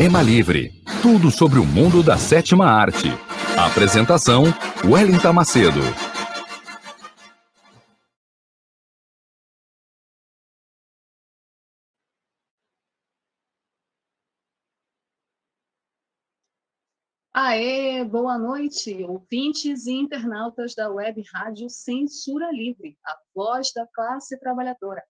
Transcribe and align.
Cinema 0.00 0.22
Livre. 0.22 0.70
Tudo 1.02 1.30
sobre 1.30 1.58
o 1.58 1.66
mundo 1.66 2.02
da 2.02 2.16
sétima 2.16 2.64
arte. 2.64 3.08
Apresentação: 3.54 4.44
Wellington 4.82 5.30
Macedo. 5.34 5.78
Aê, 17.34 18.02
boa 18.02 18.38
noite, 18.38 19.04
ouvintes 19.04 19.84
e 19.84 19.92
internautas 19.92 20.74
da 20.74 20.88
Web 20.90 21.22
Rádio 21.30 21.68
Censura 21.68 22.50
Livre, 22.50 22.96
a 23.04 23.18
voz 23.34 23.70
da 23.74 23.86
classe 23.92 24.40
trabalhadora. 24.40 25.02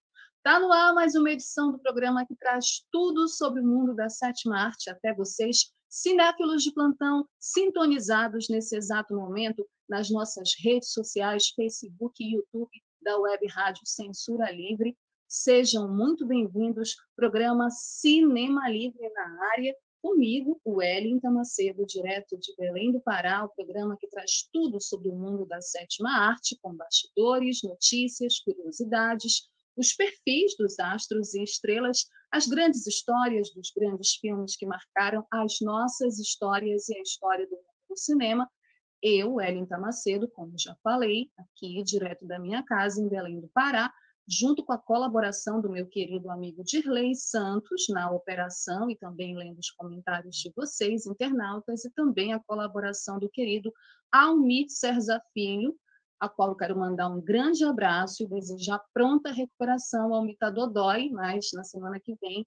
Está 0.42 0.58
no 0.58 0.72
ar 0.72 0.94
mais 0.94 1.14
uma 1.14 1.30
edição 1.30 1.70
do 1.70 1.78
programa 1.78 2.24
que 2.24 2.34
traz 2.34 2.83
tudo 2.91 3.28
sobre 3.28 3.60
o 3.60 3.66
mundo 3.66 3.94
da 3.94 4.08
sétima 4.08 4.58
arte 4.58 4.88
até 4.88 5.12
vocês, 5.12 5.70
cinéfilos 5.86 6.62
de 6.62 6.72
plantão, 6.72 7.28
sintonizados 7.38 8.48
nesse 8.48 8.74
exato 8.74 9.14
momento 9.14 9.69
nas 9.86 10.08
nossas 10.08 10.52
redes 10.58 10.92
sociais, 10.92 11.48
Facebook 11.55 12.24
e 12.24 12.36
YouTube 12.36 12.70
da 13.02 13.19
Web 13.19 13.47
Rádio 13.48 13.82
Censura 13.84 14.50
Livre. 14.50 14.97
Sejam 15.28 15.94
muito 15.94 16.27
bem-vindos. 16.27 16.97
Programa 17.14 17.69
Cinema 17.69 18.66
Livre 18.70 19.10
na 19.10 19.50
área. 19.52 19.77
Comigo, 20.00 20.58
o 20.64 20.77
Wellington 20.77 21.32
Macedo, 21.32 21.84
direto 21.84 22.38
de 22.38 22.56
Belém 22.56 22.92
do 22.92 23.00
Pará, 23.02 23.44
o 23.44 23.50
programa 23.50 23.94
que 24.00 24.08
traz 24.08 24.48
tudo 24.50 24.80
sobre 24.80 25.10
o 25.10 25.14
mundo 25.14 25.44
da 25.44 25.60
sétima 25.60 26.08
arte, 26.12 26.58
com 26.62 26.75
bastidores, 26.75 27.62
notícias, 27.62 28.41
curiosidades, 28.41 29.50
os 29.81 29.92
perfis 29.95 30.56
dos 30.56 30.78
astros 30.78 31.34
e 31.34 31.42
estrelas, 31.42 32.05
as 32.31 32.47
grandes 32.47 32.86
histórias 32.86 33.53
dos 33.53 33.73
grandes 33.75 34.14
filmes 34.20 34.56
que 34.56 34.67
marcaram 34.67 35.27
as 35.33 35.56
nossas 35.61 36.19
histórias 36.19 36.89
e 36.89 36.97
a 36.97 37.03
história 37.03 37.47
do 37.47 37.56
do 37.91 37.97
cinema. 37.97 38.48
Eu, 39.03 39.34
Wellington 39.34 39.81
Macedo, 39.81 40.28
como 40.28 40.53
já 40.59 40.77
falei, 40.82 41.31
aqui 41.38 41.82
direto 41.82 42.27
da 42.27 42.38
minha 42.38 42.62
casa 42.62 43.00
em 43.00 43.09
Belém 43.09 43.41
do 43.41 43.49
Pará, 43.49 43.93
junto 44.28 44.65
com 44.65 44.72
a 44.72 44.78
colaboração 44.78 45.60
do 45.60 45.71
meu 45.71 45.87
querido 45.88 46.31
amigo 46.31 46.62
Dirley 46.62 47.15
Santos 47.15 47.87
na 47.88 48.10
operação 48.10 48.88
e 48.88 48.97
também 48.97 49.37
lendo 49.37 49.59
os 49.59 49.71
comentários 49.71 50.37
de 50.37 50.53
vocês, 50.54 51.06
internautas, 51.06 51.84
e 51.84 51.91
também 51.91 52.33
a 52.33 52.41
colaboração 52.41 53.19
do 53.19 53.28
querido 53.28 53.72
Almir 54.12 54.66
Serza 54.69 55.21
Filho, 55.33 55.75
a 56.20 56.28
qual 56.28 56.50
eu 56.50 56.56
quero 56.56 56.78
mandar 56.78 57.08
um 57.08 57.20
grande 57.20 57.64
abraço 57.64 58.22
e 58.22 58.28
desejar 58.28 58.81
pronta 58.92 59.32
recuperação 59.32 60.12
ao 60.14 60.22
Mita 60.22 60.50
Dodói, 60.50 61.08
mas 61.10 61.48
na 61.54 61.64
semana 61.64 61.98
que 61.98 62.14
vem 62.20 62.47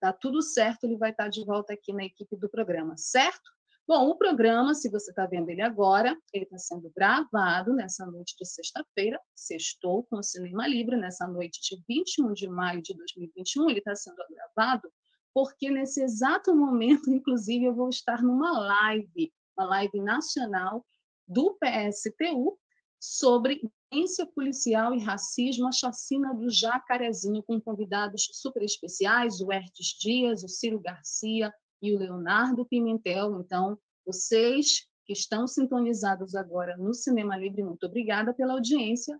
tá 0.00 0.12
tudo 0.12 0.42
certo, 0.42 0.84
ele 0.84 0.96
vai 0.96 1.10
estar 1.10 1.28
de 1.28 1.44
volta 1.44 1.72
aqui 1.72 1.92
na 1.92 2.04
equipe 2.04 2.36
do 2.36 2.48
programa, 2.48 2.96
certo? 2.96 3.50
Bom, 3.86 4.10
o 4.10 4.16
programa, 4.16 4.74
se 4.74 4.90
você 4.90 5.10
está 5.10 5.26
vendo 5.26 5.48
ele 5.48 5.62
agora, 5.62 6.14
ele 6.32 6.44
está 6.44 6.58
sendo 6.58 6.92
gravado 6.94 7.72
nessa 7.72 8.04
noite 8.04 8.36
de 8.38 8.46
sexta-feira, 8.46 9.18
sextou 9.34 10.04
com 10.04 10.18
o 10.18 10.22
Cinema 10.22 10.68
Livre, 10.68 10.96
nessa 10.96 11.26
noite 11.26 11.58
de 11.62 11.82
21 11.88 12.34
de 12.34 12.46
maio 12.46 12.82
de 12.82 12.94
2021, 12.94 13.70
ele 13.70 13.78
está 13.78 13.96
sendo 13.96 14.22
gravado 14.28 14.92
porque 15.32 15.70
nesse 15.70 16.02
exato 16.02 16.54
momento, 16.54 17.08
inclusive, 17.14 17.64
eu 17.64 17.74
vou 17.74 17.88
estar 17.88 18.22
numa 18.22 18.58
live, 18.58 19.32
uma 19.56 19.66
live 19.66 20.00
nacional 20.00 20.84
do 21.26 21.56
PSTU, 21.60 22.58
sobre 23.00 23.60
violência 23.90 24.26
policial 24.26 24.94
e 24.94 25.02
racismo, 25.02 25.66
a 25.66 25.72
chacina 25.72 26.34
do 26.34 26.50
Jacarezinho, 26.50 27.42
com 27.42 27.60
convidados 27.60 28.28
super 28.32 28.62
especiais, 28.62 29.40
o 29.40 29.52
Hertes 29.52 29.96
Dias, 29.98 30.42
o 30.42 30.48
Ciro 30.48 30.78
Garcia 30.80 31.52
e 31.80 31.94
o 31.94 31.98
Leonardo 31.98 32.66
Pimentel. 32.66 33.40
Então, 33.40 33.78
vocês 34.04 34.86
que 35.04 35.12
estão 35.12 35.46
sintonizados 35.46 36.34
agora 36.34 36.76
no 36.76 36.92
Cinema 36.92 37.36
Livre, 37.36 37.62
muito 37.62 37.86
obrigada 37.86 38.34
pela 38.34 38.54
audiência. 38.54 39.18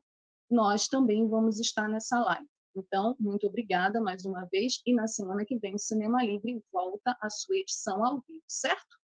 Nós 0.51 0.87
também 0.87 1.27
vamos 1.27 1.59
estar 1.59 1.89
nessa 1.89 2.19
live. 2.21 2.47
Então, 2.77 3.17
muito 3.19 3.47
obrigada 3.47 4.01
mais 4.01 4.25
uma 4.25 4.45
vez. 4.47 4.81
E 4.87 4.95
na 4.95 5.07
semana 5.07 5.45
que 5.45 5.59
vem, 5.59 5.75
o 5.75 5.79
Cinema 5.79 6.23
Livre 6.23 6.63
volta 6.73 7.17
à 7.21 7.31
sua 7.31 7.57
edição 7.57 8.05
ao 8.05 8.23
vivo, 8.29 8.45
certo? 8.47 8.97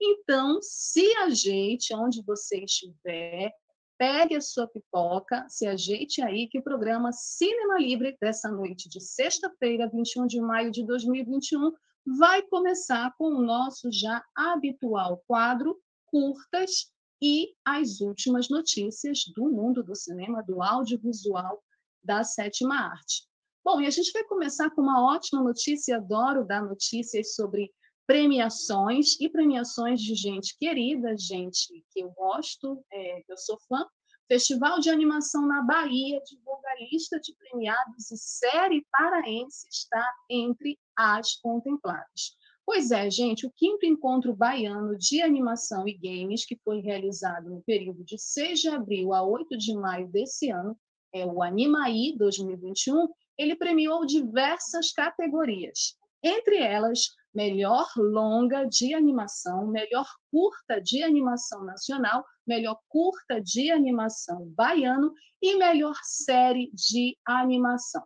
Então, 0.00 0.60
se 0.62 1.04
ajeite 1.16 1.94
onde 1.94 2.22
você 2.22 2.62
estiver, 2.62 3.52
pegue 3.98 4.36
a 4.36 4.40
sua 4.40 4.68
pipoca, 4.68 5.44
se 5.48 5.66
ajeite 5.66 6.22
aí, 6.22 6.48
que 6.48 6.60
o 6.60 6.62
programa 6.62 7.10
Cinema 7.12 7.78
Livre 7.78 8.16
dessa 8.20 8.48
noite 8.48 8.88
de 8.88 9.00
sexta-feira, 9.00 9.90
21 9.92 10.26
de 10.26 10.40
maio 10.40 10.70
de 10.70 10.86
2021, 10.86 11.72
vai 12.16 12.40
começar 12.42 13.12
com 13.18 13.24
o 13.24 13.42
nosso 13.42 13.90
já 13.92 14.24
habitual 14.34 15.22
quadro 15.26 15.76
Curtas 16.06 16.90
e 17.20 17.52
as 17.64 18.00
últimas 18.00 18.48
notícias 18.48 19.24
do 19.34 19.50
mundo 19.50 19.82
do 19.82 19.94
cinema, 19.94 20.42
do 20.42 20.62
audiovisual, 20.62 21.62
da 22.02 22.22
sétima 22.22 22.76
arte. 22.76 23.26
Bom, 23.64 23.80
e 23.80 23.86
a 23.86 23.90
gente 23.90 24.12
vai 24.12 24.24
começar 24.24 24.70
com 24.70 24.80
uma 24.80 25.04
ótima 25.12 25.42
notícia, 25.42 25.96
adoro 25.96 26.46
dar 26.46 26.62
notícias 26.62 27.34
sobre 27.34 27.70
premiações 28.08 29.20
e 29.20 29.28
premiações 29.28 30.00
de 30.00 30.14
gente 30.14 30.56
querida, 30.58 31.14
gente 31.18 31.84
que 31.92 32.00
eu 32.00 32.10
gosto, 32.12 32.82
é, 32.90 33.20
que 33.20 33.30
eu 33.30 33.36
sou 33.36 33.58
fã. 33.68 33.86
Festival 34.26 34.80
de 34.80 34.88
Animação 34.88 35.46
na 35.46 35.60
Bahia 35.62 36.18
divulga 36.26 36.70
a 36.70 36.84
lista 36.90 37.20
de 37.20 37.34
premiados 37.34 38.10
e 38.10 38.16
série 38.16 38.82
paraense 38.90 39.68
está 39.70 40.02
entre 40.30 40.78
as 40.96 41.36
contempladas. 41.36 42.34
Pois 42.64 42.90
é, 42.90 43.10
gente, 43.10 43.46
o 43.46 43.52
quinto 43.54 43.84
encontro 43.84 44.34
baiano 44.34 44.96
de 44.96 45.20
animação 45.20 45.86
e 45.86 45.92
games, 45.92 46.46
que 46.46 46.58
foi 46.64 46.80
realizado 46.80 47.50
no 47.50 47.62
período 47.62 48.02
de 48.04 48.18
6 48.18 48.60
de 48.60 48.68
abril 48.70 49.12
a 49.12 49.22
8 49.22 49.56
de 49.58 49.74
maio 49.74 50.08
desse 50.08 50.50
ano, 50.50 50.74
é 51.12 51.26
o 51.26 51.42
Animaí 51.42 52.16
2021, 52.16 53.06
ele 53.36 53.54
premiou 53.54 54.06
diversas 54.06 54.92
categorias. 54.92 55.94
Entre 56.22 56.56
elas, 56.56 57.00
melhor 57.38 57.86
longa 57.96 58.64
de 58.64 58.92
animação, 58.94 59.68
melhor 59.68 60.08
curta 60.28 60.80
de 60.80 61.04
animação 61.04 61.64
nacional, 61.64 62.24
melhor 62.44 62.76
curta 62.88 63.40
de 63.40 63.70
animação 63.70 64.46
baiano 64.56 65.14
e 65.40 65.54
melhor 65.54 65.94
série 66.02 66.68
de 66.74 67.16
animação. 67.24 68.02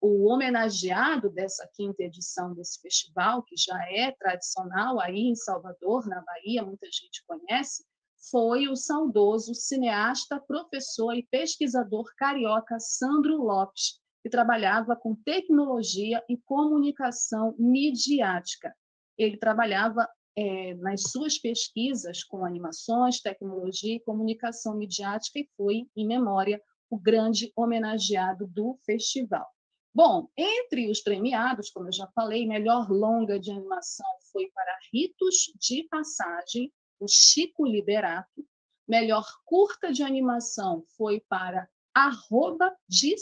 O 0.00 0.28
homenageado 0.28 1.30
dessa 1.30 1.70
quinta 1.72 2.02
edição 2.02 2.52
desse 2.52 2.80
festival, 2.80 3.44
que 3.44 3.54
já 3.56 3.78
é 3.92 4.10
tradicional 4.10 5.00
aí 5.00 5.20
em 5.20 5.36
Salvador, 5.36 6.08
na 6.08 6.20
Bahia, 6.22 6.64
muita 6.64 6.86
gente 6.86 7.24
conhece, 7.28 7.84
foi 8.28 8.66
o 8.66 8.74
saudoso 8.74 9.54
cineasta, 9.54 10.40
professor 10.40 11.14
e 11.14 11.24
pesquisador 11.30 12.12
carioca 12.16 12.80
Sandro 12.80 13.36
Lopes, 13.36 14.00
que 14.24 14.30
trabalhava 14.30 14.96
com 14.96 15.14
tecnologia 15.14 16.24
e 16.30 16.38
comunicação 16.38 17.54
midiática. 17.58 18.74
Ele 19.18 19.36
trabalhava 19.36 20.08
é, 20.34 20.72
nas 20.76 21.02
suas 21.02 21.36
pesquisas 21.38 22.24
com 22.24 22.42
animações, 22.42 23.20
tecnologia 23.20 23.96
e 23.96 24.00
comunicação 24.00 24.78
midiática 24.78 25.40
e 25.40 25.48
foi, 25.54 25.86
em 25.94 26.06
memória, 26.06 26.58
o 26.88 26.98
grande 26.98 27.52
homenageado 27.54 28.46
do 28.46 28.78
festival. 28.86 29.46
Bom, 29.94 30.26
entre 30.38 30.90
os 30.90 31.02
premiados, 31.02 31.68
como 31.68 31.88
eu 31.88 31.92
já 31.92 32.08
falei, 32.14 32.46
melhor 32.46 32.90
longa 32.90 33.38
de 33.38 33.50
animação 33.50 34.06
foi 34.32 34.50
para 34.54 34.78
Ritos 34.90 35.52
de 35.60 35.86
Passagem, 35.90 36.72
o 36.98 37.06
Chico 37.06 37.66
Liberato. 37.66 38.42
Melhor 38.88 39.26
curta 39.44 39.92
de 39.92 40.02
animação 40.02 40.82
foi 40.96 41.20
para 41.28 41.68
Arroba 41.94 42.74
de 42.88 43.14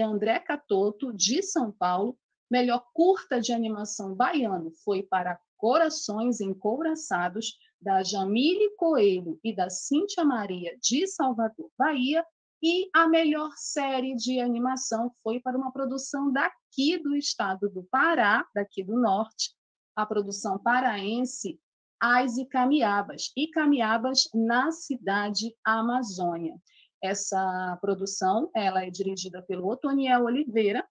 André 0.00 0.38
Catoto, 0.40 1.12
de 1.12 1.42
São 1.42 1.70
Paulo. 1.70 2.18
Melhor 2.50 2.84
curta 2.94 3.40
de 3.40 3.52
animação 3.52 4.14
baiano 4.14 4.70
foi 4.84 5.02
para 5.02 5.38
Corações 5.56 6.40
Encouraçados, 6.40 7.56
da 7.80 8.02
Jamile 8.02 8.74
Coelho 8.76 9.38
e 9.44 9.54
da 9.54 9.68
Cíntia 9.70 10.24
Maria, 10.24 10.76
de 10.80 11.06
Salvador, 11.06 11.70
Bahia. 11.78 12.24
E 12.62 12.88
a 12.94 13.06
melhor 13.06 13.52
série 13.56 14.14
de 14.16 14.40
animação 14.40 15.12
foi 15.22 15.40
para 15.40 15.56
uma 15.56 15.70
produção 15.70 16.32
daqui 16.32 16.98
do 16.98 17.14
estado 17.14 17.68
do 17.68 17.84
Pará, 17.84 18.46
daqui 18.54 18.82
do 18.82 18.98
norte, 18.98 19.54
a 19.94 20.06
produção 20.06 20.58
paraense 20.58 21.60
As 22.00 22.36
Icamiabas, 22.38 23.30
Icamiabas 23.36 24.28
na 24.34 24.72
cidade 24.72 25.54
Amazônia. 25.64 26.54
Essa 27.02 27.78
produção 27.80 28.50
ela 28.54 28.84
é 28.84 28.90
dirigida 28.90 29.42
pelo 29.42 29.68
Otoniel 29.68 30.24
Oliveira, 30.24 30.86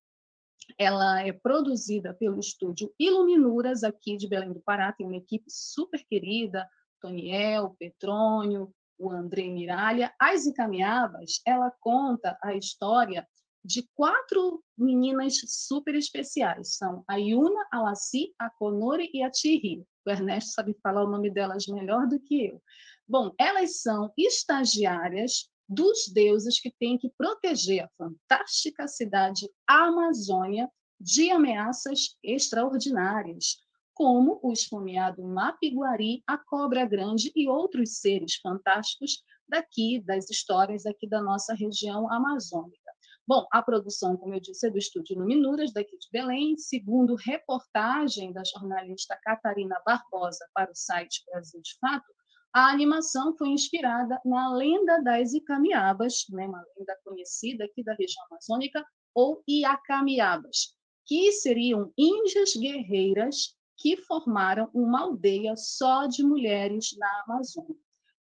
ela 0.78 1.22
é 1.22 1.31
produzida 1.31 2.13
pelo 2.13 2.40
estúdio 2.40 2.94
Iluminuras, 3.00 3.84
aqui 3.84 4.18
de 4.18 4.28
Belém 4.28 4.52
do 4.52 4.62
Pará, 4.62 4.92
tem 4.92 5.06
uma 5.06 5.18
equipe 5.18 5.46
super 5.48 6.04
querida, 6.06 6.68
Toniel, 7.00 7.75
Petrônio, 7.78 8.74
o 8.98 9.12
André 9.12 9.48
Miralha. 9.48 10.13
As 10.19 10.46
Encaminhadas, 10.46 11.42
ela 11.46 11.72
conta 11.80 12.38
a 12.42 12.56
história 12.56 13.28
de 13.63 13.88
quatro 13.96 14.63
meninas 14.78 15.36
super 15.48 15.96
especiais. 15.96 16.75
São 16.78 17.04
a 17.08 17.16
Yuna, 17.16 17.66
a 17.72 17.81
Lassi, 17.81 18.34
a 18.40 18.50
Conori 18.50 19.10
e 19.13 19.24
a 19.24 19.30
Thierry. 19.30 19.84
O 20.06 20.10
Ernesto 20.10 20.51
sabe 20.51 20.75
falar 20.84 21.04
o 21.04 21.10
nome 21.10 21.31
delas 21.31 21.66
melhor 21.68 22.08
do 22.08 22.19
que 22.19 22.46
eu. 22.46 22.62
Bom, 23.08 23.34
elas 23.40 23.81
são 23.81 24.12
estagiárias 24.18 25.50
dos 25.68 26.08
deuses 26.14 26.60
que 26.60 26.72
têm 26.80 26.98
que 26.98 27.10
proteger 27.18 27.84
a 27.84 27.90
fantástica 27.98 28.88
cidade 28.88 29.50
Amazônia 29.68 30.70
de 31.00 31.30
ameaças 31.32 32.16
extraordinárias, 32.24 33.58
como 33.94 34.40
o 34.44 34.52
esfomeado 34.52 35.24
Mapiguari, 35.24 36.22
a 36.28 36.38
cobra 36.38 36.86
grande 36.86 37.32
e 37.36 37.48
outros 37.48 38.00
seres 38.00 38.36
fantásticos 38.36 39.24
daqui, 39.48 40.02
das 40.06 40.30
histórias 40.30 40.86
aqui 40.86 41.08
da 41.08 41.22
nossa 41.22 41.54
região 41.54 42.12
amazônica. 42.12 42.86
Bom, 43.28 43.48
a 43.52 43.62
produção, 43.62 44.16
como 44.18 44.36
eu 44.36 44.40
disse, 44.40 44.68
é 44.68 44.70
do 44.70 44.78
Estúdio 44.78 45.18
Luminuras, 45.18 45.74
daqui 45.74 45.98
de 45.98 46.08
Belém, 46.12 46.56
segundo 46.58 47.16
reportagem 47.16 48.32
da 48.32 48.44
jornalista 48.44 49.18
Catarina 49.24 49.82
Barbosa 49.84 50.46
para 50.54 50.72
o 50.72 50.76
site 50.76 51.24
Brasil 51.26 51.60
de 51.60 51.76
Fato, 51.80 52.06
a 52.56 52.72
animação 52.72 53.36
foi 53.36 53.50
inspirada 53.50 54.18
na 54.24 54.56
lenda 54.56 55.02
das 55.02 55.34
Icamiabas, 55.34 56.24
né, 56.30 56.48
uma 56.48 56.63
lenda 56.78 56.98
conhecida 57.04 57.66
aqui 57.66 57.84
da 57.84 57.94
região 57.94 58.24
amazônica, 58.31 58.81
ou 59.13 59.44
Iacamiabas, 59.46 60.74
que 61.06 61.34
seriam 61.34 61.92
índias 61.98 62.54
guerreiras 62.56 63.54
que 63.78 63.98
formaram 63.98 64.69
uma 64.74 65.02
aldeia 65.02 65.57
só 65.57 66.07
de 66.07 66.24
mulheres 66.24 66.96
na 66.98 67.24
Amazônia. 67.28 67.75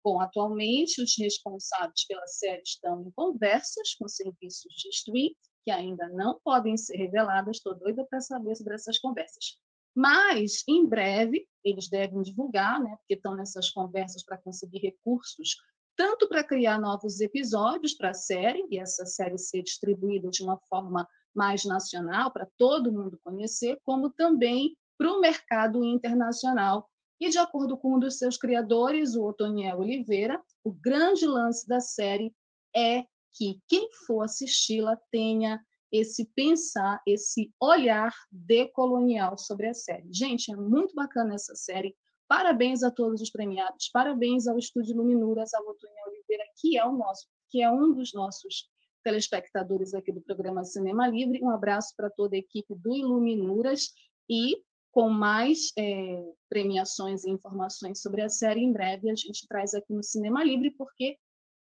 Bom, 0.04 0.20
atualmente 0.20 1.00
os 1.00 1.16
responsáveis 1.16 2.04
pela 2.08 2.26
série 2.26 2.64
estão 2.64 3.04
em 3.04 3.12
conversas 3.12 3.94
com 3.94 4.08
serviços 4.08 4.74
de 4.74 4.90
streaming, 4.90 5.36
que 5.64 5.70
ainda 5.70 6.10
não 6.10 6.40
podem 6.44 6.76
ser 6.76 6.98
reveladas, 6.98 7.58
estou 7.58 7.76
doida 7.76 8.04
para 8.10 8.20
saber 8.20 8.56
sobre 8.56 8.74
essas 8.74 8.98
conversas. 8.98 9.60
Mas, 9.96 10.64
em 10.68 10.86
breve, 10.88 11.48
eles 11.64 11.88
devem 11.88 12.22
divulgar, 12.22 12.82
né, 12.82 12.96
porque 12.98 13.14
estão 13.14 13.36
nessas 13.36 13.70
conversas 13.70 14.24
para 14.24 14.38
conseguir 14.38 14.80
recursos, 14.80 15.56
tanto 15.96 16.28
para 16.28 16.44
criar 16.44 16.80
novos 16.80 17.22
episódios 17.22 17.94
para 17.94 18.10
a 18.10 18.16
série, 18.16 18.66
e 18.70 18.80
essa 18.80 19.06
série 19.06 19.38
ser 19.38 19.62
distribuída 19.62 20.30
de 20.30 20.44
uma 20.44 20.58
forma 20.68 21.08
mais 21.34 21.64
nacional, 21.66 22.32
para 22.32 22.48
todo 22.58 22.92
mundo 22.92 23.20
conhecer, 23.24 23.80
como 23.84 24.10
também 24.10 24.76
para 24.98 25.12
o 25.12 25.20
mercado 25.20 25.84
internacional. 25.84 26.90
E, 27.20 27.30
de 27.30 27.38
acordo 27.38 27.78
com 27.78 27.96
um 27.96 28.00
dos 28.00 28.18
seus 28.18 28.38
criadores, 28.38 29.16
o 29.16 29.24
Otoniel 29.24 29.80
Oliveira, 29.80 30.42
o 30.64 30.72
grande 30.72 31.26
lance 31.26 31.68
da 31.68 31.80
série 31.80 32.34
é 32.76 33.06
que 33.36 33.60
quem 33.68 33.90
for 34.06 34.24
assisti-la 34.24 34.98
tenha 35.12 35.64
esse 35.94 36.26
pensar, 36.36 37.00
esse 37.06 37.54
olhar 37.62 38.12
decolonial 38.32 39.38
sobre 39.38 39.68
a 39.68 39.76
série. 39.76 40.12
Gente, 40.12 40.52
é 40.52 40.56
muito 40.56 40.96
bacana 40.96 41.36
essa 41.36 41.54
série. 41.54 41.96
Parabéns 42.28 42.82
a 42.82 42.90
todos 42.90 43.22
os 43.22 43.30
premiados, 43.30 43.90
parabéns 43.94 44.48
ao 44.48 44.58
Estúdio 44.58 44.98
Luminuras, 44.98 45.54
ao 45.54 45.62
Otônio 45.68 45.96
Oliveira, 46.08 46.44
que 46.60 46.80
é 46.80 46.84
o 46.84 46.94
nosso, 46.94 47.28
que 47.48 47.62
é 47.62 47.70
um 47.70 47.94
dos 47.94 48.12
nossos 48.12 48.68
telespectadores 49.04 49.94
aqui 49.94 50.12
do 50.12 50.22
programa 50.22 50.66
Cinema 50.66 51.08
Livre. 51.08 51.44
Um 51.44 51.52
abraço 51.52 51.94
para 51.96 52.10
toda 52.10 52.36
a 52.36 52.40
equipe 52.40 52.74
do 52.74 52.96
Iluminuras 52.96 53.92
e 54.28 54.64
com 54.92 55.10
mais 55.10 55.72
é, 55.78 56.24
premiações 56.50 57.24
e 57.24 57.30
informações 57.30 58.02
sobre 58.02 58.22
a 58.22 58.30
série 58.30 58.62
em 58.62 58.72
breve 58.72 59.10
a 59.12 59.16
gente 59.16 59.48
traz 59.48 59.76
aqui 59.76 59.94
no 59.94 60.04
Cinema 60.04 60.44
Livre, 60.44 60.72
porque 60.72 61.18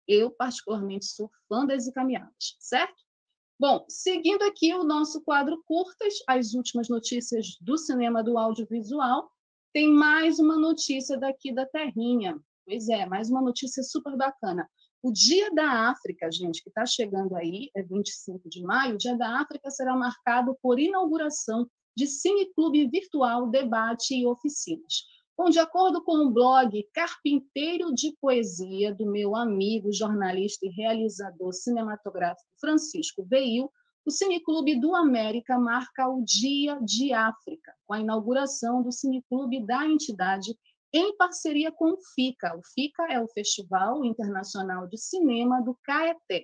eu 0.08 0.30
particularmente 0.30 1.06
sou 1.06 1.32
fã 1.48 1.66
das 1.66 1.88
encaminhadas, 1.88 2.56
certo? 2.60 3.09
Bom, 3.60 3.84
seguindo 3.90 4.42
aqui 4.44 4.74
o 4.74 4.86
nosso 4.86 5.22
quadro 5.22 5.62
curtas, 5.66 6.14
as 6.26 6.54
últimas 6.54 6.88
notícias 6.88 7.58
do 7.60 7.78
cinema 7.78 8.24
do 8.24 8.38
audiovisual, 8.38 9.30
tem 9.74 9.92
mais 9.92 10.40
uma 10.40 10.58
notícia 10.58 11.18
daqui 11.18 11.54
da 11.54 11.66
Terrinha. 11.66 12.40
Pois 12.66 12.88
é, 12.88 13.06
mais 13.06 13.30
uma 13.30 13.42
notícia 13.42 13.84
super 13.84 14.16
bacana. 14.16 14.66
O 15.04 15.12
Dia 15.12 15.54
da 15.54 15.90
África, 15.90 16.32
gente, 16.32 16.64
que 16.64 16.70
está 16.70 16.86
chegando 16.86 17.36
aí, 17.36 17.70
é 17.76 17.84
25 17.84 18.48
de 18.48 18.64
maio, 18.64 18.96
o 18.96 18.98
Dia 18.98 19.18
da 19.18 19.42
África 19.42 19.70
será 19.70 19.94
marcado 19.94 20.58
por 20.62 20.80
inauguração 20.80 21.70
de 21.98 22.08
cineclube 22.08 22.88
virtual, 22.88 23.50
debate 23.50 24.16
e 24.16 24.26
oficinas. 24.26 25.04
Bom, 25.39 25.50
de 25.50 25.57
acordo 25.57 26.03
com 26.03 26.18
o 26.18 26.31
blog 26.31 26.86
Carpinteiro 26.94 27.95
de 27.95 28.13
Poesia, 28.19 28.94
do 28.94 29.09
meu 29.09 29.38
amigo, 29.38 29.89
jornalista 29.89 30.65
e 30.65 30.69
realizador 30.69 31.53
cinematográfico 31.53 32.51
Francisco 32.59 33.24
Veil, 33.24 33.71
o 34.06 34.12
Cineclube 34.12 34.77
do 34.77 34.94
América 34.94 35.57
marca 35.57 36.09
o 36.09 36.21
Dia 36.25 36.77
de 36.81 37.13
África, 37.13 37.74
com 37.88 37.93
a 37.93 38.01
inauguração 38.01 38.84
do 38.84 38.91
Cineclube 38.91 39.65
da 39.65 39.88
entidade 39.88 40.53
em 40.91 41.15
parceria 41.15 41.72
com 41.72 41.93
o 41.93 42.01
FICA. 42.13 42.58
O 42.58 42.62
FICA 42.74 43.03
é 43.10 43.22
o 43.22 43.29
Festival 43.29 44.03
Internacional 44.03 44.89
de 44.89 44.98
Cinema 44.98 45.62
do 45.62 45.74
Caeté. 45.86 46.43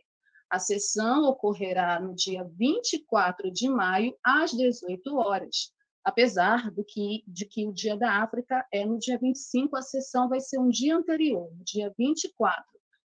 A 0.49 0.57
sessão 0.57 1.25
ocorrerá 1.25 1.99
no 1.99 2.15
dia 2.15 2.49
24 2.57 3.51
de 3.51 3.67
maio, 3.67 4.15
às 4.23 4.51
18 4.51 5.17
horas 5.17 5.75
apesar 6.05 6.69
do 6.69 6.85
que, 6.85 7.23
de 7.27 7.45
que 7.45 7.65
o 7.65 7.73
Dia 7.73 7.97
da 7.97 8.21
África 8.21 8.63
é 8.71 8.85
no 8.85 8.99
dia 8.99 9.17
25, 9.17 9.75
a 9.75 9.81
sessão 9.81 10.29
vai 10.29 10.39
ser 10.39 10.59
um 10.59 10.69
dia 10.69 10.95
anterior, 10.95 11.49
dia 11.63 11.91
24, 11.97 12.63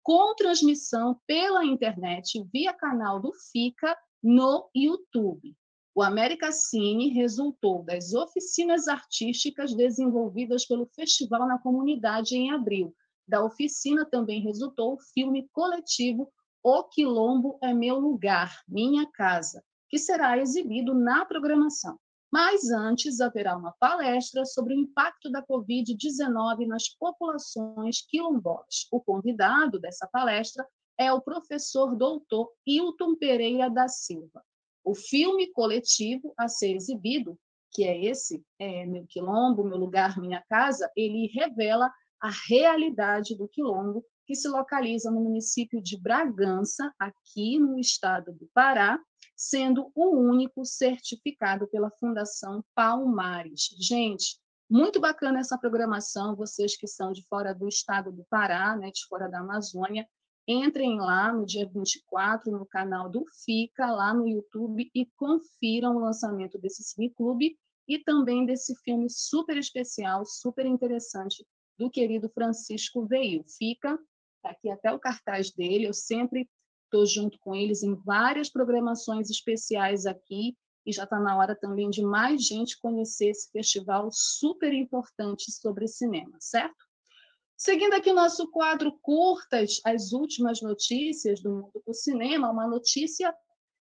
com 0.01 0.33
transmissão 0.33 1.21
pela 1.27 1.63
internet 1.63 2.43
via 2.51 2.73
canal 2.73 3.21
do 3.21 3.31
FICA 3.51 3.95
no 4.23 4.67
YouTube. 4.75 5.55
O 5.93 6.01
América 6.01 6.51
Cine 6.51 7.09
resultou 7.09 7.83
das 7.83 8.13
oficinas 8.13 8.87
artísticas 8.87 9.75
desenvolvidas 9.75 10.65
pelo 10.65 10.87
Festival 10.87 11.47
na 11.47 11.59
Comunidade 11.59 12.35
em 12.35 12.51
abril. 12.51 12.95
Da 13.27 13.43
oficina 13.43 14.03
também 14.03 14.41
resultou 14.41 14.95
o 14.95 14.99
filme 15.13 15.47
coletivo 15.51 16.31
O 16.63 16.83
Quilombo 16.85 17.59
é 17.61 17.71
Meu 17.71 17.99
Lugar, 17.99 18.63
Minha 18.67 19.05
Casa, 19.11 19.63
que 19.87 19.99
será 19.99 20.39
exibido 20.39 20.95
na 20.95 21.23
programação. 21.25 21.99
Mas 22.31 22.69
antes 22.69 23.19
haverá 23.21 23.57
uma 23.57 23.73
palestra 23.79 24.45
sobre 24.45 24.75
o 24.75 24.79
impacto 24.79 25.31
da 25.31 25.43
Covid-19 25.43 26.67
nas 26.67 26.89
populações 26.89 28.01
quilombolas. 28.07 28.87
O 28.91 29.01
convidado 29.01 29.79
dessa 29.79 30.07
palestra 30.07 30.67
é 30.97 31.11
o 31.11 31.21
professor 31.21 31.95
doutor 31.95 32.51
Hilton 32.67 33.15
Pereira 33.15 33.69
da 33.69 33.87
Silva. 33.87 34.43
O 34.83 34.93
filme 34.93 35.51
coletivo 35.51 36.33
a 36.37 36.47
ser 36.47 36.75
exibido, 36.75 37.37
que 37.71 37.83
é 37.83 38.05
esse, 38.05 38.43
é 38.59 38.85
Meu 38.85 39.05
Quilombo, 39.07 39.63
Meu 39.63 39.77
Lugar, 39.77 40.19
Minha 40.19 40.43
Casa, 40.47 40.89
ele 40.95 41.27
revela 41.33 41.91
a 42.21 42.29
realidade 42.47 43.35
do 43.35 43.47
quilombo, 43.47 44.05
que 44.25 44.35
se 44.35 44.47
localiza 44.47 45.09
no 45.09 45.21
município 45.21 45.81
de 45.81 45.99
Bragança, 45.99 46.93
aqui 46.99 47.57
no 47.59 47.79
estado 47.79 48.33
do 48.33 48.47
Pará, 48.53 48.99
sendo 49.39 49.89
o 49.95 50.17
único 50.17 50.65
certificado 50.65 51.65
pela 51.69 51.89
Fundação 51.91 52.61
Palmares. 52.75 53.69
Gente, 53.79 54.37
muito 54.69 54.99
bacana 54.99 55.39
essa 55.39 55.57
programação, 55.57 56.35
vocês 56.35 56.75
que 56.75 56.85
são 56.85 57.13
de 57.13 57.25
fora 57.25 57.55
do 57.55 57.65
estado 57.65 58.11
do 58.11 58.25
Pará, 58.25 58.75
né, 58.75 58.91
de 58.91 59.05
fora 59.07 59.29
da 59.29 59.39
Amazônia, 59.39 60.05
entrem 60.45 60.99
lá 60.99 61.31
no 61.31 61.45
dia 61.45 61.65
24 61.65 62.51
no 62.51 62.65
canal 62.65 63.09
do 63.09 63.23
FICA, 63.45 63.85
lá 63.85 64.13
no 64.13 64.27
YouTube, 64.27 64.91
e 64.93 65.05
confiram 65.15 65.95
o 65.95 65.99
lançamento 66.01 66.59
desse 66.59 66.83
cineclube 66.83 67.57
e 67.87 67.97
também 67.97 68.45
desse 68.45 68.75
filme 68.83 69.09
super 69.09 69.55
especial, 69.55 70.25
super 70.25 70.65
interessante, 70.65 71.47
do 71.77 71.89
querido 71.89 72.29
Francisco 72.29 73.05
Veio. 73.05 73.45
Fica 73.57 73.97
tá 74.41 74.49
aqui 74.49 74.69
até 74.69 74.91
o 74.91 74.99
cartaz 74.99 75.49
dele, 75.51 75.87
eu 75.87 75.93
sempre 75.93 76.49
estou 76.89 77.05
junto 77.05 77.37
com 77.39 77.55
eles 77.55 77.83
em 77.83 77.93
várias 77.93 78.49
programações 78.49 79.29
especiais 79.29 80.05
aqui 80.05 80.57
e 80.85 80.91
já 80.91 81.03
está 81.03 81.19
na 81.19 81.37
hora 81.37 81.55
também 81.55 81.89
de 81.89 82.01
mais 82.01 82.43
gente 82.43 82.79
conhecer 82.81 83.29
esse 83.29 83.51
festival 83.51 84.09
super 84.11 84.73
importante 84.73 85.51
sobre 85.51 85.87
cinema, 85.87 86.35
certo? 86.39 86.89
Seguindo 87.55 87.93
aqui 87.93 88.09
o 88.09 88.15
nosso 88.15 88.49
quadro 88.49 88.97
curtas, 89.01 89.81
as 89.85 90.13
últimas 90.13 90.61
notícias 90.61 91.41
do 91.41 91.51
mundo 91.51 91.83
do 91.85 91.93
cinema, 91.93 92.49
uma 92.49 92.67
notícia 92.67 93.33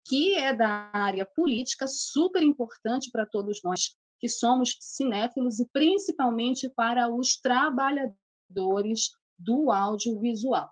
que 0.06 0.34
é 0.36 0.54
da 0.54 0.90
área 0.92 1.24
política, 1.24 1.86
super 1.88 2.42
importante 2.42 3.10
para 3.10 3.26
todos 3.26 3.60
nós 3.64 3.96
que 4.20 4.28
somos 4.28 4.76
cinéfilos 4.80 5.58
e 5.58 5.68
principalmente 5.72 6.68
para 6.68 7.08
os 7.08 7.36
trabalhadores 7.40 9.10
do 9.38 9.72
audiovisual, 9.72 10.70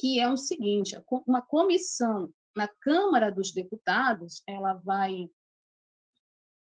que 0.00 0.18
é 0.18 0.26
o 0.32 0.36
seguinte, 0.36 0.96
uma 1.26 1.42
comissão 1.42 2.32
na 2.56 2.66
Câmara 2.66 3.30
dos 3.30 3.52
Deputados, 3.52 4.42
ela 4.46 4.72
vai 4.72 5.28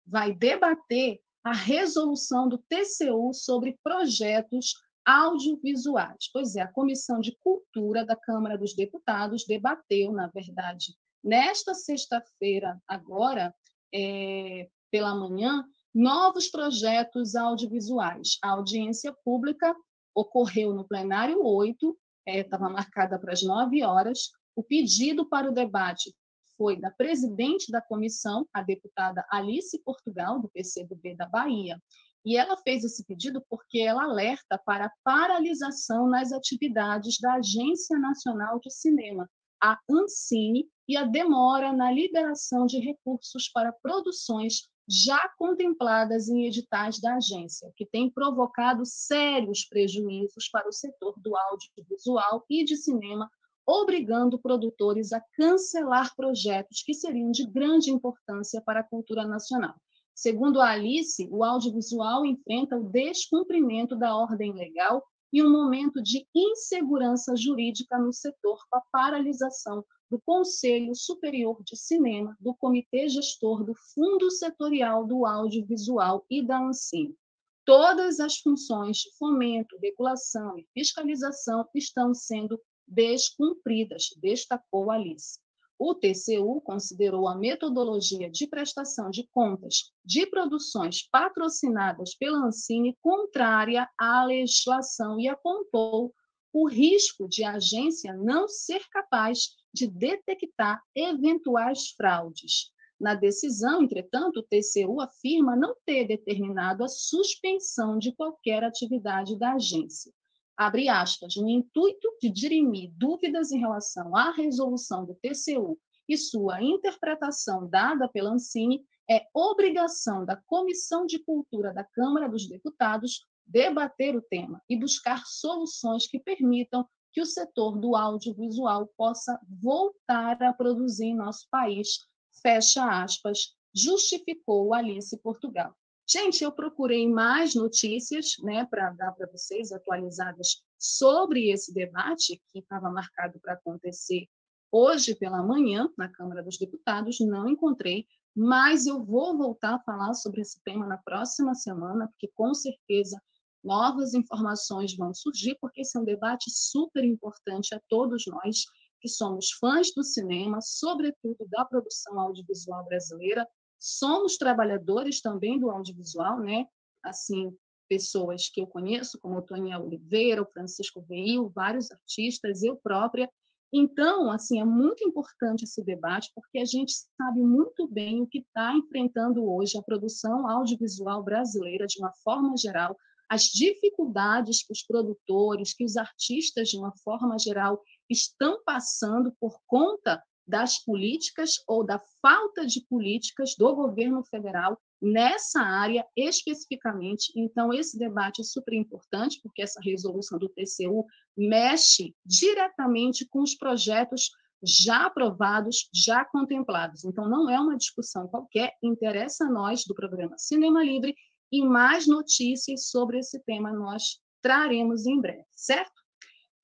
vai 0.05 0.35
debater 0.35 1.21
a 1.45 1.53
resolução 1.53 2.49
do 2.49 2.59
TCU 2.59 3.33
sobre 3.33 3.79
projetos 3.85 4.75
audiovisuais. 5.07 6.29
Pois 6.33 6.57
é, 6.57 6.63
a 6.63 6.73
Comissão 6.73 7.21
de 7.21 7.37
Cultura 7.39 8.05
da 8.05 8.17
Câmara 8.17 8.59
dos 8.59 8.75
Deputados 8.75 9.45
debateu, 9.47 10.11
na 10.11 10.27
verdade, 10.27 10.97
nesta 11.23 11.73
sexta-feira, 11.73 12.83
agora, 12.89 13.55
é, 13.95 14.69
pela 14.91 15.15
manhã, 15.15 15.65
novos 15.95 16.49
projetos 16.49 17.37
audiovisuais. 17.37 18.39
A 18.43 18.51
audiência 18.51 19.15
pública 19.25 19.75
ocorreu 20.13 20.75
no 20.75 20.87
plenário 20.87 21.45
8, 21.45 21.97
estava 22.27 22.67
é, 22.67 22.73
marcada 22.73 23.19
para 23.19 23.33
as 23.33 23.43
9 23.43 23.83
horas. 23.83 24.31
O 24.55 24.63
pedido 24.63 25.29
para 25.29 25.51
o 25.51 25.55
debate 25.55 26.15
foi 26.57 26.79
da 26.79 26.91
presidente 26.91 27.71
da 27.71 27.81
comissão, 27.81 28.47
a 28.53 28.63
deputada 28.63 29.27
Alice 29.31 29.79
Portugal, 29.83 30.41
do 30.41 30.49
PCdoB 30.49 31.17
da 31.17 31.27
Bahia. 31.27 31.81
E 32.25 32.37
ela 32.37 32.57
fez 32.57 32.85
esse 32.85 33.05
pedido 33.05 33.45
porque 33.49 33.81
ela 33.81 34.05
alerta 34.05 34.61
para 34.65 34.87
a 34.87 34.93
paralisação 35.03 36.09
nas 36.09 36.31
atividades 36.33 37.19
da 37.21 37.35
Agência 37.35 37.99
Nacional 37.99 38.61
de 38.61 38.71
Cinema, 38.71 39.29
a 39.61 39.79
ANCINE, 39.91 40.69
e 40.89 40.97
a 40.97 41.05
demora 41.05 41.73
na 41.73 41.91
liberação 41.91 42.67
de 42.67 42.79
recursos 42.79 43.49
para 43.49 43.73
produções 43.73 44.69
já 44.89 45.21
contempladas 45.39 46.29
em 46.29 46.47
editais 46.47 47.01
da 47.01 47.17
agência, 47.17 47.73
que 47.77 47.87
tem 47.87 48.11
provocado 48.11 48.85
sérios 48.85 49.65
prejuízos 49.65 50.49
para 50.51 50.69
o 50.69 50.73
setor 50.73 51.15
do 51.19 51.37
audiovisual 51.37 52.45
e 52.51 52.65
de 52.65 52.77
cinema 52.77 53.31
obrigando 53.67 54.41
produtores 54.41 55.13
a 55.13 55.23
cancelar 55.35 56.15
projetos 56.17 56.83
que 56.83 56.95
seriam 56.95 57.31
de 57.31 57.47
grande 57.47 57.91
importância 57.91 58.61
para 58.61 58.81
a 58.81 58.85
cultura 58.85 59.25
nacional. 59.25 59.75
Segundo 60.15 60.61
a 60.61 60.71
Alice, 60.71 61.29
o 61.31 61.43
audiovisual 61.43 62.27
enfrenta 62.27 62.77
o 62.77 62.91
descumprimento 62.91 63.97
da 63.97 64.17
ordem 64.17 64.53
legal 64.53 65.03
e 65.33 65.43
um 65.43 65.51
momento 65.51 66.03
de 66.03 66.27
insegurança 66.35 67.35
jurídica 67.35 67.99
no 67.99 68.13
setor 68.13 68.59
com 68.69 68.77
a 68.77 68.83
paralisação 68.93 69.85
do 70.13 70.21
Conselho 70.21 70.95
Superior 70.95 71.65
de 71.65 71.75
Cinema, 71.75 72.37
do 72.39 72.55
Comitê 72.55 73.09
Gestor 73.09 73.65
do 73.65 73.73
Fundo 73.95 74.31
Setorial 74.31 75.07
do 75.07 75.25
Audiovisual 75.25 76.27
e 76.29 76.47
da 76.47 76.59
ANSIM. 76.59 77.17
Todas 77.65 78.21
as 78.21 78.37
funções 78.37 78.99
de 78.99 79.17
fomento, 79.17 79.79
regulação 79.79 80.59
e 80.59 80.69
fiscalização 80.75 81.67
estão 81.75 82.13
sendo 82.13 82.61
descumpridas, 82.87 84.11
destacou 84.19 84.91
Alice. 84.91 85.39
O 85.79 85.95
TCU 85.95 86.61
considerou 86.61 87.27
a 87.27 87.35
metodologia 87.35 88.31
de 88.31 88.47
prestação 88.47 89.09
de 89.09 89.27
contas 89.29 89.95
de 90.05 90.27
produções 90.27 91.09
patrocinadas 91.11 92.15
pela 92.17 92.49
Ancine 92.49 92.99
contrária 93.01 93.89
à 93.99 94.27
legislação 94.27 95.19
e 95.19 95.27
apontou 95.27 96.15
o 96.53 96.69
risco 96.69 97.27
de 97.27 97.45
a 97.45 97.53
agência 97.53 98.15
não 98.15 98.47
ser 98.47 98.87
capaz 98.91 99.62
de 99.73 99.87
detectar 99.87 100.83
eventuais 100.95 101.91
fraudes. 101.91 102.71
Na 103.01 103.15
decisão, 103.15 103.83
entretanto, 103.83 104.41
o 104.41 104.43
TCU 104.43 105.01
afirma 105.01 105.57
não 105.57 105.75
ter 105.85 106.07
determinado 106.07 106.85
a 106.85 106.89
suspensão 106.89 107.99
de 107.99 108.13
qualquer 108.13 108.63
atividade 108.63 109.37
da 109.39 109.55
agência 109.55 110.13
abre 110.57 110.89
aspas, 110.89 111.37
no 111.37 111.49
intuito 111.49 112.09
de 112.21 112.31
dirimir 112.31 112.93
dúvidas 112.97 113.53
em 113.53 113.59
relação 113.59 114.15
à 114.17 114.31
resolução 114.31 115.05
do 115.05 115.15
TCU 115.15 115.79
e 116.09 116.17
sua 116.17 116.63
interpretação 116.63 117.69
dada 117.69 118.09
pela 118.09 118.31
Ancine, 118.31 118.85
é 119.11 119.27
obrigação 119.35 120.25
da 120.25 120.37
Comissão 120.37 121.07
de 121.07 121.19
Cultura 121.19 121.73
da 121.73 121.85
Câmara 121.85 122.29
dos 122.29 122.49
Deputados 122.49 123.27
debater 123.45 124.15
o 124.15 124.23
tema 124.23 124.63
e 124.69 124.77
buscar 124.77 125.25
soluções 125.27 126.07
que 126.07 126.19
permitam 126.19 126.89
que 127.13 127.21
o 127.21 127.27
setor 127.27 127.79
do 127.79 127.95
audiovisual 127.95 128.91
possa 128.97 129.39
voltar 129.61 130.43
a 130.43 130.53
produzir 130.53 131.07
em 131.07 131.17
nosso 131.17 131.47
país, 131.51 132.07
fecha 132.43 133.03
aspas, 133.03 133.55
justificou 133.75 134.73
Alice 134.75 135.17
Portugal. 135.19 135.75
Gente, 136.09 136.43
eu 136.43 136.51
procurei 136.51 137.09
mais 137.09 137.55
notícias 137.55 138.35
né, 138.43 138.67
para 138.67 138.91
dar 138.91 139.13
para 139.13 139.31
vocês 139.31 139.73
atualizadas 139.73 140.63
sobre 140.79 141.51
esse 141.51 141.73
debate 141.73 142.43
que 142.49 142.59
estava 142.59 142.91
marcado 142.91 143.39
para 143.41 143.55
acontecer 143.55 144.27
hoje 144.71 145.15
pela 145.15 145.43
manhã 145.43 145.89
na 145.97 146.09
Câmara 146.09 146.43
dos 146.43 146.59
Deputados. 146.59 147.21
Não 147.21 147.49
encontrei, 147.49 148.07
mas 148.35 148.87
eu 148.87 149.03
vou 149.05 149.37
voltar 149.37 149.75
a 149.75 149.81
falar 149.81 150.15
sobre 150.15 150.41
esse 150.41 150.61
tema 150.65 150.87
na 150.87 150.99
próxima 150.99 151.55
semana, 151.55 152.09
porque 152.09 152.29
com 152.35 152.53
certeza 152.53 153.23
novas 153.63 154.15
informações 154.15 154.97
vão 154.97 155.15
surgir, 155.15 155.57
porque 155.61 155.83
esse 155.83 155.97
é 155.97 156.01
um 156.01 156.05
debate 156.05 156.51
super 156.51 157.05
importante 157.05 157.75
a 157.75 157.81
todos 157.89 158.25
nós 158.27 158.65
que 159.01 159.09
somos 159.09 159.51
fãs 159.53 159.93
do 159.95 160.05
cinema, 160.05 160.61
sobretudo 160.61 161.47
da 161.51 161.65
produção 161.65 162.19
audiovisual 162.21 162.85
brasileira, 162.85 163.47
Somos 163.85 164.37
trabalhadores 164.37 165.21
também 165.21 165.59
do 165.59 165.69
audiovisual, 165.69 166.39
né? 166.39 166.67
Assim, 167.03 167.53
pessoas 167.89 168.49
que 168.49 168.61
eu 168.61 168.67
conheço, 168.69 169.19
como 169.19 169.41
o 169.41 169.85
Oliveira, 169.85 170.41
o 170.41 170.47
Francisco 170.53 171.03
Veil, 171.03 171.51
vários 171.53 171.91
artistas, 171.91 172.63
eu 172.63 172.77
própria. 172.77 173.29
Então, 173.73 174.31
assim, 174.31 174.61
é 174.61 174.65
muito 174.65 175.03
importante 175.03 175.65
esse 175.65 175.83
debate, 175.83 176.31
porque 176.33 176.61
a 176.61 176.65
gente 176.65 176.93
sabe 176.93 177.41
muito 177.41 177.89
bem 177.89 178.23
o 178.23 178.27
que 178.29 178.39
está 178.39 178.73
enfrentando 178.73 179.45
hoje 179.45 179.77
a 179.77 179.83
produção 179.83 180.49
audiovisual 180.49 181.21
brasileira, 181.25 181.85
de 181.85 181.99
uma 181.99 182.13
forma 182.23 182.57
geral, 182.57 182.97
as 183.33 183.45
dificuldades 183.45 184.63
que 184.63 184.75
os 184.75 184.83
produtores, 184.83 185.73
que 185.73 185.87
os 185.87 185.97
artistas, 185.97 186.69
de 186.69 186.77
uma 186.77 186.93
forma 186.99 187.39
geral, 187.39 187.81
estão 188.11 188.63
passando 188.63 189.35
por 189.41 189.59
conta 189.67 190.23
das 190.47 190.85
políticas 190.85 191.55
ou 191.67 191.83
da 191.83 191.99
falta 192.21 192.67
de 192.67 192.85
políticas 192.87 193.55
do 193.57 193.75
governo 193.75 194.23
federal 194.23 194.79
nessa 195.01 195.63
área 195.63 196.05
especificamente. 196.15 197.33
Então, 197.35 197.73
esse 197.73 197.99
debate 197.99 198.43
é 198.43 198.45
super 198.45 198.75
importante, 198.75 199.41
porque 199.43 199.63
essa 199.63 199.81
resolução 199.81 200.39
do 200.39 200.51
TCU 200.51 201.07
mexe 201.35 202.15
diretamente 202.27 203.27
com 203.27 203.41
os 203.41 203.55
projetos 203.55 204.31
já 204.63 205.07
aprovados, 205.07 205.89
já 205.93 206.23
contemplados. 206.23 207.03
Então, 207.03 207.27
não 207.31 207.49
é 207.49 207.59
uma 207.59 207.79
discussão 207.79 208.29
qualquer, 208.29 208.75
interessa 208.83 209.47
a 209.47 209.51
nós 209.51 209.85
do 209.87 209.95
programa 209.95 210.37
Cinema 210.37 210.85
Livre 210.85 211.15
e 211.53 211.63
mais 211.63 212.07
notícias 212.07 212.89
sobre 212.89 213.19
esse 213.19 213.39
tema 213.41 213.71
nós 213.71 214.19
traremos 214.41 215.07
em 215.07 215.21
breve, 215.21 215.45
certo? 215.55 215.93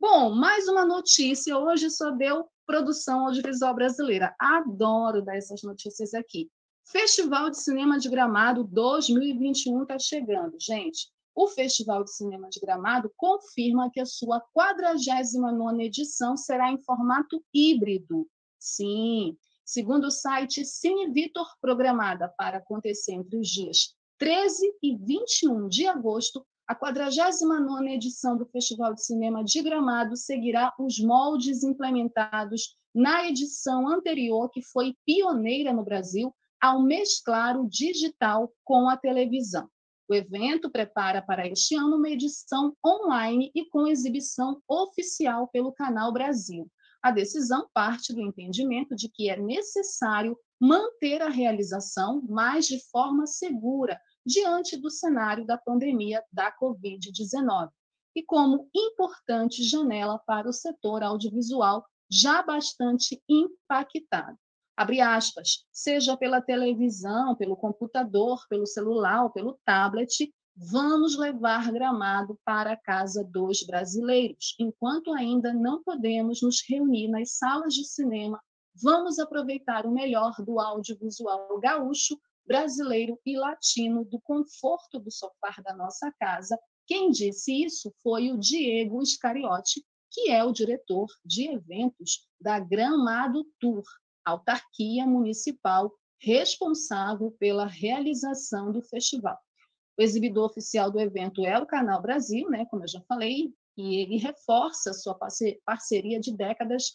Bom, 0.01 0.35
mais 0.35 0.67
uma 0.67 0.87
notícia. 0.87 1.59
Hoje 1.59 1.91
só 1.91 2.11
deu 2.11 2.49
produção 2.67 3.27
audiovisual 3.27 3.75
brasileira. 3.75 4.35
Adoro 4.41 5.23
dar 5.23 5.37
essas 5.37 5.63
notícias 5.63 6.15
aqui. 6.15 6.51
Festival 6.87 7.51
de 7.51 7.61
Cinema 7.61 7.99
de 7.99 8.09
Gramado 8.09 8.65
2021 8.65 9.83
está 9.83 9.99
chegando, 9.99 10.57
gente. 10.59 11.09
O 11.35 11.47
Festival 11.49 12.03
de 12.03 12.13
Cinema 12.13 12.49
de 12.49 12.59
Gramado 12.59 13.13
confirma 13.17 13.91
que 13.91 14.01
a 14.01 14.07
sua 14.07 14.43
49ª 14.57 15.83
edição 15.83 16.37
será 16.37 16.73
em 16.73 16.83
formato 16.83 17.45
híbrido. 17.53 18.27
Sim, 18.59 19.37
segundo 19.65 20.07
o 20.07 20.11
site 20.11 20.65
Cine 20.65 21.13
Vitor, 21.13 21.47
programada 21.61 22.29
para 22.39 22.59
acontecer 22.59 23.13
entre 23.13 23.37
os 23.37 23.49
dias 23.49 23.98
13 24.19 24.75
e 24.83 24.97
21 24.97 25.69
de 25.69 25.87
agosto, 25.87 26.45
a 26.67 26.75
49ª 26.75 27.89
edição 27.89 28.37
do 28.37 28.45
Festival 28.47 28.93
de 28.93 29.05
Cinema 29.05 29.45
de 29.45 29.63
Gramado 29.63 30.17
seguirá 30.17 30.75
os 30.79 30.99
moldes 30.99 31.63
implementados 31.63 32.77
na 32.95 33.29
edição 33.29 33.89
anterior, 33.89 34.51
que 34.51 34.61
foi 34.61 34.95
pioneira 35.07 35.73
no 35.73 35.85
Brasil, 35.85 36.35
ao 36.61 36.83
mesclar 36.83 37.57
o 37.59 37.69
digital 37.69 38.53
com 38.65 38.89
a 38.89 38.97
televisão. 38.97 39.71
O 40.11 40.15
evento 40.15 40.69
prepara 40.69 41.23
para 41.23 41.47
este 41.47 41.77
ano 41.77 41.97
uma 41.97 42.09
edição 42.09 42.75
online 42.85 43.53
e 43.55 43.67
com 43.67 43.87
exibição 43.87 44.61
oficial 44.69 45.49
pelo 45.49 45.73
Canal 45.73 46.13
Brasil. 46.13 46.69
A 47.03 47.13
decisão 47.13 47.69
parte 47.73 48.13
do 48.13 48.21
entendimento 48.21 48.97
de 48.97 49.09
que 49.09 49.31
é 49.31 49.41
necessário 49.41 50.37
manter 50.61 51.23
a 51.23 51.29
realização, 51.29 52.23
mas 52.29 52.67
de 52.67 52.81
forma 52.91 53.27
segura, 53.27 54.01
diante 54.25 54.77
do 54.77 54.91
cenário 54.91 55.47
da 55.47 55.57
pandemia 55.57 56.23
da 56.33 56.53
Covid-19 56.53 57.71
e 58.15 58.23
como 58.23 58.69
importante 58.75 59.63
janela 59.63 60.19
para 60.19 60.49
o 60.49 60.53
setor 60.53 61.03
audiovisual 61.03 61.87
já 62.11 62.43
bastante 62.43 63.23
impactado. 63.29 64.37
Abre 64.77 65.01
aspas, 65.01 65.65
seja 65.73 66.17
pela 66.17 66.41
televisão, 66.41 67.37
pelo 67.37 67.57
computador, 67.57 68.41
pelo 68.49 68.67
celular 68.67 69.25
ou 69.25 69.31
pelo 69.31 69.59
tablet, 69.65 70.33
vamos 70.57 71.17
levar 71.17 71.71
Gramado 71.71 72.39
para 72.45 72.73
a 72.73 72.77
casa 72.77 73.25
dos 73.25 73.63
brasileiros. 73.65 74.55
Enquanto 74.59 75.13
ainda 75.13 75.53
não 75.53 75.83
podemos 75.83 76.43
nos 76.43 76.63
reunir 76.69 77.09
nas 77.09 77.33
salas 77.33 77.75
de 77.75 77.85
cinema, 77.85 78.41
vamos 78.83 79.19
aproveitar 79.19 79.87
o 79.87 79.93
melhor 79.93 80.35
do 80.45 80.59
audiovisual 80.61 81.59
gaúcho, 81.61 82.19
brasileiro 82.47 83.19
e 83.27 83.37
latino, 83.37 84.05
do 84.05 84.21
conforto 84.21 84.99
do 84.99 85.11
sofá 85.11 85.55
da 85.63 85.75
nossa 85.77 86.11
casa. 86.19 86.59
Quem 86.87 87.11
disse 87.11 87.65
isso 87.65 87.93
foi 88.03 88.31
o 88.31 88.39
Diego 88.39 89.03
Iscariote, 89.03 89.85
que 90.11 90.31
é 90.31 90.43
o 90.43 90.53
diretor 90.53 91.07
de 91.25 91.49
eventos 91.49 92.27
da 92.41 92.59
Gramado 92.59 93.45
Tour, 93.61 93.85
autarquia 94.25 95.07
municipal 95.07 95.93
responsável 96.21 97.31
pela 97.39 97.67
realização 97.67 98.73
do 98.73 98.83
festival. 98.83 99.39
O 99.99 100.03
exibidor 100.03 100.47
oficial 100.47 100.91
do 100.91 101.01
evento 101.01 101.45
é 101.45 101.59
o 101.59 101.67
Canal 101.67 102.01
Brasil, 102.01 102.49
né, 102.49 102.65
como 102.67 102.85
eu 102.85 102.89
já 102.89 103.01
falei, 103.03 103.53
e 103.77 103.97
ele 103.97 104.17
reforça 104.17 104.93
sua 104.93 105.17
parceria 105.65 106.19
de 106.19 106.37
décadas 106.37 106.93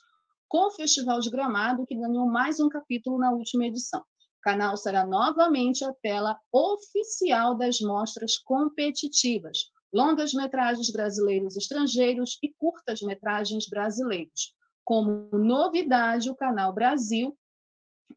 com 0.48 0.68
o 0.68 0.72
Festival 0.72 1.20
de 1.20 1.30
Gramado, 1.30 1.86
que 1.86 1.96
ganhou 1.96 2.26
mais 2.28 2.60
um 2.60 2.70
capítulo 2.70 3.18
na 3.18 3.32
última 3.32 3.66
edição. 3.66 4.02
O 4.02 4.42
canal 4.44 4.76
será 4.76 5.06
novamente 5.06 5.84
a 5.86 5.94
tela 6.02 6.38
oficial 6.52 7.56
das 7.56 7.80
mostras 7.80 8.38
competitivas, 8.38 9.72
longas-metragens 9.94 10.92
brasileiros 10.92 11.56
estrangeiros 11.56 12.38
e 12.44 12.54
curtas-metragens 12.58 13.68
brasileiros. 13.70 14.54
Como 14.84 15.30
novidade, 15.32 16.30
o 16.30 16.36
Canal 16.36 16.74
Brasil 16.74 17.38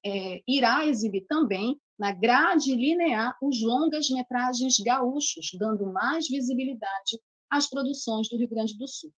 é, 0.04 0.42
irá 0.48 0.86
exibir 0.86 1.26
também 1.28 1.80
na 1.98 2.12
grade 2.12 2.74
linear 2.74 3.36
os 3.40 3.62
longas-metragens 3.62 4.78
gaúchos, 4.80 5.50
dando 5.58 5.92
mais 5.92 6.28
visibilidade 6.28 7.20
às 7.50 7.68
produções 7.68 8.28
do 8.28 8.36
Rio 8.36 8.48
Grande 8.48 8.76
do 8.76 8.86
Sul. 8.86 9.12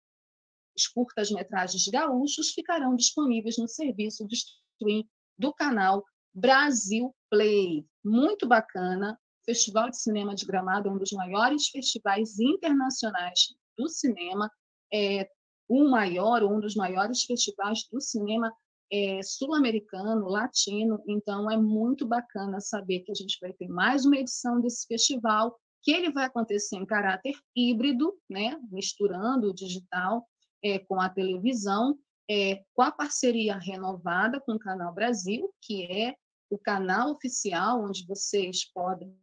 Os 0.77 0.87
curtas-metragens 0.87 1.87
gaúchos 1.87 2.51
ficarão 2.51 2.95
disponíveis 2.95 3.57
no 3.57 3.67
serviço 3.67 4.27
de 4.27 4.35
streaming 4.35 5.07
do 5.37 5.51
canal 5.51 6.05
Brasil 6.33 7.15
Play. 7.29 7.85
Muito 8.05 8.47
bacana. 8.47 9.19
O 9.41 9.45
Festival 9.45 9.89
de 9.89 9.97
Cinema 9.97 10.35
de 10.35 10.45
Gramado 10.45 10.87
é 10.87 10.91
um 10.91 10.97
dos 10.97 11.11
maiores 11.11 11.69
festivais 11.69 12.37
internacionais 12.39 13.55
do 13.77 13.87
cinema, 13.87 14.51
é 14.93 15.27
o 15.67 15.89
maior, 15.89 16.43
um 16.43 16.59
dos 16.59 16.75
maiores 16.75 17.23
festivais 17.23 17.87
do 17.91 17.99
cinema 17.99 18.53
é, 18.91 19.21
sul-americano, 19.21 20.27
latino, 20.27 21.01
então 21.07 21.49
é 21.51 21.57
muito 21.57 22.05
bacana 22.05 22.59
saber 22.59 23.01
que 23.01 23.11
a 23.11 23.15
gente 23.15 23.37
vai 23.41 23.51
ter 23.53 23.67
mais 23.67 24.05
uma 24.05 24.17
edição 24.17 24.61
desse 24.61 24.85
festival, 24.87 25.57
que 25.83 25.91
ele 25.91 26.11
vai 26.11 26.25
acontecer 26.25 26.77
em 26.77 26.85
caráter 26.85 27.33
híbrido, 27.55 28.13
né, 28.29 28.57
misturando 28.71 29.49
o 29.49 29.53
digital 29.53 30.25
é, 30.67 30.79
com 30.79 30.99
a 30.99 31.09
televisão, 31.09 31.97
é, 32.29 32.63
com 32.73 32.81
a 32.81 32.91
parceria 32.91 33.57
renovada 33.57 34.39
com 34.41 34.53
o 34.53 34.59
Canal 34.59 34.93
Brasil, 34.93 35.53
que 35.61 35.85
é 35.85 36.15
o 36.49 36.57
canal 36.57 37.11
oficial 37.11 37.83
onde 37.83 38.05
vocês 38.05 38.69
podem 38.73 39.17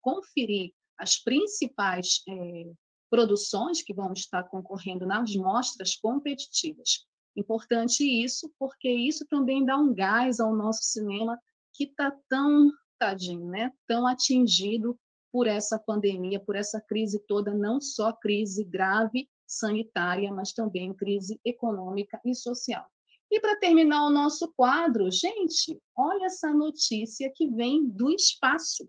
conferir 0.00 0.72
as 0.98 1.16
principais 1.18 2.22
é, 2.28 2.72
produções 3.10 3.82
que 3.82 3.94
vão 3.94 4.12
estar 4.12 4.44
concorrendo 4.44 5.06
nas 5.06 5.34
mostras 5.36 5.96
competitivas. 5.96 7.06
Importante 7.36 8.02
isso, 8.02 8.50
porque 8.58 8.90
isso 8.90 9.26
também 9.26 9.64
dá 9.64 9.76
um 9.76 9.94
gás 9.94 10.40
ao 10.40 10.54
nosso 10.54 10.82
cinema 10.84 11.38
que 11.74 11.84
está 11.84 12.10
tão, 12.28 12.72
tadinho, 12.98 13.46
né? 13.46 13.70
tão 13.86 14.06
atingido 14.06 14.98
por 15.30 15.46
essa 15.46 15.78
pandemia, 15.78 16.40
por 16.40 16.56
essa 16.56 16.80
crise 16.80 17.22
toda, 17.28 17.52
não 17.52 17.78
só 17.78 18.10
crise 18.12 18.64
grave 18.64 19.28
sanitária, 19.46 20.32
mas 20.32 20.52
também 20.52 20.92
crise 20.92 21.40
econômica 21.44 22.20
e 22.24 22.34
social. 22.34 22.86
E 23.30 23.40
para 23.40 23.58
terminar 23.58 24.06
o 24.06 24.10
nosso 24.10 24.52
quadro, 24.54 25.10
gente, 25.10 25.80
olha 25.96 26.26
essa 26.26 26.52
notícia 26.52 27.30
que 27.34 27.48
vem 27.48 27.86
do 27.88 28.10
espaço. 28.10 28.88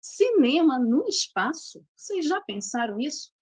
Cinema 0.00 0.78
no 0.78 1.06
espaço. 1.08 1.84
Vocês 1.96 2.26
já 2.26 2.40
pensaram 2.40 3.00
isso? 3.00 3.32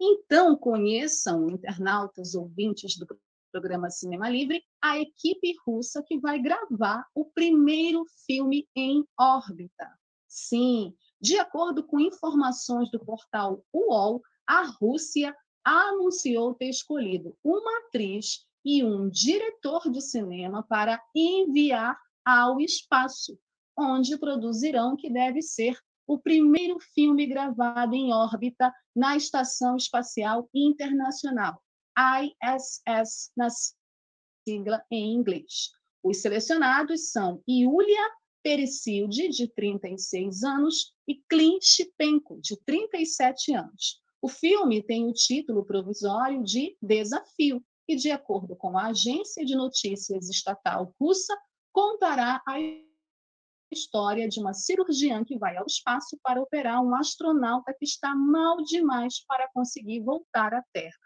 Então, 0.00 0.56
conheçam, 0.56 1.50
internautas 1.50 2.34
ouvintes 2.34 2.96
do 2.96 3.06
programa 3.50 3.90
Cinema 3.90 4.28
Livre, 4.28 4.62
a 4.80 4.98
equipe 4.98 5.56
russa 5.66 6.02
que 6.06 6.20
vai 6.20 6.38
gravar 6.38 7.04
o 7.14 7.24
primeiro 7.24 8.04
filme 8.24 8.68
em 8.76 9.04
órbita. 9.18 9.90
Sim, 10.28 10.94
de 11.20 11.38
acordo 11.38 11.82
com 11.82 11.98
informações 11.98 12.90
do 12.90 13.00
portal 13.00 13.64
UOL, 13.72 14.22
a 14.46 14.62
Rússia 14.64 15.34
anunciou 15.68 16.54
ter 16.54 16.70
escolhido 16.70 17.36
uma 17.44 17.78
atriz 17.80 18.46
e 18.64 18.82
um 18.82 19.08
diretor 19.08 19.90
de 19.90 20.00
cinema 20.00 20.62
para 20.62 21.02
enviar 21.14 21.98
ao 22.24 22.60
espaço, 22.60 23.38
onde 23.78 24.18
produzirão 24.18 24.96
que 24.96 25.10
deve 25.10 25.42
ser 25.42 25.78
o 26.06 26.18
primeiro 26.18 26.78
filme 26.94 27.26
gravado 27.26 27.94
em 27.94 28.12
órbita 28.12 28.72
na 28.96 29.16
Estação 29.16 29.76
Espacial 29.76 30.48
Internacional, 30.54 31.62
ISS 31.98 33.30
na 33.36 33.48
sigla 34.46 34.82
em 34.90 35.12
inglês. 35.12 35.70
Os 36.02 36.22
selecionados 36.22 37.10
são 37.10 37.42
Yulia 37.48 38.10
Pericilde, 38.42 39.28
de 39.28 39.48
36 39.48 40.42
anos, 40.42 40.94
e 41.06 41.16
Clint 41.28 41.80
Penko, 41.98 42.40
de 42.40 42.56
37 42.64 43.52
anos. 43.52 44.00
O 44.20 44.28
filme 44.28 44.82
tem 44.82 45.06
o 45.06 45.12
título 45.12 45.64
provisório 45.64 46.42
de 46.42 46.76
Desafio 46.82 47.64
e, 47.88 47.94
de 47.94 48.10
acordo 48.10 48.56
com 48.56 48.76
a 48.76 48.86
agência 48.86 49.44
de 49.44 49.54
notícias 49.54 50.28
estatal 50.28 50.92
russa, 51.00 51.36
contará 51.72 52.42
a 52.46 52.56
história 53.70 54.28
de 54.28 54.40
uma 54.40 54.52
cirurgiã 54.52 55.24
que 55.24 55.38
vai 55.38 55.56
ao 55.56 55.66
espaço 55.66 56.18
para 56.22 56.42
operar 56.42 56.82
um 56.82 56.94
astronauta 56.94 57.72
que 57.78 57.84
está 57.84 58.14
mal 58.14 58.56
demais 58.64 59.24
para 59.26 59.48
conseguir 59.52 60.00
voltar 60.00 60.52
à 60.52 60.62
Terra. 60.72 60.98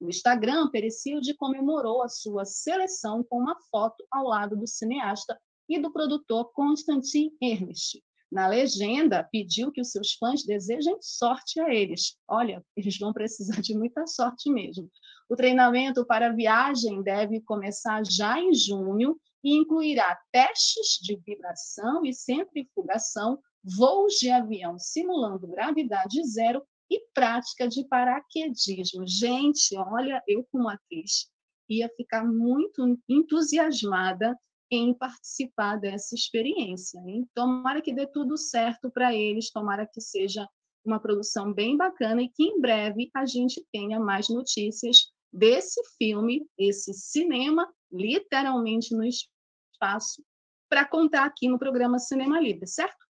No 0.00 0.08
Instagram, 0.08 0.70
Pericilde 0.70 1.34
comemorou 1.34 2.02
a 2.02 2.08
sua 2.08 2.44
seleção 2.44 3.24
com 3.24 3.38
uma 3.38 3.56
foto 3.70 4.06
ao 4.10 4.24
lado 4.26 4.56
do 4.56 4.66
cineasta 4.66 5.38
e 5.68 5.78
do 5.78 5.92
produtor 5.92 6.52
Konstantin 6.52 7.36
Ernst. 7.40 8.00
Na 8.30 8.46
legenda, 8.46 9.28
pediu 9.30 9.72
que 9.72 9.80
os 9.80 9.90
seus 9.90 10.12
fãs 10.12 10.44
desejem 10.44 10.96
sorte 11.00 11.60
a 11.60 11.74
eles. 11.74 12.16
Olha, 12.28 12.64
eles 12.76 12.96
vão 12.96 13.12
precisar 13.12 13.60
de 13.60 13.76
muita 13.76 14.06
sorte 14.06 14.50
mesmo. 14.50 14.88
O 15.28 15.34
treinamento 15.34 16.06
para 16.06 16.28
a 16.28 16.32
viagem 16.32 17.02
deve 17.02 17.40
começar 17.40 18.04
já 18.04 18.38
em 18.38 18.54
junho 18.54 19.18
e 19.42 19.56
incluirá 19.56 20.16
testes 20.30 20.98
de 21.02 21.16
vibração 21.26 22.04
e 22.04 22.12
centrifugação, 22.12 23.38
voos 23.64 24.14
de 24.14 24.30
avião 24.30 24.78
simulando 24.78 25.48
gravidade 25.48 26.22
zero 26.24 26.62
e 26.90 27.00
prática 27.12 27.66
de 27.66 27.86
paraquedismo. 27.88 29.06
Gente, 29.06 29.76
olha, 29.76 30.22
eu 30.26 30.46
como 30.52 30.68
atriz 30.68 31.28
ia 31.68 31.88
ficar 31.96 32.24
muito 32.24 32.98
entusiasmada 33.08 34.36
em 34.70 34.94
participar 34.94 35.76
dessa 35.76 36.14
experiência. 36.14 36.98
Hein? 37.00 37.28
Tomara 37.34 37.82
que 37.82 37.92
dê 37.92 38.06
tudo 38.06 38.36
certo 38.36 38.90
para 38.90 39.14
eles, 39.14 39.50
tomara 39.50 39.86
que 39.86 40.00
seja 40.00 40.48
uma 40.84 41.00
produção 41.00 41.52
bem 41.52 41.76
bacana 41.76 42.22
e 42.22 42.28
que 42.28 42.42
em 42.42 42.60
breve 42.60 43.10
a 43.14 43.26
gente 43.26 43.64
tenha 43.72 43.98
mais 43.98 44.28
notícias 44.28 45.12
desse 45.32 45.80
filme, 45.98 46.46
esse 46.58 46.92
cinema, 46.94 47.68
literalmente 47.92 48.94
no 48.94 49.04
espaço, 49.04 50.24
para 50.68 50.84
contar 50.84 51.24
aqui 51.24 51.48
no 51.48 51.58
programa 51.58 51.98
Cinema 51.98 52.40
Livre, 52.40 52.66
certo? 52.66 53.06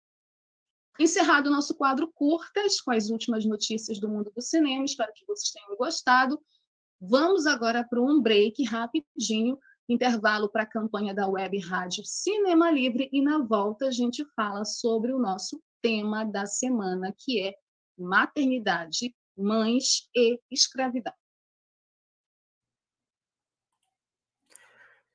Encerrado 0.99 1.47
o 1.47 1.51
nosso 1.51 1.75
quadro 1.75 2.11
curtas, 2.13 2.81
com 2.81 2.91
as 2.91 3.09
últimas 3.09 3.45
notícias 3.45 3.99
do 3.99 4.09
mundo 4.09 4.31
do 4.35 4.43
cinema, 4.43 4.85
espero 4.85 5.13
que 5.15 5.25
vocês 5.27 5.51
tenham 5.51 5.77
gostado. 5.77 6.41
Vamos 7.01 7.47
agora 7.47 7.87
para 7.89 8.03
um 8.03 8.21
break 8.21 8.63
rapidinho, 8.65 9.59
intervalo 9.93 10.49
para 10.49 10.63
a 10.63 10.67
campanha 10.67 11.13
da 11.13 11.29
Web 11.29 11.59
Rádio 11.59 12.05
Cinema 12.05 12.71
Livre, 12.71 13.11
e 13.13 13.21
na 13.21 13.39
volta 13.39 13.89
a 13.89 13.91
gente 13.91 14.25
fala 14.37 14.65
sobre 14.65 15.13
o 15.13 15.19
nosso 15.19 15.61
tema 15.83 16.23
da 16.25 16.47
semana, 16.47 17.13
que 17.17 17.43
é 17.43 17.57
maternidade, 17.99 19.13
mães 19.37 20.09
e 20.15 20.41
escravidão. 20.51 21.13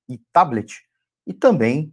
e 0.08 0.16
tablet 0.32 0.80
e 1.26 1.32
também 1.32 1.92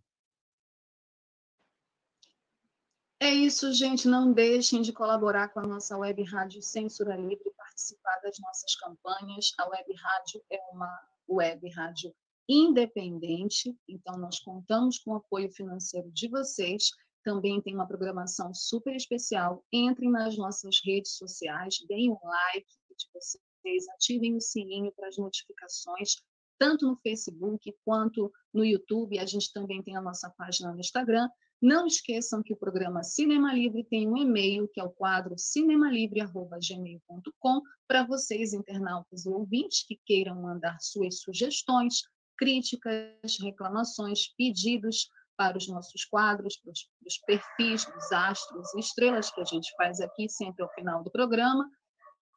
É 3.21 3.29
isso, 3.29 3.71
gente. 3.71 4.07
Não 4.07 4.33
deixem 4.33 4.81
de 4.81 4.91
colaborar 4.91 5.49
com 5.49 5.59
a 5.59 5.67
nossa 5.67 5.97
Web 5.97 6.23
Rádio 6.23 6.61
Censura 6.61 7.15
Livre, 7.15 7.53
participar 7.55 8.19
das 8.23 8.37
nossas 8.39 8.75
campanhas. 8.75 9.53
A 9.59 9.69
Web 9.69 9.93
Rádio 9.95 10.43
é 10.51 10.59
uma 10.73 10.89
web 11.29 11.69
rádio 11.69 12.13
independente, 12.49 13.73
então 13.87 14.17
nós 14.17 14.39
contamos 14.39 14.99
com 14.99 15.11
o 15.11 15.15
apoio 15.15 15.49
financeiro 15.51 16.11
de 16.11 16.27
vocês 16.27 16.89
também 17.23 17.61
tem 17.61 17.75
uma 17.75 17.87
programação 17.87 18.53
super 18.53 18.95
especial. 18.95 19.63
Entrem 19.71 20.09
nas 20.09 20.37
nossas 20.37 20.79
redes 20.83 21.17
sociais, 21.17 21.75
deem 21.87 22.11
um 22.11 22.17
like 22.23 22.67
de 22.97 23.07
vocês, 23.13 23.87
ativem 23.89 24.35
o 24.35 24.41
sininho 24.41 24.91
para 24.93 25.07
as 25.07 25.17
notificações, 25.17 26.15
tanto 26.57 26.87
no 26.87 26.97
Facebook 26.97 27.73
quanto 27.85 28.31
no 28.53 28.65
YouTube. 28.65 29.19
A 29.19 29.25
gente 29.25 29.51
também 29.53 29.81
tem 29.83 29.95
a 29.95 30.01
nossa 30.01 30.29
página 30.31 30.71
no 30.73 30.79
Instagram. 30.79 31.29
Não 31.61 31.85
esqueçam 31.85 32.41
que 32.41 32.53
o 32.53 32.57
programa 32.57 33.03
Cinema 33.03 33.53
Livre 33.53 33.83
tem 33.83 34.09
um 34.09 34.17
e-mail, 34.17 34.67
que 34.67 34.79
é 34.79 34.83
o 34.83 34.89
quadro 34.89 35.37
cinemalivre.gmail.com, 35.37 37.61
para 37.87 38.03
vocês, 38.03 38.51
internautas 38.51 39.27
e 39.27 39.29
ouvintes, 39.29 39.85
que 39.85 40.01
queiram 40.03 40.41
mandar 40.41 40.79
suas 40.79 41.19
sugestões, 41.19 42.01
críticas, 42.35 43.37
reclamações, 43.39 44.33
pedidos 44.35 45.07
para 45.37 45.55
os 45.55 45.67
nossos 45.67 46.03
quadros, 46.03 46.57
para 46.57 46.71
os, 46.71 46.89
para 46.99 47.07
os 47.07 47.19
perfis 47.19 47.85
dos 47.85 48.11
astros 48.11 48.73
e 48.73 48.79
estrelas 48.79 49.29
que 49.29 49.41
a 49.41 49.45
gente 49.45 49.71
faz 49.75 50.01
aqui 50.01 50.27
sempre 50.27 50.63
ao 50.63 50.73
final 50.73 51.03
do 51.03 51.11
programa. 51.11 51.69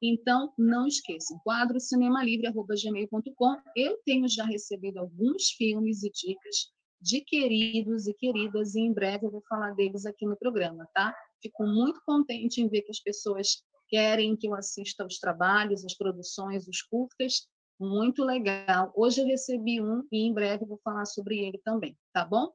Então, 0.02 0.52
não 0.58 0.86
esqueçam, 0.86 1.40
quadro 1.42 1.80
cinemalivre.gmail.com. 1.80 3.56
Eu 3.74 3.96
tenho 4.04 4.28
já 4.28 4.44
recebido 4.44 4.98
alguns 4.98 5.48
filmes 5.56 6.02
e 6.02 6.10
dicas 6.10 6.74
de 7.04 7.20
queridos 7.20 8.06
e 8.06 8.14
queridas, 8.14 8.74
e 8.74 8.80
em 8.80 8.90
breve 8.90 9.26
eu 9.26 9.30
vou 9.30 9.42
falar 9.46 9.72
deles 9.74 10.06
aqui 10.06 10.24
no 10.24 10.38
programa, 10.38 10.88
tá? 10.94 11.14
Fico 11.42 11.66
muito 11.66 12.00
contente 12.06 12.62
em 12.62 12.68
ver 12.68 12.80
que 12.80 12.90
as 12.90 12.98
pessoas 12.98 13.62
querem 13.88 14.34
que 14.34 14.48
eu 14.48 14.54
assista 14.54 15.02
aos 15.02 15.18
trabalhos, 15.18 15.84
às 15.84 15.94
produções, 15.94 16.66
os 16.66 16.80
curtas. 16.80 17.46
Muito 17.78 18.24
legal. 18.24 18.90
Hoje 18.96 19.20
eu 19.20 19.26
recebi 19.26 19.82
um 19.82 20.02
e 20.10 20.26
em 20.26 20.32
breve 20.32 20.64
vou 20.64 20.80
falar 20.82 21.04
sobre 21.04 21.38
ele 21.40 21.58
também, 21.58 21.94
tá 22.10 22.24
bom? 22.24 22.50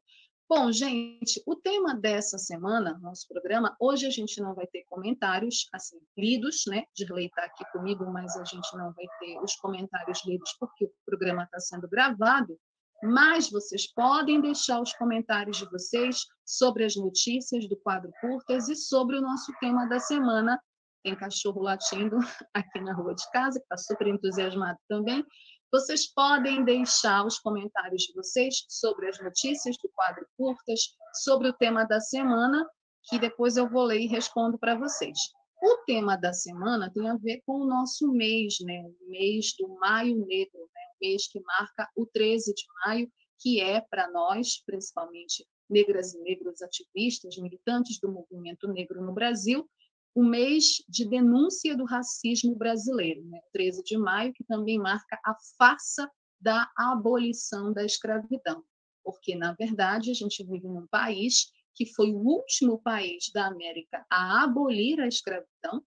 Bom, 0.50 0.72
gente, 0.72 1.44
o 1.46 1.56
tema 1.56 1.94
dessa 1.94 2.40
semana, 2.40 2.98
nosso 3.04 3.28
programa, 3.28 3.78
hoje 3.80 4.08
a 4.08 4.10
gente 4.10 4.42
não 4.42 4.56
vai 4.56 4.66
ter 4.66 4.84
comentários 4.90 5.70
assim 5.72 6.00
lidos, 6.18 6.64
né? 6.66 6.86
Dirley 6.96 7.28
está 7.28 7.44
aqui 7.44 7.64
comigo, 7.72 8.04
mas 8.12 8.36
a 8.36 8.44
gente 8.44 8.76
não 8.76 8.92
vai 8.94 9.06
ter 9.20 9.40
os 9.44 9.56
comentários 9.58 10.26
lidos 10.26 10.56
porque 10.60 10.86
o 10.86 10.92
programa 11.06 11.44
está 11.44 11.60
sendo 11.60 11.88
gravado. 11.88 12.60
Mas 13.02 13.50
vocês 13.50 13.92
podem 13.94 14.42
deixar 14.42 14.82
os 14.82 14.94
comentários 14.94 15.58
de 15.58 15.70
vocês 15.70 16.26
sobre 16.46 16.84
as 16.84 16.96
notícias 16.96 17.68
do 17.70 17.78
quadro 17.78 18.12
Curtas 18.20 18.68
e 18.68 18.76
sobre 18.76 19.18
o 19.18 19.22
nosso 19.22 19.54
tema 19.60 19.88
da 19.88 20.00
semana. 20.00 20.60
Tem 21.04 21.16
cachorro 21.16 21.62
latindo 21.62 22.18
aqui 22.54 22.82
na 22.82 22.94
rua 22.94 23.16
de 23.16 23.24
casa, 23.32 23.60
que 23.60 23.66
está 23.66 23.78
super 23.78 24.08
entusiasmado 24.08 24.78
também. 24.90 25.26
Vocês 25.72 26.12
podem 26.12 26.66
deixar 26.66 27.26
os 27.26 27.38
comentários 27.40 28.02
de 28.04 28.14
vocês 28.14 28.66
sobre 28.68 29.08
as 29.08 29.20
notícias 29.20 29.78
do 29.82 29.90
quadro 29.96 30.28
Curtas, 30.36 30.80
sobre 31.24 31.48
o 31.48 31.54
tema 31.54 31.86
da 31.86 32.00
semana, 32.00 32.68
que 33.04 33.20
depois 33.20 33.56
eu 33.56 33.70
vou 33.70 33.84
ler 33.84 34.02
e 34.02 34.08
respondo 34.08 34.58
para 34.58 34.76
vocês. 34.76 35.18
O 35.62 35.78
tema 35.86 36.18
da 36.18 36.34
semana 36.34 36.92
tem 36.92 37.08
a 37.10 37.16
ver 37.18 37.42
com 37.46 37.62
o 37.62 37.68
nosso 37.68 38.12
mês, 38.12 38.56
né? 38.62 38.82
o 38.82 39.10
mês 39.10 39.54
do 39.58 39.68
Maio 39.80 40.26
Negro, 40.26 40.60
né? 40.74 40.79
Mês 41.02 41.28
que 41.28 41.40
marca 41.42 41.90
o 41.96 42.06
13 42.06 42.54
de 42.54 42.64
maio, 42.86 43.12
que 43.40 43.60
é 43.60 43.82
para 43.82 44.10
nós, 44.12 44.62
principalmente 44.66 45.48
negras 45.70 46.14
e 46.14 46.20
negros 46.20 46.62
ativistas, 46.62 47.38
militantes 47.38 48.00
do 48.00 48.12
movimento 48.12 48.68
negro 48.68 49.02
no 49.02 49.14
Brasil, 49.14 49.70
o 50.16 50.24
mês 50.24 50.84
de 50.88 51.08
denúncia 51.08 51.78
do 51.78 51.86
racismo 51.86 52.56
brasileiro, 52.56 53.24
né? 53.26 53.40
13 53.54 53.84
de 53.84 53.98
maio, 53.98 54.34
que 54.34 54.44
também 54.44 54.80
marca 54.80 55.20
a 55.24 55.36
farsa 55.58 56.10
da 56.42 56.70
abolição 56.76 57.72
da 57.72 57.86
escravidão, 57.86 58.64
porque, 59.04 59.36
na 59.36 59.54
verdade, 59.54 60.10
a 60.10 60.14
gente 60.14 60.44
vive 60.44 60.68
num 60.68 60.88
país 60.88 61.52
que 61.76 61.86
foi 61.86 62.12
o 62.12 62.18
último 62.18 62.82
país 62.82 63.32
da 63.34 63.48
América 63.48 64.06
a 64.10 64.44
abolir 64.44 65.00
a 65.00 65.08
escravidão, 65.08 65.84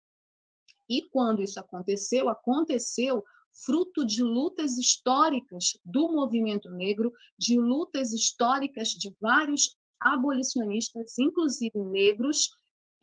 e 0.88 1.02
quando 1.10 1.42
isso 1.42 1.58
aconteceu, 1.58 2.28
aconteceu 2.28 3.24
fruto 3.64 4.04
de 4.04 4.22
lutas 4.22 4.78
históricas 4.78 5.78
do 5.84 6.12
movimento 6.12 6.70
negro, 6.70 7.12
de 7.38 7.58
lutas 7.58 8.12
históricas 8.12 8.88
de 8.88 9.14
vários 9.20 9.76
abolicionistas, 10.00 11.18
inclusive 11.18 11.78
negros, 11.78 12.50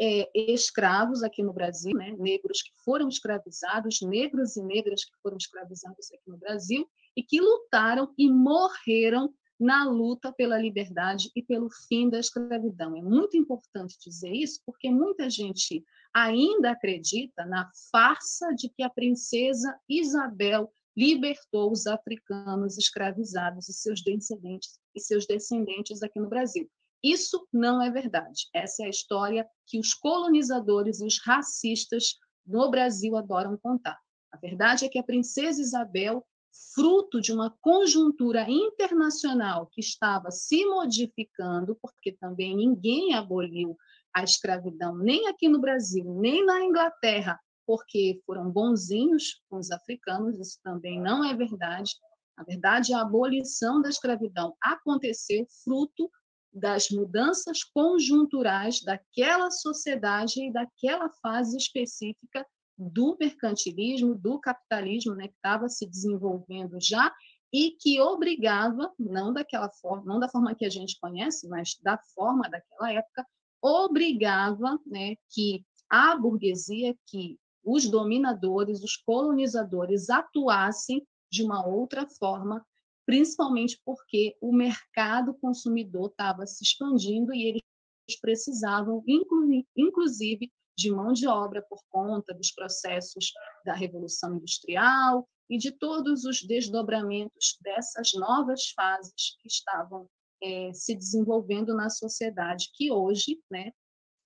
é, 0.01 0.29
escravos 0.33 1.23
aqui 1.23 1.43
no 1.43 1.53
Brasil, 1.53 1.93
né? 1.93 2.15
negros 2.17 2.61
que 2.61 2.71
foram 2.85 3.09
escravizados, 3.09 4.01
negros 4.01 4.55
e 4.55 4.63
negras 4.63 5.03
que 5.03 5.11
foram 5.21 5.35
escravizados 5.37 6.09
aqui 6.11 6.29
no 6.29 6.37
Brasil 6.37 6.89
e 7.15 7.21
que 7.21 7.41
lutaram 7.41 8.13
e 8.17 8.29
morreram 8.29 9.33
na 9.59 9.83
luta 9.83 10.31
pela 10.31 10.57
liberdade 10.57 11.29
e 11.35 11.43
pelo 11.43 11.69
fim 11.89 12.09
da 12.09 12.17
escravidão. 12.17 12.95
É 12.95 13.01
muito 13.01 13.35
importante 13.35 13.97
dizer 14.01 14.31
isso, 14.31 14.61
porque 14.65 14.89
muita 14.89 15.29
gente 15.29 15.83
ainda 16.13 16.71
acredita 16.71 17.45
na 17.45 17.69
farsa 17.91 18.53
de 18.55 18.69
que 18.69 18.83
a 18.83 18.89
princesa 18.89 19.79
Isabel 19.87 20.71
libertou 20.97 21.71
os 21.71 21.87
africanos 21.87 22.77
escravizados 22.77 23.69
e 23.69 23.73
seus 23.73 24.03
descendentes 24.03 24.79
e 24.95 24.99
seus 24.99 25.25
descendentes 25.25 26.03
aqui 26.03 26.19
no 26.19 26.27
Brasil. 26.27 26.69
Isso 27.03 27.47
não 27.53 27.81
é 27.81 27.89
verdade. 27.89 28.47
Essa 28.53 28.83
é 28.83 28.87
a 28.87 28.89
história 28.89 29.47
que 29.65 29.79
os 29.79 29.93
colonizadores 29.93 30.99
e 30.99 31.05
os 31.05 31.19
racistas 31.23 32.15
no 32.45 32.69
Brasil 32.69 33.15
adoram 33.15 33.57
contar. 33.57 33.97
A 34.31 34.37
verdade 34.37 34.85
é 34.85 34.89
que 34.89 34.99
a 34.99 35.03
princesa 35.03 35.61
Isabel, 35.61 36.25
fruto 36.73 37.21
de 37.21 37.31
uma 37.31 37.55
conjuntura 37.61 38.45
internacional 38.49 39.67
que 39.67 39.79
estava 39.79 40.29
se 40.31 40.65
modificando, 40.65 41.77
porque 41.81 42.11
também 42.11 42.55
ninguém 42.55 43.13
aboliu 43.13 43.77
a 44.15 44.23
escravidão, 44.23 44.97
nem 44.97 45.27
aqui 45.27 45.47
no 45.47 45.59
Brasil, 45.59 46.05
nem 46.19 46.45
na 46.45 46.63
Inglaterra, 46.63 47.39
porque 47.65 48.21
foram 48.25 48.49
bonzinhos 48.49 49.41
com 49.49 49.57
os 49.57 49.69
africanos, 49.71 50.39
isso 50.39 50.59
também 50.63 50.99
não 50.99 51.23
é 51.23 51.35
verdade. 51.35 51.91
Na 52.37 52.43
verdade, 52.43 52.93
a 52.93 53.01
abolição 53.01 53.81
da 53.81 53.89
escravidão 53.89 54.55
aconteceu 54.61 55.45
fruto 55.63 56.09
das 56.51 56.89
mudanças 56.89 57.63
conjunturais 57.63 58.81
daquela 58.81 59.51
sociedade 59.51 60.41
e 60.41 60.51
daquela 60.51 61.09
fase 61.21 61.57
específica 61.57 62.45
do 62.77 63.17
mercantilismo, 63.19 64.15
do 64.15 64.39
capitalismo, 64.39 65.13
né, 65.13 65.27
que 65.27 65.35
estava 65.35 65.67
se 65.67 65.85
desenvolvendo 65.85 66.77
já 66.81 67.13
e 67.51 67.71
que 67.71 67.99
obrigava, 67.99 68.91
não 68.97 69.33
daquela 69.33 69.69
forma, 69.69 70.05
não 70.05 70.19
da 70.19 70.29
forma 70.29 70.55
que 70.55 70.65
a 70.65 70.69
gente 70.69 70.97
conhece, 70.99 71.47
mas 71.47 71.77
da 71.83 71.97
forma 72.15 72.49
daquela 72.49 72.93
época, 72.93 73.25
obrigava, 73.61 74.79
né, 74.85 75.15
que 75.29 75.63
a 75.89 76.15
burguesia, 76.15 76.95
que 77.07 77.39
os 77.63 77.89
dominadores, 77.89 78.83
os 78.83 78.95
colonizadores 78.95 80.09
atuassem 80.09 81.05
de 81.31 81.43
uma 81.43 81.65
outra 81.65 82.07
forma, 82.07 82.65
principalmente 83.05 83.79
porque 83.83 84.37
o 84.41 84.53
mercado 84.53 85.33
consumidor 85.35 86.09
estava 86.09 86.45
se 86.45 86.63
expandindo 86.63 87.33
e 87.33 87.43
eles 87.43 87.61
precisavam, 88.21 89.03
inclusive, 89.75 90.51
de 90.77 90.91
mão 90.91 91.11
de 91.11 91.27
obra 91.27 91.61
por 91.69 91.79
conta 91.89 92.33
dos 92.33 92.51
processos 92.51 93.33
da 93.65 93.73
Revolução 93.73 94.35
Industrial 94.35 95.27
e 95.49 95.57
de 95.57 95.71
todos 95.71 96.23
os 96.23 96.41
desdobramentos 96.41 97.57
dessas 97.61 98.13
novas 98.13 98.69
fases 98.69 99.37
que 99.41 99.47
estavam 99.47 100.07
é, 100.41 100.71
se 100.73 100.95
desenvolvendo 100.95 101.75
na 101.75 101.89
sociedade, 101.89 102.69
que 102.73 102.91
hoje 102.91 103.39
né, 103.49 103.71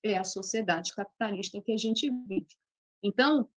é 0.04 0.18
a 0.18 0.24
sociedade 0.24 0.94
capitalista 0.94 1.62
que 1.62 1.72
a 1.72 1.78
gente 1.78 2.10
vive. 2.28 2.48
Então, 3.02 3.50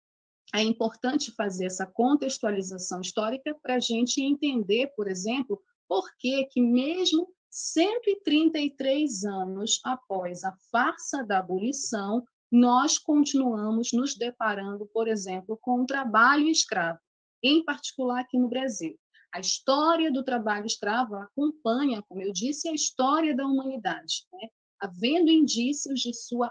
é 0.55 0.63
importante 0.63 1.33
fazer 1.33 1.67
essa 1.67 1.87
contextualização 1.87 3.01
histórica 3.01 3.55
para 3.63 3.75
a 3.75 3.81
gente 3.81 4.23
entender, 4.23 4.93
por 4.97 5.09
exemplo, 5.09 5.61
por 5.89 6.09
que, 6.19 6.45
que 6.47 6.61
mesmo 6.61 7.29
133 7.51 9.25
anos 9.25 9.81
após 9.85 10.45
a 10.45 10.55
farsa 10.71 11.25
da 11.25 11.39
abolição, 11.39 12.25
nós 12.51 12.99
continuamos 12.99 13.93
nos 13.93 14.15
deparando, 14.15 14.87
por 14.87 15.09
exemplo, 15.09 15.59
com 15.61 15.83
o 15.83 15.87
trabalho 15.87 16.49
escravo, 16.49 16.99
em 17.43 17.65
particular 17.65 18.21
aqui 18.21 18.39
no 18.39 18.49
Brasil. 18.49 18.99
A 19.37 19.41
história 19.41 20.11
do 20.11 20.25
trabalho 20.25 20.65
escravo 20.65 21.15
acompanha, 21.15 22.03
como 22.09 22.23
eu 22.23 22.33
disse, 22.33 22.71
a 22.71 22.73
história 22.73 23.37
da 23.37 23.45
humanidade, 23.47 24.27
né? 24.33 24.49
havendo 24.81 25.31
indícios 25.31 26.01
de 26.01 26.15
sua 26.15 26.51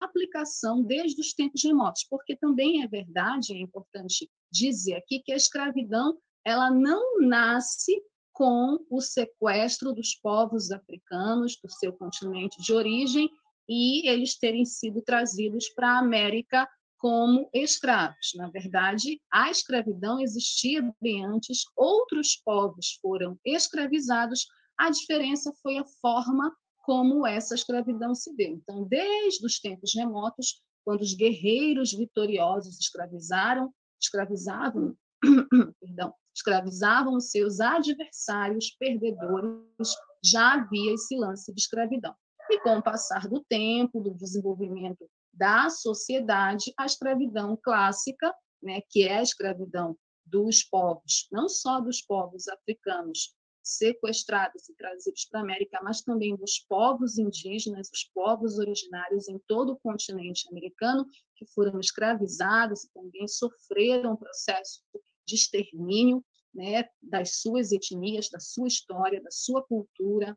aplicação 0.00 0.82
desde 0.82 1.20
os 1.20 1.32
tempos 1.32 1.62
remotos, 1.62 2.04
porque 2.10 2.34
também 2.34 2.82
é 2.82 2.88
verdade, 2.88 3.52
é 3.52 3.60
importante 3.60 4.28
dizer 4.50 4.94
aqui 4.94 5.20
que 5.20 5.30
a 5.30 5.36
escravidão 5.36 6.18
ela 6.44 6.72
não 6.72 7.20
nasce 7.20 8.02
com 8.32 8.84
o 8.90 9.00
sequestro 9.00 9.92
dos 9.92 10.16
povos 10.16 10.72
africanos 10.72 11.56
do 11.62 11.70
seu 11.70 11.92
continente 11.92 12.60
de 12.60 12.72
origem 12.72 13.30
e 13.68 14.08
eles 14.08 14.36
terem 14.36 14.64
sido 14.64 15.02
trazidos 15.02 15.68
para 15.68 15.92
a 15.92 15.98
América 16.00 16.68
como 16.98 17.48
escravos. 17.54 18.32
Na 18.34 18.50
verdade, 18.50 19.20
a 19.32 19.50
escravidão 19.50 20.20
existia 20.20 20.82
bem 21.00 21.24
antes, 21.24 21.62
outros 21.76 22.36
povos 22.44 22.98
foram 23.00 23.38
escravizados, 23.44 24.46
a 24.78 24.90
diferença 24.90 25.52
foi 25.62 25.78
a 25.78 25.84
forma 26.00 26.54
como 26.84 27.26
essa 27.26 27.54
escravidão 27.54 28.14
se 28.14 28.34
deu. 28.34 28.54
Então, 28.54 28.84
desde 28.84 29.44
os 29.44 29.60
tempos 29.60 29.94
remotos, 29.94 30.60
quando 30.84 31.02
os 31.02 31.14
guerreiros 31.14 31.92
vitoriosos 31.92 32.78
escravizaram, 32.78 33.72
escravizavam, 34.00 34.96
perdão, 35.80 36.14
escravizavam 36.34 37.16
os 37.16 37.30
seus 37.30 37.60
adversários 37.60 38.74
perdedores, 38.78 39.94
já 40.24 40.54
havia 40.54 40.94
esse 40.94 41.16
lance 41.16 41.52
de 41.52 41.60
escravidão. 41.60 42.14
E 42.50 42.60
com 42.60 42.78
o 42.78 42.82
passar 42.82 43.28
do 43.28 43.44
tempo, 43.48 44.00
do 44.00 44.14
desenvolvimento 44.14 45.06
da 45.38 45.70
sociedade, 45.70 46.72
a 46.76 46.84
escravidão 46.84 47.56
clássica, 47.62 48.34
né, 48.62 48.80
que 48.90 49.04
é 49.04 49.18
a 49.18 49.22
escravidão 49.22 49.96
dos 50.26 50.62
povos, 50.64 51.28
não 51.32 51.48
só 51.48 51.80
dos 51.80 52.02
povos 52.02 52.48
africanos 52.48 53.34
sequestrados 53.62 54.68
e 54.68 54.74
trazidos 54.74 55.26
para 55.26 55.40
a 55.40 55.42
América, 55.42 55.78
mas 55.82 56.00
também 56.00 56.34
dos 56.36 56.58
povos 56.68 57.18
indígenas, 57.18 57.90
os 57.92 58.04
povos 58.14 58.58
originários 58.58 59.28
em 59.28 59.38
todo 59.46 59.72
o 59.72 59.78
continente 59.78 60.48
americano, 60.50 61.06
que 61.36 61.46
foram 61.46 61.78
escravizados 61.78 62.84
e 62.84 62.92
também 62.92 63.28
sofreram 63.28 64.12
um 64.12 64.16
processo 64.16 64.80
de 65.26 65.34
extermínio 65.34 66.24
né, 66.54 66.88
das 67.02 67.40
suas 67.40 67.70
etnias, 67.70 68.30
da 68.30 68.40
sua 68.40 68.68
história, 68.68 69.22
da 69.22 69.30
sua 69.30 69.62
cultura. 69.62 70.36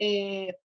É, 0.00 0.56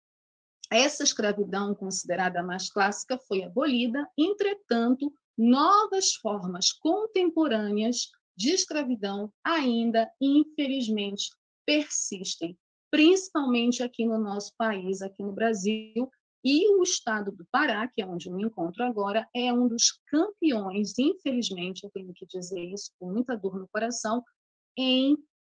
essa 0.75 1.03
escravidão, 1.03 1.75
considerada 1.75 2.41
mais 2.41 2.69
clássica, 2.69 3.17
foi 3.27 3.43
abolida, 3.43 4.07
entretanto, 4.17 5.13
novas 5.37 6.13
formas 6.15 6.71
contemporâneas 6.71 8.09
de 8.35 8.51
escravidão 8.51 9.31
ainda, 9.43 10.11
infelizmente, 10.19 11.29
persistem, 11.65 12.57
principalmente 12.91 13.83
aqui 13.83 14.05
no 14.05 14.17
nosso 14.17 14.53
país, 14.57 15.01
aqui 15.01 15.23
no 15.23 15.31
Brasil, 15.31 16.09
e 16.45 16.67
o 16.75 16.83
estado 16.83 17.31
do 17.31 17.45
Pará, 17.51 17.87
que 17.87 18.01
é 18.01 18.05
onde 18.05 18.27
eu 18.27 18.33
me 18.33 18.43
encontro 18.43 18.83
agora, 18.83 19.27
é 19.33 19.53
um 19.53 19.67
dos 19.67 19.99
campeões, 20.07 20.97
infelizmente, 20.99 21.83
eu 21.83 21.91
tenho 21.91 22.13
que 22.13 22.25
dizer 22.25 22.61
isso 22.65 22.91
com 22.99 23.11
muita 23.11 23.37
dor 23.37 23.57
no 23.57 23.67
coração, 23.69 24.21
em 24.77 25.17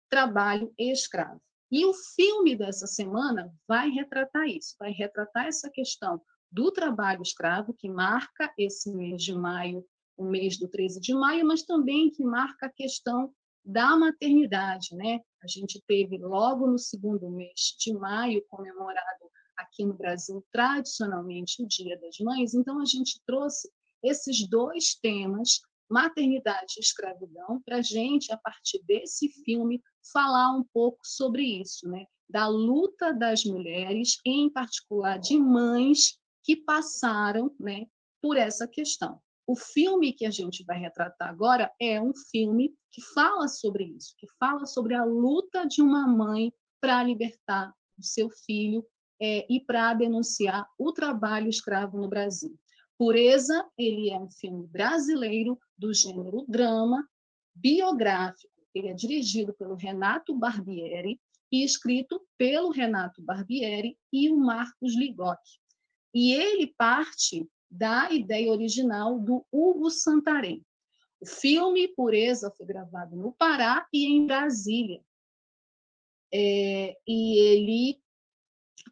trabalho 0.10 0.72
escravo. 0.78 1.42
E 1.78 1.86
o 1.86 1.94
filme 1.94 2.56
dessa 2.56 2.88
semana 2.88 3.54
vai 3.68 3.90
retratar 3.90 4.48
isso, 4.48 4.78
vai 4.80 4.92
retratar 4.92 5.48
essa 5.48 5.70
questão 5.70 6.22
do 6.50 6.72
trabalho 6.72 7.22
escravo, 7.22 7.74
que 7.74 7.90
marca 7.90 8.50
esse 8.58 8.90
mês 8.94 9.22
de 9.22 9.34
maio, 9.34 9.86
o 10.16 10.24
mês 10.24 10.58
do 10.58 10.70
13 10.70 11.02
de 11.02 11.14
maio, 11.14 11.46
mas 11.46 11.64
também 11.64 12.10
que 12.10 12.24
marca 12.24 12.68
a 12.68 12.72
questão 12.72 13.30
da 13.62 13.94
maternidade, 13.98 14.96
né? 14.96 15.20
A 15.44 15.48
gente 15.48 15.84
teve 15.86 16.18
logo 16.18 16.66
no 16.66 16.80
segundo 16.80 17.30
mês 17.30 17.76
de 17.78 17.94
maio 17.94 18.42
comemorado 18.48 19.30
aqui 19.58 19.84
no 19.84 19.96
Brasil 19.96 20.42
tradicionalmente 20.54 21.62
o 21.62 21.68
Dia 21.68 22.00
das 22.00 22.18
Mães, 22.20 22.54
então 22.54 22.80
a 22.80 22.86
gente 22.86 23.22
trouxe 23.26 23.70
esses 24.02 24.48
dois 24.48 24.96
temas 24.96 25.60
maternidade 25.90 26.76
e 26.78 26.82
escravidão, 26.82 27.62
para 27.66 27.78
a 27.78 27.82
gente, 27.82 28.32
a 28.32 28.38
partir 28.38 28.84
desse 28.86 29.30
filme, 29.44 29.82
falar 30.12 30.52
um 30.52 30.64
pouco 30.74 31.00
sobre 31.04 31.44
isso, 31.44 31.88
né? 31.88 32.06
da 32.30 32.48
luta 32.48 33.14
das 33.14 33.44
mulheres, 33.44 34.20
em 34.26 34.50
particular 34.50 35.18
de 35.20 35.38
mães 35.38 36.18
que 36.44 36.56
passaram 36.56 37.54
né, 37.60 37.86
por 38.22 38.38
essa 38.38 38.68
questão. 38.68 39.20
O 39.48 39.56
filme 39.56 40.12
que 40.12 40.26
a 40.26 40.32
gente 40.32 40.64
vai 40.64 40.80
retratar 40.80 41.30
agora 41.30 41.72
é 41.80 42.02
um 42.02 42.14
filme 42.32 42.74
que 42.92 43.02
fala 43.14 43.48
sobre 43.48 43.84
isso, 43.84 44.16
que 44.18 44.28
fala 44.40 44.66
sobre 44.66 44.96
a 44.96 45.04
luta 45.04 45.66
de 45.66 45.82
uma 45.82 46.08
mãe 46.08 46.52
para 46.82 47.04
libertar 47.04 47.72
o 47.98 48.04
seu 48.04 48.30
filho 48.30 48.86
é, 49.22 49.46
e 49.50 49.60
para 49.60 49.94
denunciar 49.94 50.68
o 50.78 50.92
trabalho 50.92 51.48
escravo 51.48 52.00
no 52.00 52.10
Brasil. 52.10 52.58
Pureza, 52.98 53.66
ele 53.78 54.10
é 54.10 54.18
um 54.18 54.30
filme 54.32 54.66
brasileiro 54.68 55.60
do 55.78 55.94
gênero 55.94 56.46
drama, 56.48 57.08
biográfico. 57.54 58.54
Ele 58.74 58.90
é 58.90 58.94
dirigido 58.94 59.54
pelo 59.54 59.76
Renato 59.76 60.36
Barbieri 60.36 61.20
e 61.52 61.64
escrito 61.64 62.22
pelo 62.38 62.72
Renato 62.72 63.22
Barbieri 63.22 63.98
e 64.12 64.30
o 64.30 64.38
Marcos 64.38 64.96
Ligocchi. 64.96 65.60
E 66.14 66.34
ele 66.34 66.74
parte 66.78 67.48
da 67.70 68.12
ideia 68.12 68.52
original 68.52 69.20
do 69.20 69.46
Hugo 69.52 69.90
Santarém. 69.90 70.66
O 71.20 71.26
filme 71.26 71.88
Pureza 71.90 72.52
foi 72.52 72.66
gravado 72.66 73.16
no 73.16 73.32
Pará 73.34 73.88
e 73.92 74.06
em 74.06 74.26
Brasília. 74.26 75.02
É, 76.34 76.98
e 77.08 77.40
ele 77.40 78.02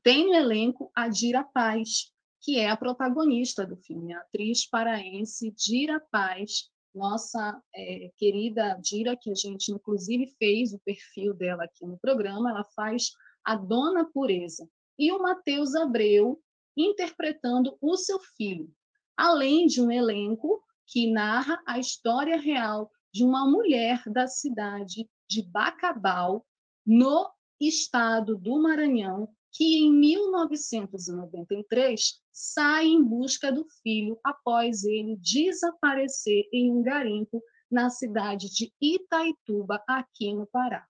tem 0.02 0.26
no 0.26 0.34
elenco 0.34 0.92
a 0.96 1.08
Dira 1.08 1.44
Paz, 1.44 2.12
que 2.42 2.58
é 2.60 2.70
a 2.70 2.78
protagonista 2.78 3.66
do 3.66 3.78
filme, 3.78 4.14
a 4.14 4.20
atriz 4.20 4.66
paraense 4.66 5.52
Dira 5.52 6.00
Paz, 6.12 6.70
nossa 6.94 7.62
é, 7.76 8.12
querida 8.18 8.78
Dira, 8.82 9.16
que 9.16 9.32
a 9.32 9.36
gente 9.36 9.72
inclusive 9.72 10.28
fez 10.38 10.74
o 10.74 10.80
perfil 10.80 11.34
dela 11.34 11.64
aqui 11.64 11.86
no 11.86 11.98
programa, 11.98 12.50
ela 12.52 12.66
faz 12.76 13.12
a 13.44 13.56
Dona 13.56 14.06
Pureza. 14.06 14.70
E 14.98 15.12
o 15.12 15.20
Matheus 15.20 15.76
Abreu 15.76 16.42
interpretando 16.78 17.78
o 17.82 17.98
seu 17.98 18.20
filho, 18.38 18.72
além 19.18 19.68
de 19.68 19.82
um 19.82 19.92
elenco 19.92 20.64
que 20.88 21.12
narra 21.12 21.62
a 21.66 21.78
história 21.80 22.38
real 22.38 22.90
de 23.12 23.24
uma 23.24 23.50
mulher 23.50 24.04
da 24.08 24.28
cidade 24.28 25.10
de 25.30 25.42
Bacabal, 25.44 26.46
no 26.86 27.30
estado 27.60 28.38
do 28.38 28.62
Maranhão, 28.62 29.28
que 29.52 29.78
em 29.78 29.92
1993 29.92 32.22
sai 32.34 32.88
em 32.88 33.04
busca 33.04 33.52
do 33.52 33.66
filho 33.84 34.20
após 34.24 34.84
ele 34.84 35.16
desaparecer 35.18 36.50
em 36.52 36.72
um 36.72 36.82
garimpo 36.82 37.42
na 37.72 37.90
cidade 37.90 38.50
de 38.50 38.74
Itaituba, 38.82 39.84
aqui 39.88 40.34
no 40.34 40.48
Pará. 40.48 40.86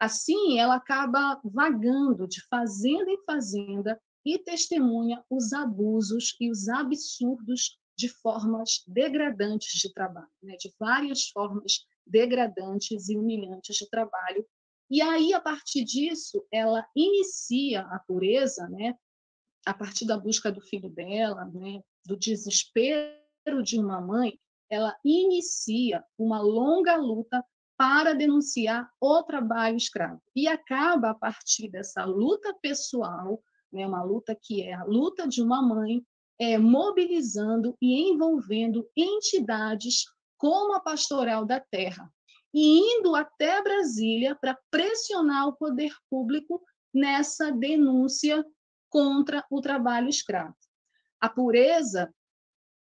Assim, 0.00 0.58
ela 0.58 0.76
acaba 0.76 1.40
vagando 1.44 2.28
de 2.28 2.40
fazenda 2.48 3.10
em 3.10 3.22
fazenda 3.24 4.00
e 4.24 4.38
testemunha 4.38 5.24
os 5.28 5.52
abusos 5.52 6.36
e 6.40 6.50
os 6.50 6.68
absurdos 6.68 7.76
de 7.96 8.08
formas 8.08 8.84
degradantes 8.86 9.72
de 9.80 9.92
trabalho, 9.92 10.30
né? 10.40 10.56
de 10.56 10.72
várias 10.78 11.28
formas 11.30 11.84
degradantes 12.06 13.08
e 13.08 13.16
humilhantes 13.16 13.76
de 13.76 13.90
trabalho 13.90 14.46
e 14.90 15.02
aí, 15.02 15.34
a 15.34 15.40
partir 15.40 15.84
disso, 15.84 16.46
ela 16.50 16.86
inicia 16.96 17.82
a 17.82 17.98
pureza, 17.98 18.66
né? 18.68 18.94
A 19.68 19.74
partir 19.74 20.06
da 20.06 20.16
busca 20.16 20.50
do 20.50 20.62
filho 20.62 20.88
dela, 20.88 21.44
né? 21.44 21.82
do 22.06 22.16
desespero 22.16 23.62
de 23.62 23.78
uma 23.78 24.00
mãe, 24.00 24.38
ela 24.70 24.96
inicia 25.04 26.02
uma 26.18 26.40
longa 26.40 26.96
luta 26.96 27.44
para 27.76 28.14
denunciar 28.14 28.90
o 28.98 29.22
trabalho 29.22 29.76
escravo 29.76 30.22
e 30.34 30.48
acaba 30.48 31.10
a 31.10 31.14
partir 31.14 31.68
dessa 31.68 32.04
luta 32.06 32.54
pessoal, 32.62 33.42
né, 33.70 33.86
uma 33.86 34.02
luta 34.02 34.34
que 34.34 34.62
é 34.62 34.72
a 34.72 34.84
luta 34.84 35.28
de 35.28 35.42
uma 35.42 35.60
mãe, 35.60 36.02
é, 36.40 36.56
mobilizando 36.56 37.76
e 37.80 38.10
envolvendo 38.10 38.88
entidades 38.96 40.06
como 40.38 40.74
a 40.74 40.80
Pastoral 40.80 41.44
da 41.44 41.60
Terra 41.60 42.10
e 42.54 42.78
indo 42.96 43.14
até 43.14 43.62
Brasília 43.62 44.34
para 44.34 44.58
pressionar 44.70 45.46
o 45.46 45.56
poder 45.56 45.92
público 46.08 46.62
nessa 46.92 47.52
denúncia 47.52 48.44
contra 48.88 49.44
o 49.50 49.60
trabalho 49.60 50.08
escravo. 50.08 50.56
A 51.20 51.28
pureza, 51.28 52.12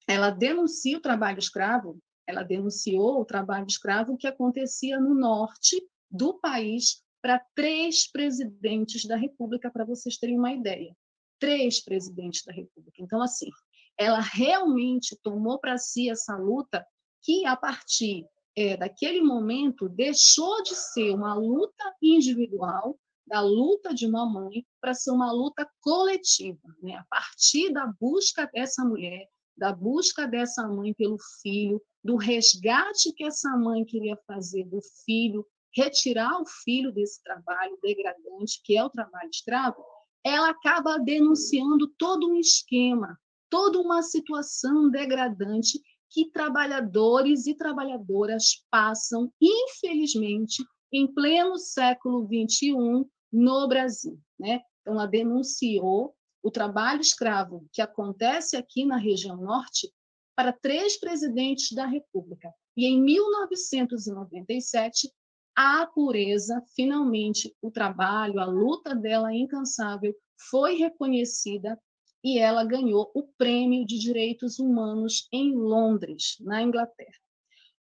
ela 0.08 0.30
denuncia 0.30 0.98
o 0.98 1.02
trabalho 1.02 1.40
escravo, 1.40 2.00
ela 2.28 2.44
denunciou 2.44 3.20
o 3.20 3.26
trabalho 3.26 3.66
escravo 3.68 4.18
que 4.18 4.28
acontecia 4.28 5.00
no 5.00 5.14
norte 5.14 5.82
do 6.10 6.40
país 6.40 7.04
para 7.22 7.44
três 7.56 8.10
presidentes 8.10 9.06
da 9.06 9.16
República, 9.16 9.70
para 9.72 9.86
vocês 9.86 10.18
terem 10.18 10.38
uma 10.38 10.54
ideia. 10.54 10.96
Três 11.40 11.84
presidentes 11.84 12.44
da 12.46 12.54
República. 12.54 13.02
Então, 13.02 13.22
assim, 13.22 13.50
ela 13.98 14.20
realmente 14.20 15.18
tomou 15.22 15.60
para 15.60 15.78
si 15.78 16.10
essa 16.10 16.36
luta 16.38 16.86
que, 17.22 17.46
a 17.46 17.56
partir 17.56 18.26
é, 18.56 18.78
daquele 18.78 19.22
momento, 19.22 19.90
deixou 19.90 20.64
de 20.64 20.76
ser 20.76 21.12
uma 21.12 21.34
luta 21.34 21.96
individual 22.02 22.98
da 23.30 23.42
luta 23.42 23.94
de 23.94 24.08
uma 24.08 24.26
mãe 24.26 24.66
para 24.82 24.94
ser 24.94 25.12
uma 25.12 25.32
luta 25.32 25.70
coletiva, 25.82 26.76
né? 26.82 26.96
A 26.96 27.06
partir 27.08 27.72
da 27.72 27.86
busca 27.86 28.50
dessa 28.52 28.84
mulher, 28.84 29.30
da 29.56 29.72
busca 29.72 30.28
dessa 30.28 30.68
mãe 30.68 30.94
pelo 30.96 31.18
filho, 31.42 31.80
do 32.04 32.16
resgate 32.16 33.14
que 33.14 33.24
essa 33.24 33.56
mãe 33.56 33.86
queria 33.86 34.18
fazer 34.26 34.66
do 34.66 34.80
filho, 35.06 35.46
retirar 35.76 36.42
o 36.42 36.46
filho 36.64 36.92
desse 36.92 37.22
trabalho 37.22 37.78
degradante, 37.84 38.62
que 38.64 38.76
é 38.76 38.84
o 38.84 38.90
trabalho 38.90 39.30
escravo, 39.30 39.78
ela 40.26 40.50
acaba 40.50 40.98
denunciando 40.98 41.88
todo 42.00 42.32
um 42.32 42.36
esquema, 42.36 43.16
toda 43.48 43.80
uma 43.80 44.02
situação 44.02 44.90
degradante 44.90 45.80
que 46.10 46.32
trabalhadores 46.32 47.46
e 47.46 47.54
trabalhadoras 47.54 48.66
passam, 48.72 49.32
infelizmente, 49.40 50.64
em 50.92 51.08
pleno 51.14 51.58
século 51.58 52.28
XXI, 52.28 53.06
no 53.32 53.68
Brasil. 53.68 54.20
Né? 54.40 54.62
Então, 54.82 54.94
ela 54.94 55.06
denunciou 55.06 56.16
o 56.42 56.50
trabalho 56.50 57.02
escravo 57.02 57.68
que 57.72 57.82
acontece 57.82 58.56
aqui 58.56 58.86
na 58.86 58.96
região 58.98 59.36
norte 59.38 59.92
para 60.36 60.54
três 60.54 60.98
presidentes 60.98 61.74
da 61.74 61.86
República. 61.86 62.52
E 62.76 62.86
em 62.86 63.00
1997, 63.02 65.12
a 65.56 65.86
pureza, 65.86 66.64
finalmente, 66.74 67.56
o 67.62 67.70
trabalho, 67.70 68.40
a 68.40 68.46
luta 68.46 68.96
dela 68.96 69.36
incansável 69.36 70.16
foi 70.50 70.76
reconhecida 70.76 71.78
e 72.24 72.40
ela 72.40 72.64
ganhou 72.64 73.12
o 73.14 73.24
Prêmio 73.38 73.86
de 73.86 74.00
Direitos 74.00 74.60
Humanos 74.60 75.28
em 75.34 75.54
Londres, 75.54 76.38
na 76.40 76.62
Inglaterra. 76.62 77.20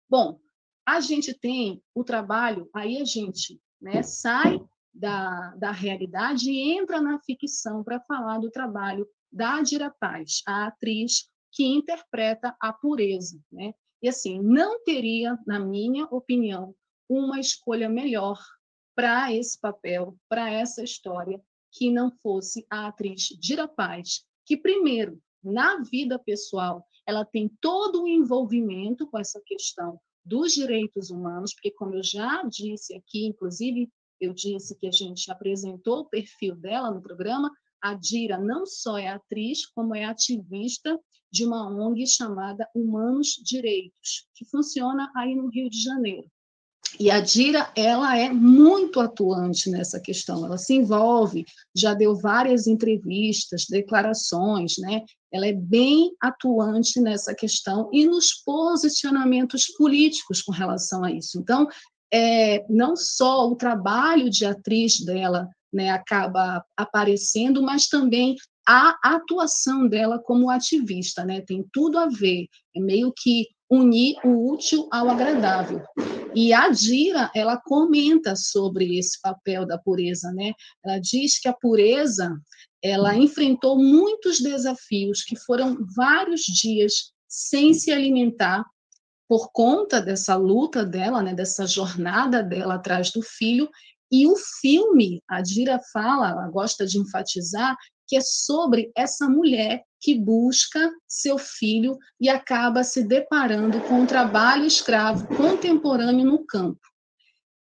Bom, 0.10 0.40
a 0.86 1.02
gente 1.02 1.34
tem 1.34 1.84
o 1.94 2.04
trabalho, 2.04 2.70
aí 2.74 3.02
a 3.02 3.06
gente 3.06 3.60
né, 3.82 4.04
sai 4.04 4.62
da, 4.96 5.54
da 5.58 5.72
realidade 5.72 6.50
e 6.50 6.72
entra 6.72 7.02
na 7.02 7.20
ficção 7.20 7.84
para 7.84 8.00
falar 8.00 8.40
do 8.40 8.50
trabalho 8.50 9.08
da 9.32 9.58
Adira 9.58 9.94
Paz, 10.00 10.42
a 10.48 10.68
atriz 10.68 11.30
que 11.52 11.66
interpreta 11.66 12.56
a 12.60 12.72
pureza. 12.72 13.40
Né? 13.52 13.74
E 14.02 14.08
assim, 14.08 14.42
não 14.42 14.82
teria, 14.84 15.38
na 15.46 15.60
minha 15.60 16.06
opinião, 16.06 16.74
uma 17.10 17.40
escolha 17.40 17.90
melhor 17.90 18.40
para 18.96 19.34
esse 19.34 19.60
papel, 19.60 20.16
para 20.30 20.50
essa 20.50 20.82
história, 20.82 21.42
que 21.72 21.92
não 21.92 22.10
fosse 22.24 22.66
a 22.70 22.88
atriz 22.88 23.28
Dira 23.40 23.68
Paz, 23.68 24.26
que 24.46 24.56
primeiro, 24.56 25.22
na 25.44 25.82
vida 25.82 26.18
pessoal, 26.18 26.88
ela 27.06 27.26
tem 27.26 27.50
todo 27.60 28.04
o 28.04 28.08
envolvimento 28.08 29.06
com 29.08 29.20
essa 29.20 29.42
questão 29.46 30.00
dos 30.24 30.54
direitos 30.54 31.12
humanos, 31.12 31.54
porque 31.54 31.72
como 31.72 31.96
eu 31.96 32.04
já 32.04 32.42
disse 32.44 32.96
aqui, 32.96 33.26
inclusive 33.28 33.92
eu 34.20 34.34
disse 34.34 34.76
que 34.76 34.88
a 34.88 34.92
gente 34.92 35.32
apresentou 35.32 36.00
o 36.00 36.10
perfil 36.10 36.56
dela 36.56 36.92
no 36.92 37.02
programa. 37.02 37.52
A 37.82 37.94
Dira 37.94 38.38
não 38.38 38.66
só 38.66 38.98
é 38.98 39.08
atriz, 39.08 39.66
como 39.66 39.94
é 39.94 40.06
ativista 40.06 41.00
de 41.32 41.46
uma 41.46 41.68
ONG 41.68 42.08
chamada 42.08 42.68
Humanos 42.74 43.40
Direitos, 43.44 44.28
que 44.34 44.46
funciona 44.46 45.12
aí 45.16 45.36
no 45.36 45.50
Rio 45.50 45.70
de 45.70 45.82
Janeiro. 45.82 46.30
E 47.00 47.12
a 47.12 47.20
Dira, 47.20 47.70
ela 47.76 48.18
é 48.18 48.32
muito 48.32 49.02
atuante 49.02 49.70
nessa 49.70 50.00
questão, 50.00 50.46
ela 50.46 50.58
se 50.58 50.74
envolve, 50.74 51.46
já 51.76 51.94
deu 51.94 52.16
várias 52.16 52.68
entrevistas, 52.68 53.66
declarações, 53.70 54.78
né? 54.78 55.04
Ela 55.32 55.48
é 55.48 55.54
bem 55.54 56.16
atuante 56.22 57.02
nessa 57.02 57.36
questão 57.36 57.90
e 57.92 58.08
nos 58.08 58.32
posicionamentos 58.46 59.66
políticos 59.78 60.42
com 60.42 60.54
relação 60.54 61.04
a 61.04 61.12
isso. 61.12 61.38
Então, 61.38 61.68
é, 62.14 62.66
não 62.70 62.96
só 62.96 63.48
o 63.48 63.56
trabalho 63.56 64.30
de 64.30 64.46
atriz 64.46 65.00
dela 65.00 65.50
né, 65.74 65.90
acaba 65.90 66.64
aparecendo, 66.78 67.62
mas 67.62 67.88
também 67.88 68.36
a 68.68 68.98
atuação 69.04 69.88
dela 69.88 70.18
como 70.18 70.50
ativista, 70.50 71.24
né? 71.24 71.42
Tem 71.42 71.64
tudo 71.72 72.00
a 72.00 72.08
ver, 72.08 72.48
é 72.76 72.80
meio 72.80 73.14
que 73.16 73.48
unir 73.70 74.16
o 74.24 74.52
útil 74.52 74.88
ao 74.92 75.10
agradável. 75.10 75.82
E 76.34 76.52
a 76.52 76.70
Dira, 76.70 77.32
ela 77.36 77.58
comenta 77.58 78.36
sobre 78.36 78.98
esse 78.98 79.20
papel 79.22 79.66
da 79.66 79.78
pureza, 79.78 80.32
né? 80.32 80.52
Ela 80.84 81.00
diz 81.00 81.40
que 81.40 81.48
a 81.48 81.54
pureza, 81.54 82.36
ela 82.84 83.16
enfrentou 83.16 83.78
muitos 83.78 84.40
desafios, 84.40 85.24
que 85.24 85.36
foram 85.36 85.78
vários 85.96 86.42
dias 86.42 87.12
sem 87.28 87.74
se 87.74 87.92
alimentar, 87.92 88.66
por 89.28 89.50
conta 89.52 90.02
dessa 90.02 90.36
luta 90.36 90.86
dela, 90.86 91.22
né, 91.22 91.34
dessa 91.34 91.66
jornada 91.66 92.44
dela 92.44 92.76
atrás 92.76 93.12
do 93.12 93.22
filho, 93.22 93.70
e 94.12 94.28
o 94.28 94.36
filme, 94.62 95.22
a 95.28 95.42
Dira 95.42 95.80
fala, 95.92 96.30
ela 96.30 96.48
gosta 96.50 96.86
de 96.86 97.00
enfatizar, 97.00 97.76
que 98.08 98.16
é 98.16 98.22
sobre 98.22 98.92
essa 98.96 99.28
mulher 99.28 99.84
que 100.00 100.14
busca 100.14 100.92
seu 101.08 101.40
filho 101.40 101.98
e 102.22 102.30
acaba 102.30 102.84
se 102.84 103.04
deparando 103.04 103.82
com 103.82 104.02
um 104.02 104.06
trabalho 104.06 104.66
escravo 104.66 105.28
contemporâneo 105.36 106.24
no 106.24 106.46
campo. 106.46 106.80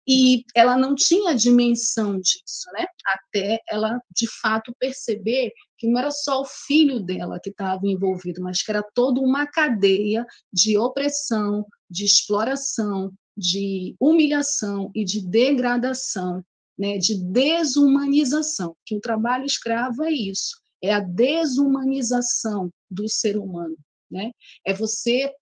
E 0.07 0.45
ela 0.55 0.77
não 0.77 0.95
tinha 0.95 1.35
dimensão 1.35 2.19
disso, 2.19 2.71
né? 2.73 2.85
Até 3.05 3.59
ela, 3.67 3.99
de 4.15 4.27
fato, 4.39 4.73
perceber 4.79 5.51
que 5.77 5.87
não 5.87 5.99
era 5.99 6.11
só 6.11 6.41
o 6.41 6.45
filho 6.45 6.99
dela 6.99 7.39
que 7.39 7.49
estava 7.49 7.87
envolvido, 7.87 8.41
mas 8.41 8.61
que 8.61 8.71
era 8.71 8.83
toda 8.93 9.21
uma 9.21 9.45
cadeia 9.45 10.25
de 10.51 10.77
opressão, 10.77 11.65
de 11.89 12.05
exploração, 12.05 13.13
de 13.35 13.95
humilhação 13.99 14.91
e 14.95 15.05
de 15.05 15.21
degradação, 15.21 16.43
né, 16.77 16.97
de 16.97 17.23
desumanização. 17.23 18.75
Que 18.85 18.95
o 18.95 19.01
trabalho 19.01 19.45
escravo 19.45 20.03
é 20.03 20.11
isso, 20.11 20.59
é 20.81 20.93
a 20.93 20.99
desumanização 20.99 22.71
do 22.89 23.07
ser 23.07 23.37
humano, 23.37 23.77
né? 24.09 24.31
É 24.65 24.73
você 24.73 25.33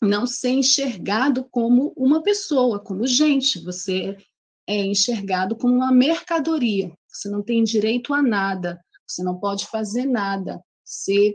não 0.00 0.26
ser 0.26 0.50
enxergado 0.50 1.44
como 1.50 1.92
uma 1.96 2.22
pessoa, 2.22 2.78
como 2.78 3.06
gente, 3.06 3.62
você 3.62 4.16
é 4.66 4.84
enxergado 4.84 5.56
como 5.56 5.74
uma 5.74 5.90
mercadoria. 5.90 6.92
Você 7.08 7.28
não 7.28 7.42
tem 7.42 7.64
direito 7.64 8.14
a 8.14 8.22
nada, 8.22 8.78
você 9.08 9.22
não 9.22 9.38
pode 9.38 9.66
fazer 9.66 10.04
nada, 10.04 10.60
você 10.84 11.34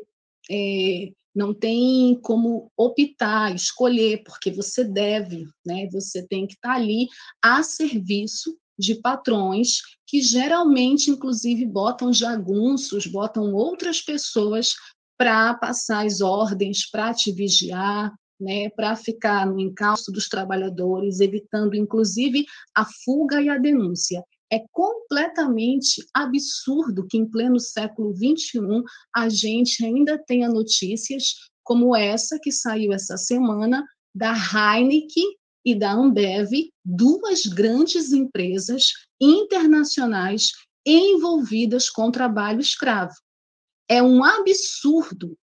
é, 0.50 1.12
não 1.36 1.54
tem 1.54 2.20
como 2.22 2.72
optar, 2.78 3.56
escolher, 3.56 4.24
porque 4.24 4.52
você 4.52 4.84
deve, 4.84 5.46
né? 5.66 5.88
Você 5.92 6.26
tem 6.28 6.46
que 6.46 6.54
estar 6.54 6.74
ali 6.74 7.08
a 7.42 7.64
serviço 7.64 8.56
de 8.78 8.96
patrões 8.96 9.80
que 10.08 10.22
geralmente, 10.22 11.10
inclusive, 11.10 11.66
botam 11.66 12.14
jagunços, 12.14 13.08
botam 13.08 13.54
outras 13.54 14.02
pessoas 14.02 14.74
para 15.18 15.54
passar 15.56 16.06
as 16.06 16.22
ordens, 16.22 16.90
para 16.90 17.14
te 17.14 17.32
vigiar, 17.32 18.14
né, 18.40 18.70
para 18.70 18.96
ficar 18.96 19.46
no 19.46 19.60
encalço 19.60 20.12
dos 20.12 20.28
trabalhadores, 20.28 21.20
evitando, 21.20 21.76
inclusive, 21.76 22.46
a 22.76 22.86
fuga 23.06 23.42
e 23.42 23.48
a 23.48 23.58
denúncia. 23.58 24.24
É 24.54 24.64
completamente 24.72 26.06
absurdo 26.14 27.08
que, 27.08 27.18
em 27.18 27.26
pleno 27.26 27.60
século 27.60 28.14
XXI, 28.16 28.84
a 29.16 29.28
gente 29.28 29.84
ainda 29.84 30.16
tenha 30.16 30.48
notícias 30.48 31.50
como 31.64 31.96
essa 31.96 32.38
que 32.40 32.52
saiu 32.52 32.94
essa 32.94 33.18
semana 33.18 33.84
da 34.14 34.32
Heineken 34.32 35.36
e 35.66 35.74
da 35.74 35.94
Ambev, 35.94 36.52
duas 36.86 37.48
grandes 37.48 38.14
empresas 38.14 38.92
internacionais 39.20 40.52
envolvidas 40.86 41.90
com 41.90 42.12
trabalho 42.12 42.60
escravo. 42.60 43.16
É 43.90 44.04
um 44.04 44.24
absurdo. 44.24 45.36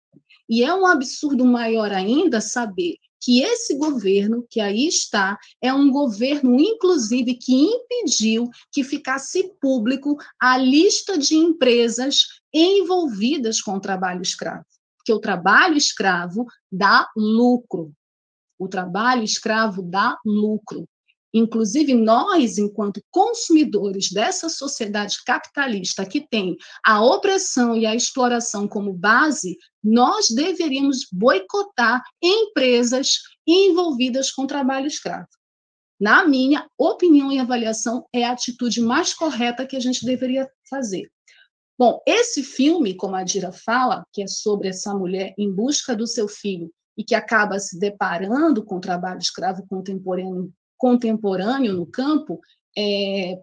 E 0.47 0.63
é 0.63 0.71
um 0.71 0.85
absurdo 0.85 1.45
maior 1.45 1.91
ainda 1.91 2.39
saber 2.39 2.97
que 3.21 3.41
esse 3.41 3.75
governo 3.77 4.45
que 4.49 4.59
aí 4.59 4.87
está 4.87 5.37
é 5.61 5.73
um 5.73 5.91
governo, 5.91 6.59
inclusive, 6.59 7.35
que 7.35 7.53
impediu 7.53 8.49
que 8.71 8.83
ficasse 8.83 9.53
público 9.59 10.17
a 10.39 10.57
lista 10.57 11.17
de 11.17 11.35
empresas 11.35 12.25
envolvidas 12.53 13.61
com 13.61 13.75
o 13.75 13.79
trabalho 13.79 14.21
escravo. 14.21 14.65
Porque 14.97 15.13
o 15.13 15.19
trabalho 15.19 15.77
escravo 15.77 16.45
dá 16.71 17.09
lucro. 17.15 17.93
O 18.57 18.67
trabalho 18.67 19.23
escravo 19.23 19.81
dá 19.81 20.17
lucro. 20.25 20.87
Inclusive, 21.33 21.93
nós, 21.93 22.57
enquanto 22.57 23.03
consumidores 23.11 24.11
dessa 24.11 24.49
sociedade 24.49 25.17
capitalista 25.23 26.05
que 26.05 26.27
tem 26.27 26.57
a 26.83 27.03
opressão 27.03 27.77
e 27.77 27.85
a 27.85 27.95
exploração 27.95 28.67
como 28.67 28.91
base, 28.91 29.57
nós 29.83 30.27
deveríamos 30.29 31.07
boicotar 31.11 32.03
empresas 32.21 33.19
envolvidas 33.45 34.31
com 34.31 34.47
trabalho 34.47 34.87
escravo. 34.87 35.27
Na 35.99 36.25
minha 36.25 36.67
opinião 36.77 37.31
e 37.31 37.39
avaliação, 37.39 38.05
é 38.13 38.23
a 38.23 38.31
atitude 38.31 38.81
mais 38.81 39.13
correta 39.13 39.67
que 39.67 39.75
a 39.75 39.79
gente 39.79 40.05
deveria 40.05 40.49
fazer. 40.69 41.11
Bom, 41.77 42.01
esse 42.05 42.43
filme, 42.43 42.95
como 42.95 43.15
a 43.15 43.23
Dira 43.23 43.51
fala, 43.51 44.05
que 44.11 44.23
é 44.23 44.27
sobre 44.27 44.69
essa 44.69 44.93
mulher 44.93 45.33
em 45.37 45.51
busca 45.51 45.95
do 45.95 46.07
seu 46.07 46.27
filho 46.27 46.71
e 46.97 47.03
que 47.03 47.15
acaba 47.15 47.59
se 47.59 47.79
deparando 47.79 48.63
com 48.63 48.77
o 48.77 48.81
trabalho 48.81 49.19
escravo 49.19 49.65
contemporâneo 49.67 50.53
contemporâneo 50.79 51.73
no 51.73 51.85
campo 51.85 52.39
é, 52.75 53.37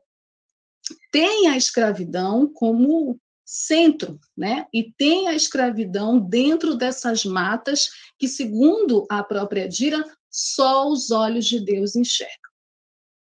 tem 1.13 1.49
a 1.49 1.57
escravidão 1.57 2.51
como 2.53 3.21
centro, 3.45 4.19
né? 4.37 4.67
E 4.75 4.93
tem 4.99 5.29
a 5.29 5.35
escravidão 5.35 6.19
dentro 6.19 6.75
dessas 6.75 7.25
matas 7.25 7.89
que, 8.19 8.27
segundo 8.27 9.07
a 9.09 9.23
própria 9.23 9.69
Dira, 9.69 10.05
só 10.29 10.89
os 10.89 11.13
olhos 11.13 11.47
de 11.47 11.61
Deus 11.61 11.95
enxergam, 11.95 12.51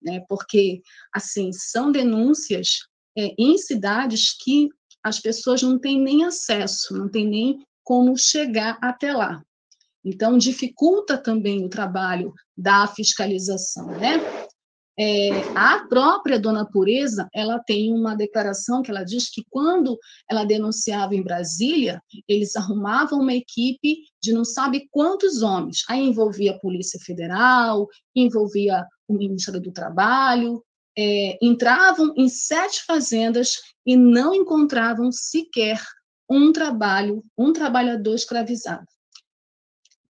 né? 0.02 0.24
Porque 0.28 0.80
assim 1.12 1.52
são 1.52 1.92
denúncias 1.92 2.86
é, 3.16 3.34
em 3.38 3.58
cidades 3.58 4.32
que 4.32 4.70
as 5.02 5.20
pessoas 5.20 5.62
não 5.62 5.78
têm 5.78 6.00
nem 6.00 6.24
acesso, 6.24 6.96
não 6.96 7.10
têm 7.10 7.28
nem 7.28 7.66
como 7.82 8.16
chegar 8.16 8.78
até 8.80 9.12
lá. 9.12 9.44
Então, 10.04 10.36
dificulta 10.36 11.16
também 11.16 11.64
o 11.64 11.68
trabalho 11.68 12.32
da 12.56 12.86
fiscalização, 12.86 13.86
né? 13.86 14.20
É, 14.96 15.30
a 15.56 15.84
própria 15.88 16.38
Dona 16.38 16.64
Pureza, 16.64 17.28
ela 17.34 17.58
tem 17.58 17.92
uma 17.92 18.14
declaração 18.14 18.80
que 18.80 18.92
ela 18.92 19.02
diz 19.02 19.28
que 19.28 19.42
quando 19.50 19.98
ela 20.30 20.44
denunciava 20.44 21.16
em 21.16 21.22
Brasília, 21.22 22.00
eles 22.28 22.54
arrumavam 22.54 23.18
uma 23.20 23.34
equipe 23.34 24.04
de 24.22 24.32
não 24.32 24.44
sabe 24.44 24.86
quantos 24.92 25.42
homens. 25.42 25.82
Aí 25.88 26.00
envolvia 26.00 26.52
a 26.52 26.58
Polícia 26.60 27.00
Federal, 27.04 27.88
envolvia 28.14 28.86
o 29.08 29.14
Ministério 29.14 29.60
do 29.60 29.72
Trabalho, 29.72 30.62
é, 30.96 31.38
entravam 31.42 32.14
em 32.16 32.28
sete 32.28 32.84
fazendas 32.84 33.62
e 33.84 33.96
não 33.96 34.32
encontravam 34.32 35.10
sequer 35.10 35.82
um 36.30 36.52
trabalho, 36.52 37.24
um 37.36 37.52
trabalhador 37.52 38.14
escravizado 38.14 38.86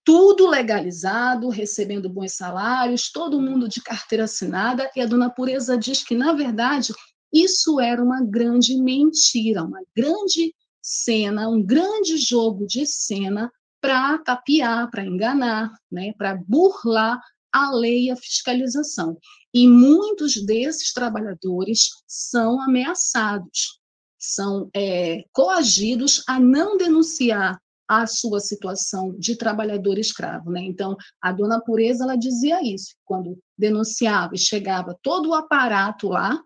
tudo 0.04 0.47
legalizado, 0.47 1.49
recebendo 1.49 2.10
bons 2.10 2.34
salários, 2.34 3.12
todo 3.12 3.41
mundo 3.41 3.70
de 3.70 3.82
carteira 3.82 4.26
assinada, 4.26 4.89
e 4.95 5.01
a 5.01 5.06
dona 5.06 5.30
Pureza 5.30 5.78
diz 5.78 6.04
que, 6.04 6.16
na 6.16 6.34
verdade, 6.34 6.93
isso 7.32 7.80
era 7.80 8.04
uma 8.04 8.22
grande 8.22 8.76
mentira, 8.76 9.64
uma 9.64 9.82
grande 9.95 10.54
cena, 10.82 11.49
um 11.49 11.64
grande 11.64 12.18
jogo 12.18 12.68
de 12.68 12.86
cena 12.86 13.51
para 13.82 14.18
tapear, 14.20 14.89
para 14.91 15.06
enganar, 15.06 15.72
né, 15.91 16.14
para 16.18 16.36
burlar 16.36 17.22
a 17.51 17.72
lei 17.72 18.06
e 18.06 18.12
a 18.12 18.16
fiscalização. 18.16 19.18
E 19.54 19.68
muitos 19.68 20.43
desses 20.45 20.91
trabalhadores 20.91 21.89
são 22.08 22.60
ameaçados, 22.62 23.80
são 24.18 24.70
é, 24.76 25.24
coagidos 25.32 26.24
a 26.28 26.39
não 26.39 26.78
denunciar 26.78 27.60
a 27.88 28.07
sua 28.07 28.39
situação 28.39 29.15
de 29.17 29.36
trabalhador 29.36 29.97
escravo. 29.97 30.51
Né? 30.51 30.61
Então, 30.61 30.95
a 31.21 31.31
dona 31.31 31.61
Pureza 31.61 32.03
ela 32.03 32.15
dizia 32.15 32.61
isso, 32.61 32.95
quando 33.05 33.38
denunciava 33.57 34.36
e 34.36 34.39
chegava 34.39 34.97
todo 35.01 35.29
o 35.29 35.34
aparato 35.34 36.09
lá, 36.09 36.41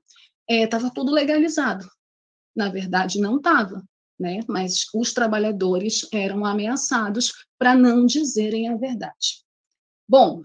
estava 0.50 0.88
é, 0.88 0.92
tudo 0.94 1.12
legalizado. 1.12 1.88
Na 2.56 2.70
verdade, 2.70 3.20
não 3.20 3.38
estava, 3.38 3.84
né? 4.20 4.40
mas 4.48 4.86
os 4.94 5.14
trabalhadores 5.14 6.08
eram 6.12 6.46
ameaçados 6.46 7.32
para 7.58 7.76
não 7.76 8.06
dizerem 8.06 8.70
a 8.70 8.76
verdade. 8.76 9.44
Bom, 10.10 10.42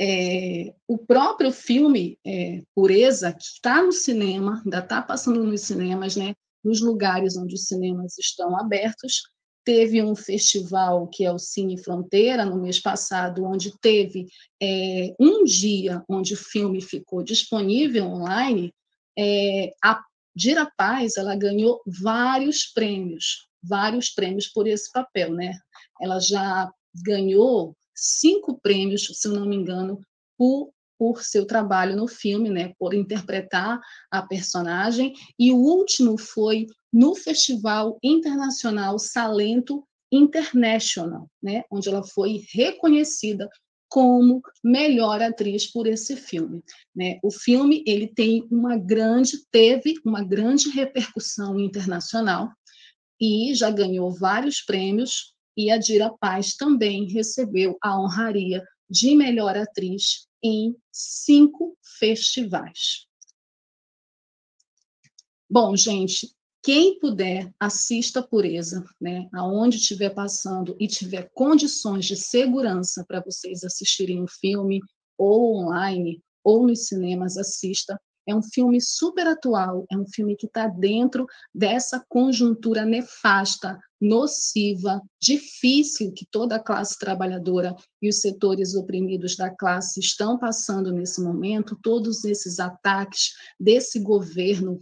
é, 0.00 0.74
o 0.86 0.98
próprio 0.98 1.50
filme 1.50 2.18
é, 2.24 2.62
Pureza, 2.74 3.32
que 3.32 3.44
está 3.44 3.82
no 3.82 3.92
cinema, 3.92 4.60
ainda 4.64 4.80
está 4.80 5.00
passando 5.00 5.42
nos 5.42 5.62
cinemas, 5.62 6.16
né, 6.16 6.34
nos 6.62 6.80
lugares 6.80 7.36
onde 7.36 7.54
os 7.54 7.66
cinemas 7.66 8.18
estão 8.18 8.58
abertos, 8.58 9.22
Teve 9.66 10.00
um 10.00 10.14
festival 10.14 11.08
que 11.08 11.24
é 11.24 11.32
o 11.32 11.40
Cine 11.40 11.76
Fronteira, 11.76 12.44
no 12.44 12.62
mês 12.62 12.78
passado, 12.78 13.44
onde 13.44 13.76
teve 13.80 14.28
é, 14.62 15.12
um 15.18 15.42
dia 15.42 16.04
onde 16.08 16.34
o 16.34 16.36
filme 16.36 16.80
ficou 16.80 17.20
disponível 17.20 18.06
online. 18.06 18.72
É, 19.18 19.72
a 19.82 20.00
Dira 20.36 20.70
Paz 20.76 21.16
ela 21.16 21.34
ganhou 21.34 21.82
vários 21.84 22.66
prêmios, 22.66 23.48
vários 23.60 24.08
prêmios 24.08 24.46
por 24.46 24.68
esse 24.68 24.92
papel. 24.92 25.32
Né? 25.32 25.58
Ela 26.00 26.20
já 26.20 26.70
ganhou 27.04 27.76
cinco 27.92 28.60
prêmios, 28.60 29.08
se 29.14 29.26
não 29.26 29.46
me 29.46 29.56
engano, 29.56 30.00
por 30.38 30.70
por 30.98 31.22
seu 31.22 31.46
trabalho 31.46 31.96
no 31.96 32.08
filme, 32.08 32.50
né, 32.50 32.72
por 32.78 32.94
interpretar 32.94 33.80
a 34.10 34.22
personagem, 34.22 35.12
e 35.38 35.52
o 35.52 35.56
último 35.56 36.18
foi 36.18 36.66
no 36.92 37.14
Festival 37.14 37.98
Internacional 38.02 38.98
Salento 38.98 39.84
International, 40.10 41.28
né, 41.42 41.62
onde 41.70 41.88
ela 41.88 42.02
foi 42.02 42.44
reconhecida 42.52 43.48
como 43.88 44.42
melhor 44.64 45.22
atriz 45.22 45.70
por 45.70 45.86
esse 45.86 46.16
filme. 46.16 46.62
Né? 46.94 47.18
O 47.22 47.30
filme 47.30 47.84
ele 47.86 48.08
tem 48.08 48.46
uma 48.50 48.76
grande, 48.76 49.38
teve 49.50 49.94
uma 50.04 50.24
grande 50.24 50.68
repercussão 50.70 51.58
internacional 51.58 52.50
e 53.20 53.54
já 53.54 53.70
ganhou 53.70 54.12
vários 54.12 54.60
prêmios. 54.60 55.32
E 55.56 55.70
a 55.70 55.78
Dira 55.78 56.12
Paz 56.20 56.54
também 56.54 57.06
recebeu 57.10 57.78
a 57.82 57.98
honraria 57.98 58.62
de 58.88 59.14
melhor 59.14 59.56
atriz 59.56 60.26
em 60.42 60.76
cinco 60.92 61.76
festivais. 61.98 63.06
Bom, 65.48 65.76
gente, 65.76 66.34
quem 66.62 66.98
puder, 66.98 67.54
assista 67.60 68.18
a 68.18 68.22
Pureza, 68.26 68.84
né? 69.00 69.28
Aonde 69.32 69.76
estiver 69.76 70.10
passando 70.10 70.76
e 70.80 70.88
tiver 70.88 71.30
condições 71.32 72.04
de 72.06 72.16
segurança 72.16 73.04
para 73.06 73.20
vocês 73.20 73.62
assistirem 73.62 74.22
o 74.22 74.26
filme, 74.26 74.80
ou 75.16 75.56
online, 75.56 76.20
ou 76.42 76.66
nos 76.66 76.88
cinemas, 76.88 77.36
assista. 77.36 78.00
É 78.26 78.34
um 78.34 78.42
filme 78.42 78.80
super 78.80 79.26
atual, 79.26 79.86
é 79.90 79.96
um 79.96 80.06
filme 80.06 80.36
que 80.36 80.46
está 80.46 80.66
dentro 80.66 81.26
dessa 81.54 82.04
conjuntura 82.08 82.84
nefasta, 82.84 83.78
nociva, 84.00 85.00
difícil 85.20 86.12
que 86.12 86.26
toda 86.30 86.56
a 86.56 86.62
classe 86.62 86.98
trabalhadora 86.98 87.74
e 88.02 88.08
os 88.08 88.20
setores 88.20 88.74
oprimidos 88.74 89.36
da 89.36 89.48
classe 89.48 90.00
estão 90.00 90.38
passando 90.38 90.92
nesse 90.92 91.22
momento, 91.22 91.78
todos 91.82 92.24
esses 92.24 92.58
ataques 92.58 93.32
desse 93.58 94.00
governo 94.00 94.80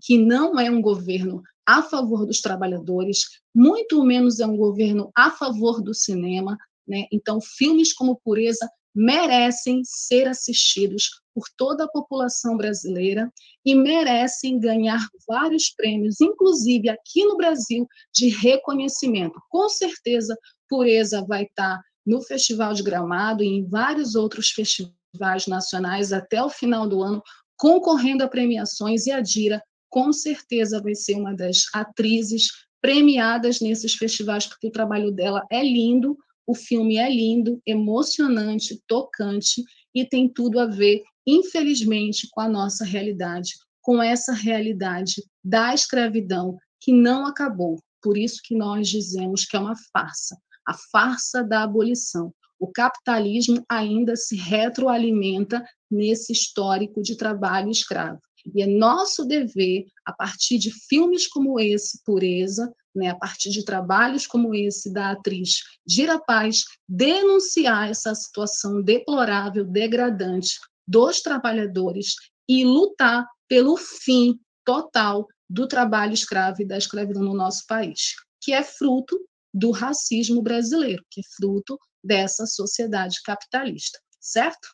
que 0.00 0.16
não 0.16 0.58
é 0.58 0.70
um 0.70 0.80
governo 0.80 1.42
a 1.66 1.82
favor 1.82 2.26
dos 2.26 2.40
trabalhadores, 2.40 3.24
muito 3.54 4.02
menos 4.04 4.40
é 4.40 4.46
um 4.46 4.56
governo 4.56 5.10
a 5.16 5.30
favor 5.30 5.82
do 5.82 5.94
cinema, 5.94 6.56
né? 6.86 7.06
Então, 7.10 7.40
filmes 7.40 7.92
como 7.92 8.20
Pureza 8.22 8.68
merecem 8.94 9.82
ser 9.84 10.28
assistidos 10.28 11.10
por 11.34 11.44
toda 11.56 11.84
a 11.84 11.88
população 11.88 12.56
brasileira 12.56 13.32
e 13.64 13.74
merecem 13.74 14.60
ganhar 14.60 15.04
vários 15.26 15.70
prêmios, 15.70 16.20
inclusive 16.20 16.88
aqui 16.88 17.24
no 17.24 17.36
Brasil, 17.36 17.86
de 18.14 18.28
reconhecimento. 18.28 19.40
Com 19.50 19.68
certeza, 19.68 20.36
Pureza 20.68 21.24
vai 21.26 21.42
estar 21.42 21.80
no 22.06 22.22
Festival 22.22 22.72
de 22.74 22.82
Gramado 22.82 23.42
e 23.42 23.48
em 23.48 23.66
vários 23.66 24.14
outros 24.14 24.50
festivais 24.50 25.46
nacionais 25.48 26.12
até 26.12 26.42
o 26.42 26.50
final 26.50 26.88
do 26.88 27.02
ano, 27.02 27.22
concorrendo 27.56 28.22
a 28.22 28.28
premiações, 28.28 29.06
e 29.06 29.12
a 29.12 29.20
Dira, 29.20 29.62
com 29.88 30.12
certeza, 30.12 30.82
vai 30.82 30.94
ser 30.94 31.14
uma 31.16 31.34
das 31.34 31.64
atrizes 31.72 32.48
premiadas 32.80 33.60
nesses 33.60 33.94
festivais, 33.94 34.46
porque 34.46 34.66
o 34.66 34.72
trabalho 34.72 35.10
dela 35.10 35.42
é 35.50 35.62
lindo, 35.62 36.18
o 36.46 36.54
filme 36.54 36.96
é 36.96 37.08
lindo, 37.08 37.60
emocionante, 37.66 38.82
tocante 38.86 39.62
e 39.94 40.04
tem 40.04 40.28
tudo 40.28 40.60
a 40.60 40.66
ver, 40.66 41.02
infelizmente, 41.26 42.28
com 42.30 42.40
a 42.40 42.48
nossa 42.48 42.84
realidade, 42.84 43.52
com 43.80 44.02
essa 44.02 44.32
realidade 44.32 45.22
da 45.42 45.74
escravidão 45.74 46.58
que 46.80 46.92
não 46.92 47.26
acabou. 47.26 47.80
Por 48.02 48.18
isso 48.18 48.40
que 48.44 48.54
nós 48.54 48.88
dizemos 48.88 49.44
que 49.44 49.56
é 49.56 49.60
uma 49.60 49.74
farsa. 49.92 50.36
a 50.66 50.74
farsa 50.90 51.42
da 51.42 51.62
abolição. 51.62 52.32
O 52.58 52.72
capitalismo 52.72 53.62
ainda 53.68 54.16
se 54.16 54.36
retroalimenta 54.36 55.62
nesse 55.90 56.32
histórico 56.32 57.02
de 57.02 57.16
trabalho 57.16 57.70
escravo. 57.70 58.18
E 58.52 58.62
é 58.62 58.66
nosso 58.66 59.24
dever, 59.24 59.86
a 60.04 60.12
partir 60.12 60.58
de 60.58 60.70
filmes 60.70 61.26
como 61.26 61.58
esse, 61.58 62.02
Pureza, 62.04 62.72
né, 62.94 63.08
a 63.08 63.14
partir 63.14 63.50
de 63.50 63.64
trabalhos 63.64 64.26
como 64.26 64.54
esse 64.54 64.92
da 64.92 65.12
atriz 65.12 65.62
Gira 65.86 66.18
Paz, 66.18 66.64
denunciar 66.88 67.90
essa 67.90 68.14
situação 68.14 68.82
deplorável, 68.82 69.64
degradante 69.64 70.58
dos 70.86 71.20
trabalhadores 71.20 72.14
e 72.48 72.64
lutar 72.64 73.26
pelo 73.48 73.76
fim 73.76 74.38
total 74.64 75.26
do 75.48 75.66
trabalho 75.66 76.14
escravo 76.14 76.62
e 76.62 76.66
da 76.66 76.78
escravidão 76.78 77.22
no 77.22 77.34
nosso 77.34 77.66
país, 77.66 78.14
que 78.40 78.52
é 78.52 78.62
fruto 78.62 79.18
do 79.52 79.70
racismo 79.70 80.42
brasileiro, 80.42 81.04
que 81.10 81.20
é 81.20 81.24
fruto 81.36 81.78
dessa 82.02 82.46
sociedade 82.46 83.20
capitalista, 83.22 83.98
certo? 84.20 84.68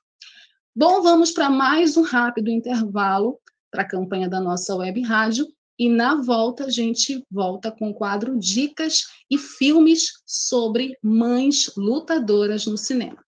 Bom, 0.75 1.03
vamos 1.03 1.33
para 1.33 1.51
mais 1.51 1.97
um 1.97 2.03
rápido 2.03 2.51
intervalo 2.51 3.39
para 3.71 3.83
a 3.83 3.89
campanha 3.89 4.29
da 4.29 4.41
nossa 4.41 4.75
web 4.75 5.01
rádio 5.03 5.47
e 5.79 5.89
na 5.89 6.21
volta 6.21 6.67
a 6.67 6.71
gente 6.71 7.25
volta 7.31 7.73
com 7.73 7.91
o 7.91 7.95
quadro 7.95 8.39
Dicas 8.39 9.05
e 9.31 9.39
filmes 9.39 10.21
sobre 10.27 10.99
mães 11.03 11.73
lutadoras 11.77 12.67
no 12.67 12.77
cinema. 12.77 13.25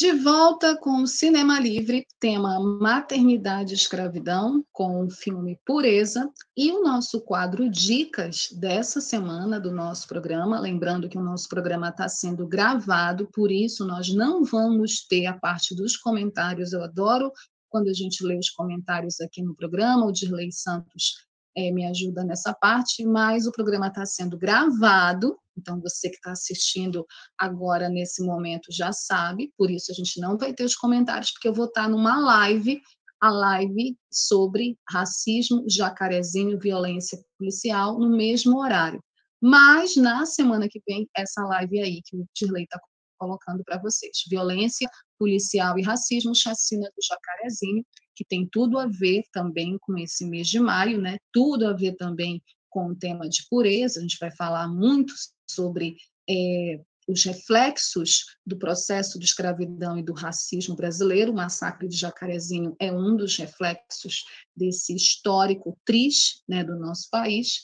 De 0.00 0.12
volta 0.12 0.78
com 0.78 1.02
o 1.02 1.06
Cinema 1.06 1.60
Livre, 1.60 2.06
tema 2.18 2.58
Maternidade 2.58 3.74
e 3.74 3.76
Escravidão, 3.76 4.64
com 4.72 5.04
o 5.04 5.10
filme 5.10 5.60
Pureza, 5.62 6.32
e 6.56 6.72
o 6.72 6.82
nosso 6.82 7.20
quadro 7.20 7.68
Dicas 7.68 8.48
dessa 8.58 8.98
semana 8.98 9.60
do 9.60 9.70
nosso 9.70 10.08
programa. 10.08 10.58
Lembrando 10.58 11.06
que 11.06 11.18
o 11.18 11.22
nosso 11.22 11.50
programa 11.50 11.90
está 11.90 12.08
sendo 12.08 12.48
gravado, 12.48 13.28
por 13.30 13.52
isso 13.52 13.86
nós 13.86 14.08
não 14.08 14.42
vamos 14.42 15.06
ter 15.06 15.26
a 15.26 15.38
parte 15.38 15.74
dos 15.74 15.98
comentários. 15.98 16.72
Eu 16.72 16.82
adoro 16.82 17.30
quando 17.68 17.88
a 17.88 17.92
gente 17.92 18.24
lê 18.24 18.38
os 18.38 18.48
comentários 18.48 19.20
aqui 19.20 19.42
no 19.42 19.54
programa. 19.54 20.06
O 20.06 20.12
Dirley 20.12 20.50
Santos 20.50 21.26
é, 21.54 21.70
me 21.70 21.84
ajuda 21.84 22.24
nessa 22.24 22.54
parte, 22.54 23.04
mas 23.04 23.46
o 23.46 23.52
programa 23.52 23.88
está 23.88 24.06
sendo 24.06 24.38
gravado, 24.38 25.36
então 25.60 25.80
você 25.80 26.08
que 26.08 26.16
está 26.16 26.32
assistindo 26.32 27.06
agora 27.38 27.88
nesse 27.88 28.22
momento 28.24 28.66
já 28.70 28.92
sabe, 28.92 29.52
por 29.56 29.70
isso 29.70 29.92
a 29.92 29.94
gente 29.94 30.20
não 30.20 30.36
vai 30.36 30.52
ter 30.52 30.64
os 30.64 30.74
comentários, 30.74 31.30
porque 31.32 31.48
eu 31.48 31.54
vou 31.54 31.66
estar 31.66 31.82
tá 31.82 31.88
numa 31.88 32.18
live, 32.18 32.80
a 33.20 33.30
live 33.30 33.96
sobre 34.10 34.78
racismo, 34.88 35.64
jacarezinho, 35.68 36.58
violência 36.58 37.18
policial, 37.38 37.98
no 37.98 38.16
mesmo 38.16 38.58
horário. 38.58 39.02
Mas 39.42 39.96
na 39.96 40.26
semana 40.26 40.68
que 40.68 40.80
vem, 40.86 41.08
essa 41.16 41.42
live 41.42 41.80
aí 41.80 42.00
que 42.04 42.16
o 42.16 42.26
Dirley 42.34 42.64
está 42.64 42.80
colocando 43.18 43.62
para 43.62 43.78
vocês. 43.78 44.12
Violência 44.28 44.88
policial 45.18 45.78
e 45.78 45.82
racismo, 45.82 46.34
chacina 46.34 46.88
do 46.88 47.02
Jacarezinho, 47.06 47.84
que 48.16 48.24
tem 48.24 48.48
tudo 48.50 48.78
a 48.78 48.86
ver 48.86 49.22
também 49.32 49.76
com 49.80 49.96
esse 49.98 50.24
mês 50.24 50.48
de 50.48 50.58
maio, 50.58 51.00
né? 51.00 51.18
Tudo 51.32 51.66
a 51.66 51.74
ver 51.74 51.96
também 51.96 52.42
com 52.70 52.88
o 52.88 52.96
tema 52.96 53.28
de 53.28 53.46
pureza. 53.48 53.98
A 53.98 54.02
gente 54.02 54.16
vai 54.18 54.34
falar 54.34 54.68
muito 54.68 55.12
sobre 55.54 55.96
é, 56.28 56.80
os 57.08 57.24
reflexos 57.24 58.36
do 58.46 58.56
processo 58.56 59.18
de 59.18 59.24
escravidão 59.24 59.98
e 59.98 60.02
do 60.02 60.12
racismo 60.12 60.76
brasileiro. 60.76 61.32
O 61.32 61.34
massacre 61.34 61.88
de 61.88 61.96
Jacarezinho 61.96 62.76
é 62.78 62.92
um 62.92 63.16
dos 63.16 63.36
reflexos 63.36 64.24
desse 64.56 64.94
histórico 64.94 65.78
triste 65.84 66.42
né, 66.48 66.64
do 66.64 66.76
nosso 66.76 67.08
país. 67.10 67.62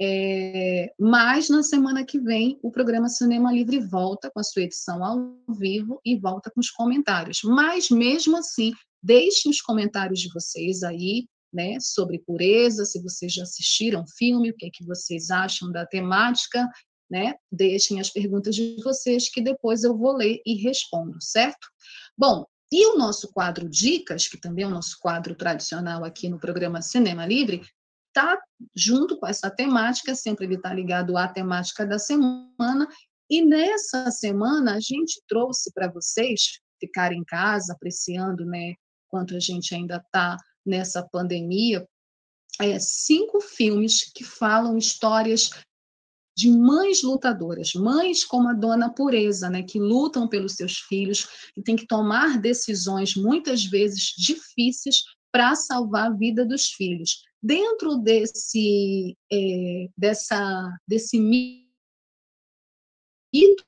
É, 0.00 0.92
mas 0.98 1.48
na 1.48 1.62
semana 1.62 2.04
que 2.04 2.20
vem 2.20 2.58
o 2.62 2.70
programa 2.70 3.08
Cinema 3.08 3.52
Livre 3.52 3.80
volta 3.80 4.30
com 4.30 4.38
a 4.38 4.44
sua 4.44 4.62
edição 4.62 5.04
ao 5.04 5.36
vivo 5.48 6.00
e 6.04 6.16
volta 6.16 6.50
com 6.50 6.60
os 6.60 6.70
comentários. 6.70 7.40
Mas 7.42 7.90
mesmo 7.90 8.36
assim, 8.36 8.72
deixem 9.02 9.50
os 9.50 9.60
comentários 9.60 10.20
de 10.20 10.32
vocês 10.32 10.82
aí, 10.84 11.26
né, 11.52 11.78
sobre 11.80 12.18
pureza, 12.20 12.84
se 12.84 13.02
vocês 13.02 13.32
já 13.32 13.42
assistiram 13.42 14.02
o 14.02 14.10
filme, 14.16 14.50
o 14.50 14.54
que 14.54 14.66
é 14.66 14.70
que 14.70 14.84
vocês 14.84 15.30
acham 15.30 15.72
da 15.72 15.86
temática, 15.86 16.68
né? 17.10 17.34
Deixem 17.50 18.00
as 18.00 18.10
perguntas 18.10 18.54
de 18.54 18.76
vocês 18.82 19.30
que 19.30 19.40
depois 19.40 19.84
eu 19.84 19.96
vou 19.96 20.12
ler 20.12 20.40
e 20.44 20.54
respondo, 20.54 21.16
certo? 21.20 21.68
Bom, 22.16 22.44
e 22.70 22.86
o 22.86 22.98
nosso 22.98 23.32
quadro 23.32 23.68
Dicas, 23.68 24.28
que 24.28 24.38
também 24.38 24.64
é 24.64 24.68
o 24.68 24.70
nosso 24.70 24.98
quadro 25.00 25.34
tradicional 25.34 26.04
aqui 26.04 26.28
no 26.28 26.38
programa 26.38 26.82
Cinema 26.82 27.24
Livre, 27.24 27.62
está 28.08 28.38
junto 28.74 29.18
com 29.18 29.26
essa 29.26 29.50
temática, 29.50 30.14
sempre 30.14 30.44
ele 30.44 30.56
está 30.56 30.72
ligado 30.72 31.16
à 31.16 31.28
temática 31.28 31.86
da 31.86 31.98
semana, 31.98 32.88
e 33.30 33.44
nessa 33.44 34.10
semana 34.10 34.74
a 34.74 34.80
gente 34.80 35.22
trouxe 35.28 35.72
para 35.72 35.90
vocês 35.90 36.60
ficarem 36.80 37.20
em 37.20 37.24
casa, 37.24 37.72
apreciando, 37.72 38.44
né, 38.44 38.74
quanto 39.08 39.34
a 39.34 39.40
gente 39.40 39.74
ainda 39.74 39.96
está 39.96 40.36
nessa 40.64 41.02
pandemia, 41.02 41.86
é, 42.60 42.78
cinco 42.78 43.40
filmes 43.40 44.10
que 44.12 44.24
falam 44.24 44.76
histórias 44.76 45.50
de 46.38 46.48
mães 46.48 47.02
lutadoras, 47.02 47.72
mães 47.74 48.24
como 48.24 48.48
a 48.48 48.52
dona 48.52 48.88
Pureza, 48.88 49.50
né, 49.50 49.64
que 49.64 49.76
lutam 49.76 50.28
pelos 50.28 50.52
seus 50.52 50.78
filhos 50.78 51.26
e 51.56 51.60
tem 51.60 51.74
que 51.74 51.84
tomar 51.84 52.40
decisões 52.40 53.16
muitas 53.16 53.64
vezes 53.64 54.14
difíceis 54.16 55.02
para 55.32 55.56
salvar 55.56 56.06
a 56.06 56.14
vida 56.14 56.46
dos 56.46 56.68
filhos. 56.68 57.24
Dentro 57.42 57.96
desse, 57.96 59.16
é, 59.32 59.88
dessa, 59.96 60.70
desse 60.86 61.18
mito 61.18 61.67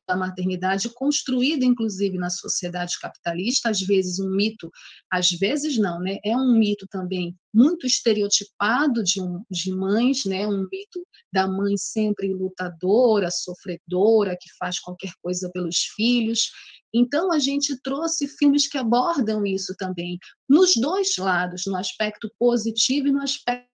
da 0.08 0.16
maternidade 0.16 0.88
construído 0.94 1.64
inclusive 1.64 2.18
na 2.18 2.30
sociedade 2.30 2.98
capitalista, 2.98 3.70
às 3.70 3.80
vezes 3.80 4.18
um 4.18 4.30
mito, 4.30 4.70
às 5.10 5.30
vezes 5.30 5.78
não, 5.78 6.00
né? 6.00 6.18
É 6.24 6.36
um 6.36 6.58
mito 6.58 6.86
também 6.90 7.36
muito 7.52 7.86
estereotipado 7.86 9.02
de, 9.02 9.20
um, 9.20 9.42
de 9.50 9.72
mães, 9.72 10.24
né? 10.24 10.46
Um 10.46 10.66
mito 10.70 11.06
da 11.32 11.46
mãe 11.46 11.76
sempre 11.76 12.32
lutadora, 12.32 13.30
sofredora, 13.30 14.36
que 14.40 14.48
faz 14.58 14.80
qualquer 14.80 15.12
coisa 15.22 15.50
pelos 15.52 15.78
filhos. 15.94 16.50
Então 16.92 17.30
a 17.32 17.38
gente 17.38 17.80
trouxe 17.82 18.26
filmes 18.26 18.66
que 18.66 18.78
abordam 18.78 19.46
isso 19.46 19.74
também, 19.78 20.18
nos 20.48 20.74
dois 20.74 21.16
lados, 21.16 21.62
no 21.66 21.76
aspecto 21.76 22.28
positivo 22.38 23.08
e 23.08 23.12
no 23.12 23.22
aspecto 23.22 23.69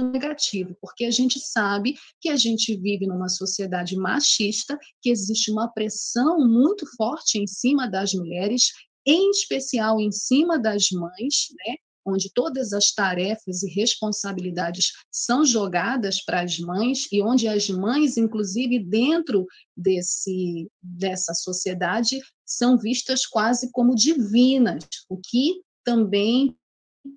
negativo, 0.00 0.76
porque 0.80 1.04
a 1.04 1.10
gente 1.10 1.38
sabe 1.40 1.94
que 2.20 2.28
a 2.28 2.36
gente 2.36 2.76
vive 2.76 3.06
numa 3.06 3.28
sociedade 3.28 3.96
machista, 3.96 4.78
que 5.00 5.10
existe 5.10 5.50
uma 5.50 5.68
pressão 5.68 6.38
muito 6.38 6.86
forte 6.96 7.38
em 7.38 7.46
cima 7.46 7.88
das 7.88 8.14
mulheres, 8.14 8.70
em 9.06 9.30
especial 9.30 10.00
em 10.00 10.12
cima 10.12 10.58
das 10.58 10.90
mães, 10.90 11.48
né? 11.66 11.74
onde 12.04 12.30
todas 12.34 12.72
as 12.72 12.92
tarefas 12.92 13.62
e 13.62 13.70
responsabilidades 13.72 14.92
são 15.10 15.44
jogadas 15.44 16.22
para 16.24 16.42
as 16.42 16.58
mães 16.58 17.06
e 17.12 17.22
onde 17.22 17.46
as 17.46 17.68
mães, 17.68 18.16
inclusive 18.16 18.78
dentro 18.78 19.46
desse 19.76 20.68
dessa 20.82 21.34
sociedade, 21.34 22.20
são 22.44 22.76
vistas 22.76 23.26
quase 23.26 23.70
como 23.70 23.94
divinas, 23.94 24.84
o 25.08 25.16
que 25.16 25.62
também 25.84 26.56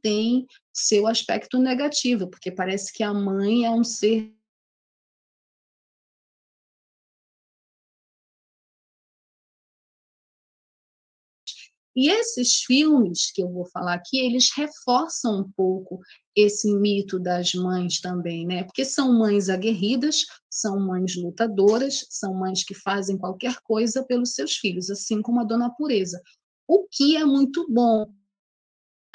tem 0.02 0.46
seu 0.74 1.08
aspecto 1.08 1.60
negativo, 1.60 2.30
porque 2.30 2.52
parece 2.52 2.92
que 2.94 3.04
a 3.04 3.14
mãe 3.14 3.66
é 3.66 3.72
um 3.72 3.84
ser 3.84 4.36
E 11.96 12.10
esses 12.10 12.56
filmes 12.56 13.32
que 13.32 13.42
eu 13.42 13.50
vou 13.50 13.66
falar 13.68 13.94
aqui, 13.94 14.20
eles 14.20 14.50
reforçam 14.54 15.40
um 15.40 15.52
pouco 15.56 16.02
esse 16.36 16.70
mito 16.76 17.18
das 17.18 17.54
mães 17.54 18.02
também, 18.02 18.46
né? 18.46 18.66
Porque 18.66 18.84
são 18.84 19.18
mães 19.18 19.48
aguerridas, 19.48 20.26
são 20.50 20.78
mães 20.78 21.16
lutadoras, 21.16 22.06
são 22.10 22.34
mães 22.34 22.66
que 22.66 22.76
fazem 22.76 23.18
qualquer 23.18 23.62
coisa 23.64 24.04
pelos 24.04 24.34
seus 24.34 24.58
filhos, 24.58 24.90
assim 24.90 25.22
como 25.22 25.40
a 25.40 25.46
dona 25.46 25.74
Pureza. 25.74 26.22
O 26.68 26.86
que 26.92 27.16
é 27.16 27.24
muito 27.24 27.66
bom, 27.72 28.14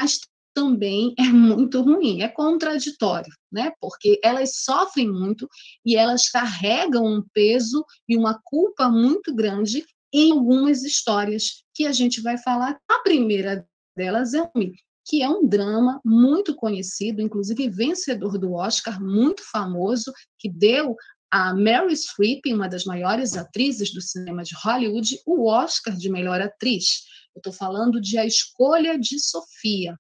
mas 0.01 0.19
também 0.61 1.15
é 1.19 1.23
muito 1.23 1.81
ruim, 1.81 2.21
é 2.21 2.29
contraditório, 2.29 3.33
né? 3.51 3.73
Porque 3.81 4.21
elas 4.23 4.57
sofrem 4.57 5.11
muito 5.11 5.49
e 5.87 5.97
elas 5.97 6.29
carregam 6.29 7.07
um 7.07 7.25
peso 7.33 7.83
e 8.07 8.15
uma 8.15 8.39
culpa 8.45 8.91
muito 8.91 9.35
grande 9.35 9.87
em 10.13 10.33
algumas 10.33 10.83
histórias 10.83 11.65
que 11.75 11.87
a 11.87 11.93
gente 11.93 12.21
vai 12.21 12.37
falar. 12.37 12.79
A 12.91 12.99
primeira 13.03 13.67
delas 13.97 14.35
é 14.35 14.51
Me, 14.55 14.75
que 15.07 15.23
é 15.23 15.29
um 15.31 15.49
drama 15.49 15.99
muito 16.05 16.55
conhecido, 16.55 17.23
inclusive 17.23 17.71
vencedor 17.71 18.37
do 18.37 18.53
Oscar, 18.53 19.03
muito 19.03 19.43
famoso, 19.51 20.13
que 20.39 20.51
deu 20.51 20.95
a 21.31 21.55
Mary 21.55 21.97
Streep, 21.97 22.53
uma 22.53 22.69
das 22.69 22.85
maiores 22.85 23.35
atrizes 23.35 23.95
do 23.95 24.03
cinema 24.03 24.43
de 24.43 24.55
Hollywood, 24.63 25.21
o 25.25 25.49
Oscar 25.49 25.97
de 25.97 26.11
melhor 26.11 26.41
atriz. 26.43 27.05
Eu 27.35 27.39
estou 27.39 27.53
falando 27.53 28.01
de 28.01 28.19
A 28.19 28.27
Escolha 28.27 28.99
de 28.99 29.19
Sofia. 29.21 29.97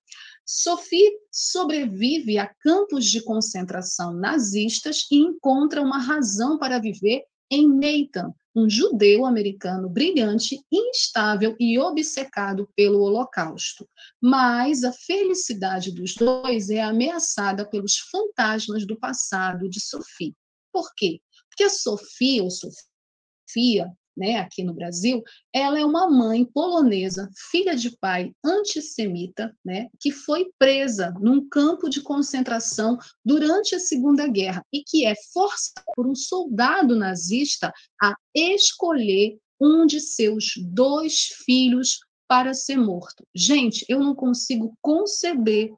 Sophie 0.53 1.13
sobrevive 1.31 2.37
a 2.37 2.53
campos 2.61 3.05
de 3.05 3.23
concentração 3.23 4.13
nazistas 4.13 5.07
e 5.09 5.17
encontra 5.17 5.81
uma 5.81 5.99
razão 5.99 6.59
para 6.59 6.81
viver 6.81 7.23
em 7.49 7.69
Nathan, 7.69 8.35
um 8.55 8.69
judeu 8.69 9.25
americano 9.25 9.89
brilhante, 9.89 10.61
instável 10.69 11.55
e 11.61 11.79
obcecado 11.79 12.69
pelo 12.75 12.99
Holocausto. 12.99 13.89
Mas 14.21 14.83
a 14.83 14.91
felicidade 14.93 15.93
dos 15.93 16.17
dois 16.17 16.69
é 16.69 16.83
ameaçada 16.83 17.65
pelos 17.65 18.01
fantasmas 18.11 18.85
do 18.85 18.99
passado 18.99 19.69
de 19.71 19.81
Sophie. 19.81 20.35
Por 20.73 20.93
quê? 20.97 21.21
Porque 21.49 21.63
a 21.63 21.71
Sofia, 21.71 22.43
ou 22.43 22.51
Sofia, 22.51 23.89
né, 24.17 24.37
aqui 24.37 24.63
no 24.63 24.75
Brasil, 24.75 25.23
ela 25.53 25.79
é 25.79 25.85
uma 25.85 26.09
mãe 26.11 26.45
polonesa, 26.45 27.31
filha 27.51 27.75
de 27.75 27.97
pai 27.99 28.33
antissemita, 28.45 29.57
né, 29.65 29.89
que 30.01 30.11
foi 30.11 30.51
presa 30.59 31.15
num 31.21 31.49
campo 31.49 31.89
de 31.89 32.01
concentração 32.01 32.99
durante 33.25 33.75
a 33.75 33.81
Segunda 33.81 34.27
Guerra 34.27 34.65
e 34.73 34.83
que 34.83 35.07
é 35.07 35.15
forçada 35.33 35.85
por 35.95 36.07
um 36.07 36.15
soldado 36.15 36.97
nazista 36.97 37.73
a 38.01 38.15
escolher 38.35 39.39
um 39.61 39.87
de 39.87 40.01
seus 40.01 40.55
dois 40.57 41.27
filhos 41.45 42.01
para 42.29 42.55
ser 42.55 42.77
morto. 42.77 43.27
Gente, 43.35 43.85
eu 43.89 44.01
não 44.01 44.15
consigo 44.15 44.77
conceber 44.81 45.71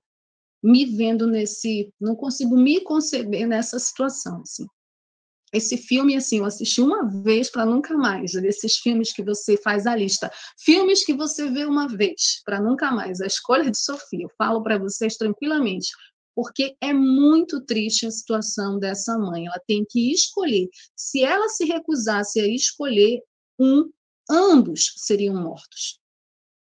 me 0.62 0.84
vendo 0.84 1.26
nesse, 1.26 1.92
não 2.00 2.14
consigo 2.14 2.56
me 2.56 2.80
conceber 2.82 3.48
nessa 3.48 3.78
situação, 3.78 4.42
assim. 4.42 4.66
Esse 5.52 5.76
filme, 5.76 6.16
assim, 6.16 6.38
eu 6.38 6.44
assisti 6.44 6.80
uma 6.80 7.08
vez 7.22 7.50
para 7.50 7.66
nunca 7.66 7.96
mais. 7.96 8.32
Desses 8.32 8.76
filmes 8.76 9.12
que 9.12 9.22
você 9.22 9.56
faz 9.56 9.86
a 9.86 9.94
lista. 9.94 10.30
Filmes 10.58 11.04
que 11.04 11.12
você 11.12 11.50
vê 11.50 11.64
uma 11.64 11.86
vez 11.86 12.40
para 12.44 12.60
nunca 12.60 12.90
mais. 12.90 13.20
A 13.20 13.26
escolha 13.26 13.70
de 13.70 13.78
Sofia. 13.78 14.24
Eu 14.24 14.30
falo 14.38 14.62
para 14.62 14.78
vocês 14.78 15.16
tranquilamente. 15.16 15.88
Porque 16.34 16.74
é 16.80 16.94
muito 16.94 17.60
triste 17.60 18.06
a 18.06 18.10
situação 18.10 18.78
dessa 18.78 19.18
mãe. 19.18 19.46
Ela 19.46 19.60
tem 19.66 19.84
que 19.88 20.10
escolher. 20.12 20.68
Se 20.96 21.22
ela 21.22 21.48
se 21.48 21.66
recusasse 21.66 22.40
a 22.40 22.46
escolher 22.46 23.20
um, 23.58 23.90
ambos 24.30 24.94
seriam 24.96 25.34
mortos. 25.34 26.01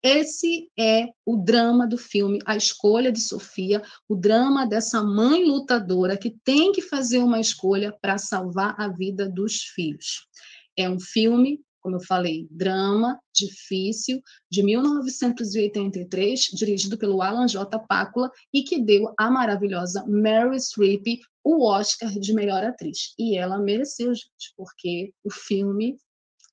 Esse 0.03 0.71
é 0.79 1.09
o 1.27 1.37
drama 1.37 1.87
do 1.87 1.99
filme 1.99 2.39
A 2.47 2.57
Escolha 2.57 3.13
de 3.13 3.21
Sofia, 3.21 3.83
o 4.09 4.15
drama 4.17 4.67
dessa 4.67 5.03
mãe 5.03 5.45
lutadora 5.45 6.17
que 6.17 6.31
tem 6.43 6.73
que 6.73 6.81
fazer 6.81 7.19
uma 7.19 7.39
escolha 7.39 7.95
para 8.01 8.17
salvar 8.17 8.75
a 8.81 8.89
vida 8.89 9.29
dos 9.29 9.57
filhos. 9.75 10.27
É 10.75 10.89
um 10.89 10.99
filme, 10.99 11.61
como 11.83 11.97
eu 11.97 12.01
falei, 12.01 12.49
drama 12.51 13.21
difícil, 13.35 14.23
de 14.51 14.63
1983, 14.63 16.41
dirigido 16.55 16.97
pelo 16.97 17.21
Alan 17.21 17.47
J. 17.47 17.79
Pácula 17.81 18.31
e 18.55 18.63
que 18.63 18.81
deu 18.81 19.13
à 19.19 19.31
maravilhosa 19.31 20.07
Mary 20.07 20.59
Streep 20.59 21.21
o 21.45 21.67
Oscar 21.67 22.11
de 22.19 22.33
melhor 22.33 22.65
atriz. 22.65 23.13
E 23.19 23.37
ela 23.37 23.59
mereceu, 23.59 24.15
gente, 24.15 24.55
porque 24.57 25.13
o 25.23 25.31
filme 25.31 25.99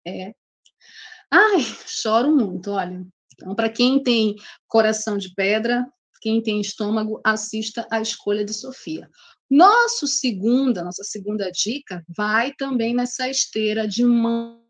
é 0.05 0.33
Ai, 1.31 1.59
choro 1.85 2.33
muito, 2.33 2.71
olha. 2.71 3.05
Então, 3.39 3.55
para 3.55 3.69
quem 3.69 4.01
tem 4.01 4.35
coração 4.67 5.17
de 5.17 5.33
pedra, 5.33 5.85
quem 6.21 6.41
tem 6.41 6.59
estômago, 6.59 7.21
assista 7.23 7.87
a 7.91 8.01
escolha 8.01 8.43
de 8.43 8.53
Sofia. 8.53 9.09
Nosso 9.49 10.07
segunda, 10.07 10.83
nossa 10.83 11.03
segunda 11.03 11.49
dica 11.51 12.03
vai 12.09 12.51
também 12.53 12.93
nessa 12.93 13.29
esteira 13.29 13.87
de 13.87 14.03
mãe 14.03 14.66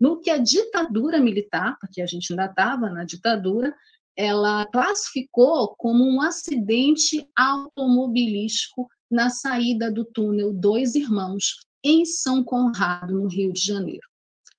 no 0.00 0.20
que 0.20 0.30
a 0.30 0.38
ditadura 0.38 1.20
militar, 1.20 1.76
porque 1.80 2.00
a 2.00 2.06
gente 2.06 2.32
ainda 2.32 2.46
estava 2.46 2.90
na 2.90 3.04
ditadura, 3.04 3.74
ela 4.16 4.66
classificou 4.66 5.74
como 5.76 6.04
um 6.04 6.20
acidente 6.20 7.28
automobilístico 7.36 8.88
na 9.10 9.30
saída 9.30 9.90
do 9.90 10.04
túnel 10.04 10.52
Dois 10.52 10.94
Irmãos, 10.94 11.56
em 11.82 12.04
São 12.04 12.42
Conrado, 12.42 13.14
no 13.14 13.28
Rio 13.28 13.52
de 13.52 13.60
Janeiro. 13.60 14.06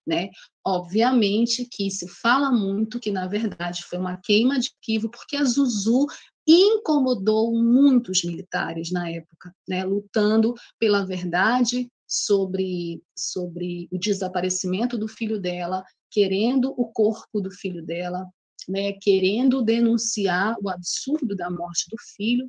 Né? 0.06 0.30
Obviamente 0.64 1.66
que 1.66 1.90
se 1.90 2.08
fala 2.08 2.52
muito 2.52 3.00
que, 3.00 3.12
na 3.12 3.28
verdade, 3.28 3.84
foi 3.84 3.98
uma 3.98 4.18
queima 4.18 4.60
de 4.60 4.70
arquivo, 4.70 5.10
porque 5.10 5.36
a 5.36 5.44
Zuzu 5.44 6.06
incomodou 6.48 7.52
muitos 7.56 8.24
militares 8.24 8.92
na 8.92 9.10
época, 9.10 9.52
né? 9.68 9.84
lutando 9.84 10.54
pela 10.78 11.04
verdade 11.04 11.90
sobre, 12.16 13.02
sobre 13.16 13.88
o 13.92 13.98
desaparecimento 13.98 14.98
do 14.98 15.08
filho 15.08 15.40
dela, 15.40 15.84
querendo 16.10 16.74
o 16.78 16.88
corpo 16.88 17.42
do 17.42 17.52
filho 17.52 17.86
dela, 17.86 18.26
né? 18.68 18.94
querendo 18.94 19.62
denunciar 19.62 20.56
o 20.62 20.70
absurdo 20.70 21.36
da 21.36 21.50
morte 21.50 21.90
do 21.90 21.98
filho, 22.16 22.48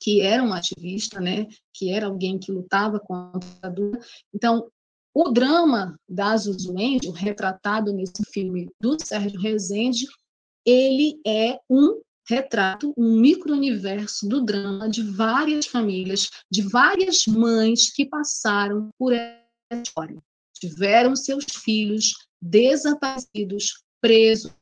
que 0.00 0.20
era 0.20 0.42
um 0.42 0.52
ativista, 0.52 1.20
né, 1.20 1.46
que 1.72 1.90
era 1.90 2.06
alguém 2.06 2.38
que 2.38 2.50
lutava 2.50 2.98
contra 2.98 3.48
a 3.48 3.54
ditadura. 3.68 4.00
Então, 4.34 4.68
o 5.14 5.30
drama 5.30 5.96
da 6.08 6.36
Zuzuende, 6.36 7.08
retratado 7.10 7.92
nesse 7.92 8.24
filme 8.32 8.68
do 8.80 8.96
Sérgio 9.00 9.40
Rezende, 9.40 10.06
ele 10.66 11.20
é 11.26 11.58
um 11.70 12.00
retrato, 12.28 12.94
um 12.96 13.18
micro-universo 13.20 14.28
do 14.28 14.42
drama 14.42 14.88
de 14.88 15.02
várias 15.02 15.66
famílias, 15.66 16.30
de 16.50 16.62
várias 16.62 17.26
mães 17.26 17.90
que 17.90 18.06
passaram 18.06 18.88
por 18.98 19.12
essa 19.12 19.82
história. 19.82 20.22
Tiveram 20.54 21.14
seus 21.14 21.44
filhos 21.44 22.14
desaparecidos, 22.40 23.82
presos, 24.00 24.52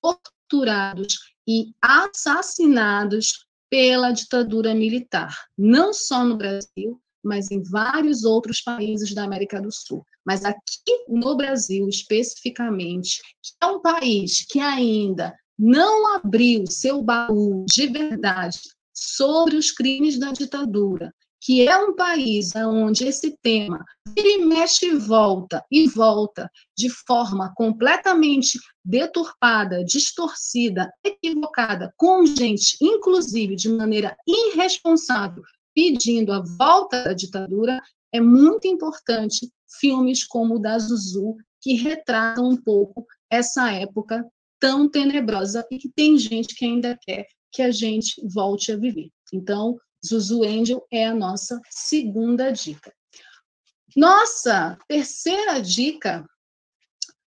torturados 0.00 1.18
e 1.46 1.72
assassinados 1.80 3.46
pela 3.70 4.10
ditadura 4.10 4.74
militar, 4.74 5.46
não 5.56 5.92
só 5.92 6.24
no 6.24 6.36
Brasil, 6.36 7.00
mas 7.22 7.50
em 7.50 7.62
vários 7.62 8.24
outros 8.24 8.60
países 8.60 9.14
da 9.14 9.24
América 9.24 9.60
do 9.60 9.70
Sul. 9.70 10.04
Mas 10.24 10.44
aqui 10.44 11.04
no 11.08 11.36
Brasil, 11.36 11.88
especificamente, 11.88 13.20
que 13.42 13.52
é 13.60 13.66
um 13.66 13.80
país 13.80 14.44
que 14.46 14.58
ainda 14.58 15.34
não 15.62 16.14
abriu 16.14 16.64
seu 16.66 17.02
baú 17.02 17.66
de 17.68 17.86
verdade 17.86 18.60
sobre 18.94 19.56
os 19.56 19.70
crimes 19.70 20.18
da 20.18 20.32
ditadura, 20.32 21.12
que 21.38 21.68
é 21.68 21.76
um 21.76 21.94
país 21.94 22.56
onde 22.56 23.06
esse 23.06 23.36
tema 23.42 23.84
ele 24.16 24.46
mexe 24.46 24.86
e 24.86 24.96
volta 24.96 25.62
e 25.70 25.86
volta 25.86 26.50
de 26.74 26.88
forma 26.88 27.52
completamente 27.54 28.58
deturpada, 28.82 29.84
distorcida, 29.84 30.90
equivocada, 31.04 31.92
com 31.94 32.24
gente, 32.24 32.78
inclusive 32.80 33.54
de 33.54 33.68
maneira 33.68 34.16
irresponsável, 34.26 35.42
pedindo 35.74 36.32
a 36.32 36.42
volta 36.56 37.04
da 37.04 37.12
ditadura, 37.12 37.78
é 38.14 38.20
muito 38.20 38.66
importante 38.66 39.50
filmes 39.78 40.24
como 40.24 40.54
o 40.54 40.58
da 40.58 40.78
Zuzu, 40.78 41.36
que 41.60 41.74
retratam 41.74 42.48
um 42.48 42.56
pouco 42.56 43.06
essa 43.30 43.70
época 43.70 44.26
tão 44.60 44.88
tenebrosa 44.88 45.66
e 45.70 45.78
que 45.78 45.88
tem 45.88 46.18
gente 46.18 46.54
que 46.54 46.64
ainda 46.64 46.96
quer 47.00 47.26
que 47.50 47.62
a 47.62 47.72
gente 47.72 48.14
volte 48.32 48.70
a 48.70 48.76
viver. 48.76 49.10
Então, 49.32 49.76
Zuzu 50.06 50.44
Angel 50.44 50.86
é 50.92 51.06
a 51.06 51.14
nossa 51.14 51.60
segunda 51.68 52.50
dica. 52.52 52.92
Nossa 53.96 54.78
terceira 54.86 55.60
dica 55.60 56.24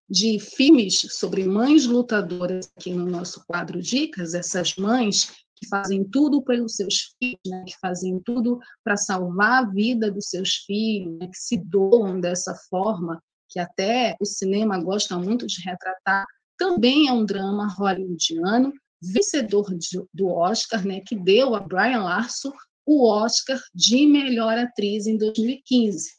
de 0.10 0.40
filmes 0.40 1.02
sobre 1.10 1.44
mães 1.44 1.86
lutadoras 1.86 2.72
aqui 2.78 2.94
no 2.94 3.06
nosso 3.06 3.44
quadro 3.46 3.82
Dicas, 3.82 4.34
essas 4.34 4.76
mães 4.76 5.32
que 5.56 5.68
fazem 5.68 6.04
tudo 6.04 6.42
pelos 6.44 6.76
seus 6.76 7.16
filhos, 7.18 7.40
né, 7.46 7.64
que 7.66 7.78
fazem 7.80 8.20
tudo 8.24 8.60
para 8.84 8.98
salvar 8.98 9.64
a 9.64 9.70
vida 9.70 10.12
dos 10.12 10.30
seus 10.30 10.56
filhos, 10.66 11.18
né, 11.20 11.28
que 11.28 11.38
se 11.38 11.58
doam 11.58 12.20
dessa 12.20 12.54
forma, 12.70 13.22
que 13.50 13.60
até 13.60 14.16
o 14.20 14.26
cinema 14.26 14.82
gosta 14.82 15.18
muito 15.18 15.48
de 15.48 15.62
retratar, 15.62 16.26
também 16.58 17.08
é 17.08 17.12
um 17.12 17.26
drama 17.26 17.68
hollywoodiano, 17.68 18.74
vencedor 19.02 19.74
de, 19.78 20.02
do 20.14 20.28
Oscar, 20.28 20.86
né, 20.86 21.02
que 21.06 21.16
deu 21.16 21.56
a 21.56 21.60
Brian 21.60 22.04
Larson 22.04 22.52
o 22.86 23.08
Oscar 23.08 23.62
de 23.74 24.06
melhor 24.06 24.58
atriz 24.58 25.08
em 25.08 25.18
2015. 25.18 26.12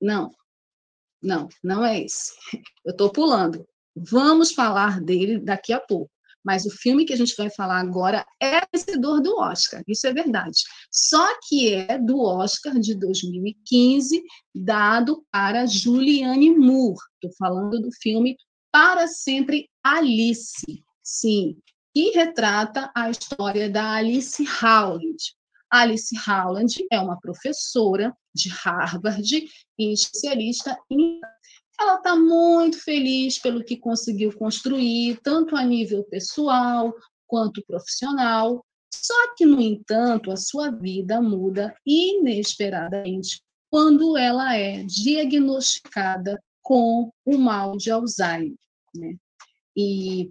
Não, 0.00 0.30
não, 1.22 1.48
não 1.62 1.84
é 1.84 2.00
esse. 2.02 2.32
Eu 2.84 2.92
estou 2.92 3.10
pulando. 3.10 3.66
Vamos 3.94 4.52
falar 4.52 5.00
dele 5.00 5.38
daqui 5.38 5.72
a 5.72 5.80
pouco. 5.80 6.10
Mas 6.44 6.64
o 6.64 6.70
filme 6.70 7.04
que 7.04 7.12
a 7.12 7.16
gente 7.16 7.34
vai 7.36 7.50
falar 7.50 7.80
agora 7.80 8.24
é 8.40 8.60
vencedor 8.72 9.20
do 9.20 9.36
Oscar, 9.38 9.82
isso 9.86 10.06
é 10.06 10.14
verdade. 10.14 10.62
Só 10.90 11.26
que 11.46 11.74
é 11.74 11.98
do 11.98 12.20
Oscar 12.20 12.78
de 12.78 12.94
2015, 12.94 14.22
dado 14.54 15.22
para 15.30 15.66
Julianne 15.66 16.56
Moore. 16.56 16.96
Estou 17.14 17.36
falando 17.36 17.80
do 17.80 17.90
filme 18.00 18.36
Para 18.70 19.08
Sempre 19.08 19.68
Alice. 19.82 20.84
Sim, 21.02 21.56
que 21.94 22.10
retrata 22.10 22.90
a 22.94 23.10
história 23.10 23.68
da 23.70 23.94
Alice 23.94 24.44
Howland. 24.62 25.16
Alice 25.70 26.14
Howland 26.28 26.86
é 26.90 27.00
uma 27.00 27.18
professora 27.18 28.14
de 28.34 28.50
Harvard 28.50 29.48
e 29.78 29.92
especialista 29.92 30.78
em 30.90 31.20
ela 31.80 31.94
está 31.94 32.16
muito 32.16 32.82
feliz 32.82 33.38
pelo 33.38 33.62
que 33.62 33.76
conseguiu 33.76 34.36
construir, 34.36 35.20
tanto 35.22 35.54
a 35.54 35.62
nível 35.62 36.02
pessoal 36.04 36.92
quanto 37.24 37.64
profissional. 37.64 38.64
Só 38.92 39.34
que, 39.36 39.46
no 39.46 39.60
entanto, 39.60 40.32
a 40.32 40.36
sua 40.36 40.70
vida 40.70 41.20
muda 41.20 41.72
inesperadamente 41.86 43.40
quando 43.70 44.16
ela 44.16 44.56
é 44.56 44.82
diagnosticada 44.82 46.42
com 46.68 47.10
o 47.24 47.38
mal 47.38 47.78
de 47.78 47.90
Alzheimer. 47.90 48.54
Né? 48.94 49.16
E 49.74 50.30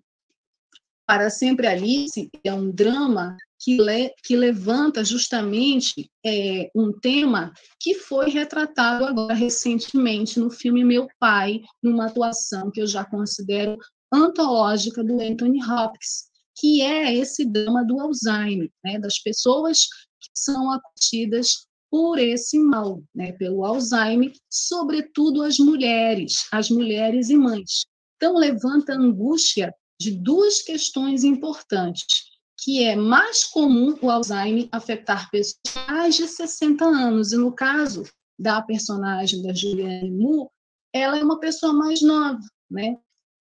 Para 1.03 1.31
Sempre 1.31 1.65
Alice 1.65 2.29
é 2.43 2.53
um 2.53 2.69
drama 2.69 3.35
que, 3.59 3.81
le, 3.81 4.13
que 4.23 4.35
levanta 4.35 5.03
justamente 5.03 6.11
é, 6.23 6.69
um 6.75 6.93
tema 6.93 7.51
que 7.79 7.95
foi 7.95 8.29
retratado 8.29 9.05
agora 9.05 9.33
recentemente 9.33 10.39
no 10.39 10.51
filme 10.51 10.83
Meu 10.83 11.07
Pai, 11.19 11.61
numa 11.81 12.05
atuação 12.05 12.69
que 12.69 12.81
eu 12.83 12.85
já 12.85 13.03
considero 13.03 13.75
antológica 14.13 15.03
do 15.03 15.19
Anthony 15.19 15.59
Hopkins, 15.63 16.27
que 16.55 16.83
é 16.83 17.15
esse 17.15 17.45
drama 17.45 17.83
do 17.83 17.99
Alzheimer, 17.99 18.69
né, 18.85 18.99
das 18.99 19.17
pessoas 19.17 19.87
que 20.21 20.29
são 20.35 20.71
acometidas 20.71 21.66
por 21.89 22.19
esse 22.19 22.59
mal, 22.59 23.01
né, 23.15 23.31
pelo 23.33 23.63
Alzheimer, 23.63 24.31
sobretudo 24.49 25.43
as 25.43 25.57
mulheres, 25.57 26.47
as 26.51 26.69
mulheres 26.69 27.29
e 27.29 27.37
mães. 27.37 27.85
Então, 28.17 28.35
levanta 28.35 28.93
a 28.93 28.97
angústia 28.97 29.73
de 29.99 30.11
duas 30.11 30.61
questões 30.61 31.23
importantes 31.23 32.27
que 32.59 32.83
é 32.83 32.95
mais 32.95 33.43
comum 33.45 33.97
o 34.01 34.09
Alzheimer 34.09 34.67
afetar 34.71 35.29
pessoas 35.29 35.61
mais 35.87 36.15
de 36.15 36.27
60 36.27 36.83
anos. 36.83 37.31
E 37.31 37.37
no 37.37 37.53
caso 37.53 38.03
da 38.37 38.61
personagem 38.61 39.41
da 39.43 39.53
Julianne 39.53 40.11
Moore, 40.11 40.49
ela 40.93 41.19
é 41.19 41.23
uma 41.23 41.39
pessoa 41.39 41.71
mais 41.71 42.01
nova, 42.01 42.41
né? 42.69 42.97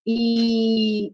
E 0.06 1.12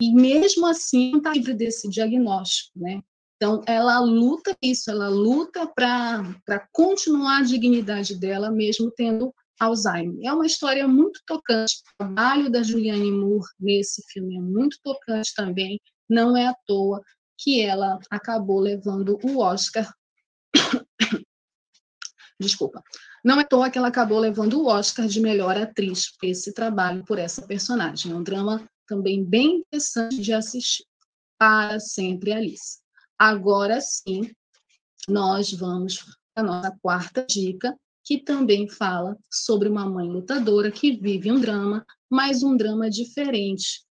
e 0.00 0.12
mesmo 0.14 0.66
assim 0.66 1.12
não 1.12 1.18
está 1.18 1.32
livre 1.32 1.54
desse 1.54 1.88
diagnóstico, 1.88 2.78
né? 2.78 3.00
Então, 3.36 3.62
ela 3.66 3.98
luta 4.00 4.56
isso, 4.62 4.90
ela 4.90 5.08
luta 5.08 5.66
para 5.66 6.66
continuar 6.72 7.38
a 7.38 7.42
dignidade 7.42 8.18
dela, 8.18 8.50
mesmo 8.50 8.90
tendo 8.90 9.32
Alzheimer. 9.60 10.18
É 10.24 10.32
uma 10.32 10.46
história 10.46 10.88
muito 10.88 11.20
tocante. 11.26 11.76
O 11.76 12.04
trabalho 12.04 12.50
da 12.50 12.62
Julianne 12.62 13.10
Moore 13.10 13.46
nesse 13.60 14.02
filme 14.10 14.36
é 14.36 14.40
muito 14.40 14.78
tocante 14.82 15.34
também. 15.34 15.80
Não 16.08 16.36
é 16.36 16.46
à 16.46 16.54
toa 16.66 17.02
que 17.38 17.60
ela 17.60 17.98
acabou 18.10 18.58
levando 18.58 19.18
o 19.22 19.38
Oscar. 19.38 19.90
Desculpa. 22.40 22.82
Não 23.22 23.38
é 23.38 23.42
à 23.42 23.46
toa 23.46 23.70
que 23.70 23.76
ela 23.76 23.88
acabou 23.88 24.18
levando 24.18 24.60
o 24.60 24.66
Oscar 24.66 25.06
de 25.06 25.20
melhor 25.20 25.58
atriz 25.58 26.10
por 26.16 26.26
esse 26.26 26.52
trabalho, 26.54 27.04
por 27.04 27.18
essa 27.18 27.46
personagem. 27.46 28.12
É 28.12 28.14
um 28.14 28.22
drama 28.22 28.66
também 28.86 29.24
bem 29.24 29.58
interessante 29.58 30.20
de 30.20 30.32
assistir. 30.32 30.84
Para 31.38 31.78
sempre, 31.80 32.32
Alice. 32.32 32.78
Agora 33.18 33.80
sim, 33.80 34.30
nós 35.08 35.52
vamos 35.52 35.98
para 36.34 36.42
a 36.42 36.42
nossa 36.42 36.78
quarta 36.80 37.26
dica, 37.26 37.78
que 38.04 38.22
também 38.22 38.68
fala 38.68 39.18
sobre 39.30 39.68
uma 39.68 39.88
mãe 39.88 40.08
lutadora 40.08 40.70
que 40.70 40.92
vive 40.92 41.30
um 41.30 41.40
drama, 41.40 41.84
mas 42.08 42.42
um 42.42 42.56
drama 42.56 42.88
diferente. 42.88 43.84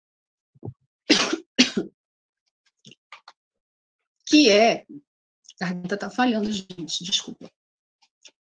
Que 4.28 4.50
é. 4.50 4.84
A 5.62 5.66
garganta 5.68 5.94
está 5.96 6.10
falhando, 6.10 6.52
gente, 6.52 7.04
desculpa. 7.04 7.48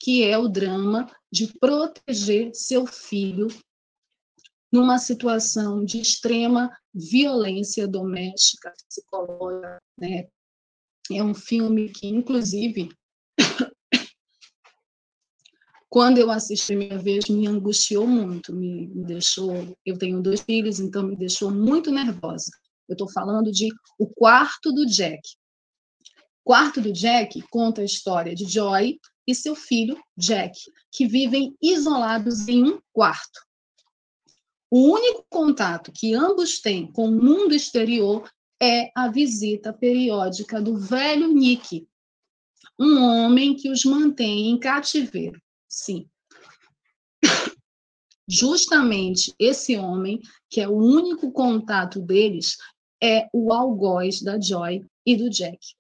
que 0.02 0.24
é 0.24 0.36
o 0.38 0.48
drama 0.48 1.08
de 1.32 1.54
proteger 1.60 2.50
seu 2.54 2.88
filho 2.88 3.48
numa 4.72 4.98
situação 4.98 5.84
de 5.84 6.00
extrema 6.00 6.70
violência 6.94 7.88
doméstica, 7.88 8.74
psicológica, 8.88 9.82
né? 9.98 10.28
É 11.12 11.24
um 11.24 11.34
filme 11.34 11.90
que, 11.90 12.08
inclusive, 12.08 12.90
quando 15.90 16.18
eu 16.18 16.30
assisti 16.30 16.74
a 16.74 16.78
primeira 16.78 17.02
vez, 17.02 17.30
me 17.30 17.48
angustiou 17.48 18.06
muito, 18.06 18.54
me, 18.54 18.88
me 18.88 19.06
deixou. 19.06 19.78
Eu 19.86 19.98
tenho 19.98 20.22
dois 20.22 20.42
filhos, 20.42 20.80
então 20.80 21.04
me 21.04 21.16
deixou 21.16 21.50
muito 21.50 21.92
nervosa. 21.92 22.52
Eu 22.90 22.94
estou 22.94 23.10
falando 23.10 23.52
de 23.52 23.70
O 23.98 24.08
Quarto 24.08 24.74
do 24.74 24.86
Jack. 24.86 25.22
Quarto 26.44 26.82
do 26.82 26.92
Jack 26.92 27.42
conta 27.50 27.82
a 27.82 27.86
história 27.86 28.34
de 28.36 28.46
Joy 28.46 29.00
e 29.26 29.36
seu 29.36 29.56
filho, 29.56 29.98
Jack, 30.18 30.58
que 30.92 31.06
vivem 31.06 31.56
isolados 31.62 32.48
em 32.48 32.64
um 32.64 32.80
quarto. 32.94 33.47
O 34.70 34.92
único 34.94 35.26
contato 35.30 35.92
que 35.94 36.14
ambos 36.14 36.60
têm 36.60 36.92
com 36.92 37.08
o 37.08 37.12
mundo 37.12 37.54
exterior 37.54 38.30
é 38.62 38.92
a 38.94 39.08
visita 39.08 39.72
periódica 39.72 40.62
do 40.62 40.78
velho 40.78 41.32
Nick, 41.32 41.88
um 42.78 43.02
homem 43.02 43.56
que 43.56 43.70
os 43.70 43.86
mantém 43.86 44.50
em 44.50 44.60
cativeiro. 44.60 45.42
Sim. 45.70 46.08
Justamente 48.28 49.34
esse 49.40 49.78
homem, 49.78 50.20
que 50.50 50.60
é 50.60 50.68
o 50.68 50.76
único 50.76 51.32
contato 51.32 52.02
deles, 52.02 52.58
é 53.02 53.30
o 53.32 53.54
algoz 53.54 54.22
da 54.22 54.40
Joy 54.40 54.86
e 55.06 55.16
do 55.16 55.30
Jack. 55.30 55.77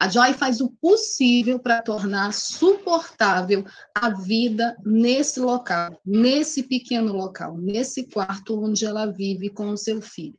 A 0.00 0.08
Joy 0.08 0.32
faz 0.32 0.62
o 0.62 0.70
possível 0.80 1.58
para 1.58 1.82
tornar 1.82 2.32
suportável 2.32 3.66
a 3.94 4.08
vida 4.08 4.74
nesse 4.82 5.38
local, 5.38 6.00
nesse 6.06 6.62
pequeno 6.62 7.12
local, 7.12 7.58
nesse 7.58 8.08
quarto 8.08 8.58
onde 8.64 8.86
ela 8.86 9.04
vive 9.04 9.50
com 9.50 9.68
o 9.68 9.76
seu 9.76 10.00
filho. 10.00 10.38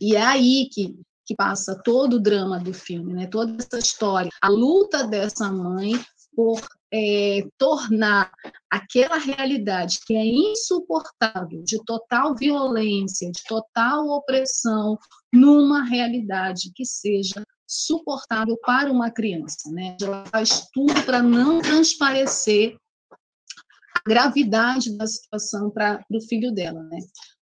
E 0.00 0.16
é 0.16 0.22
aí 0.22 0.68
que, 0.72 0.98
que 1.24 1.36
passa 1.36 1.80
todo 1.84 2.14
o 2.14 2.20
drama 2.20 2.58
do 2.58 2.74
filme, 2.74 3.14
né? 3.14 3.28
toda 3.28 3.62
essa 3.62 3.78
história, 3.78 4.30
a 4.42 4.48
luta 4.48 5.06
dessa 5.06 5.48
mãe 5.52 5.92
por 6.34 6.60
é, 6.92 7.46
tornar 7.56 8.32
aquela 8.68 9.18
realidade 9.18 10.00
que 10.04 10.16
é 10.16 10.26
insuportável, 10.26 11.62
de 11.62 11.82
total 11.84 12.34
violência, 12.34 13.30
de 13.30 13.42
total 13.48 14.08
opressão, 14.08 14.98
numa 15.32 15.84
realidade 15.84 16.72
que 16.74 16.84
seja 16.84 17.46
suportável 17.66 18.56
para 18.64 18.90
uma 18.90 19.10
criança. 19.10 19.70
Né? 19.70 19.96
Ela 20.00 20.24
faz 20.26 20.68
tudo 20.72 21.02
para 21.04 21.22
não 21.22 21.60
transparecer 21.60 22.76
a 23.12 24.08
gravidade 24.08 24.96
da 24.96 25.06
situação 25.06 25.70
para 25.70 26.04
o 26.10 26.20
filho 26.20 26.52
dela. 26.52 26.82
Né? 26.84 26.98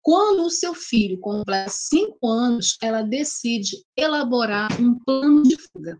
Quando 0.01 0.43
o 0.43 0.49
seu 0.49 0.73
filho 0.73 1.19
completa 1.19 1.71
cinco 1.71 2.27
anos, 2.27 2.77
ela 2.81 3.01
decide 3.01 3.83
elaborar 3.97 4.69
um 4.79 4.99
plano 4.99 5.43
de 5.43 5.57
fuga. 5.57 5.97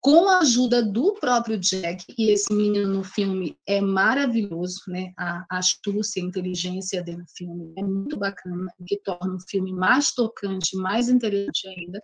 Com 0.00 0.28
a 0.28 0.38
ajuda 0.38 0.82
do 0.82 1.14
próprio 1.14 1.58
Jack, 1.58 2.04
e 2.16 2.30
esse 2.30 2.54
menino 2.54 2.88
no 2.88 3.02
filme 3.02 3.58
é 3.66 3.80
maravilhoso, 3.80 4.80
né? 4.86 5.12
A, 5.18 5.44
astúcia, 5.50 6.22
a 6.22 6.24
inteligência 6.24 7.02
dele 7.02 7.18
no 7.18 7.28
filme 7.36 7.74
é 7.76 7.82
muito 7.82 8.16
bacana, 8.16 8.72
que 8.86 8.96
torna 9.02 9.34
o 9.34 9.48
filme 9.48 9.72
mais 9.72 10.12
tocante, 10.12 10.76
mais 10.76 11.08
interessante 11.08 11.68
ainda 11.68 12.00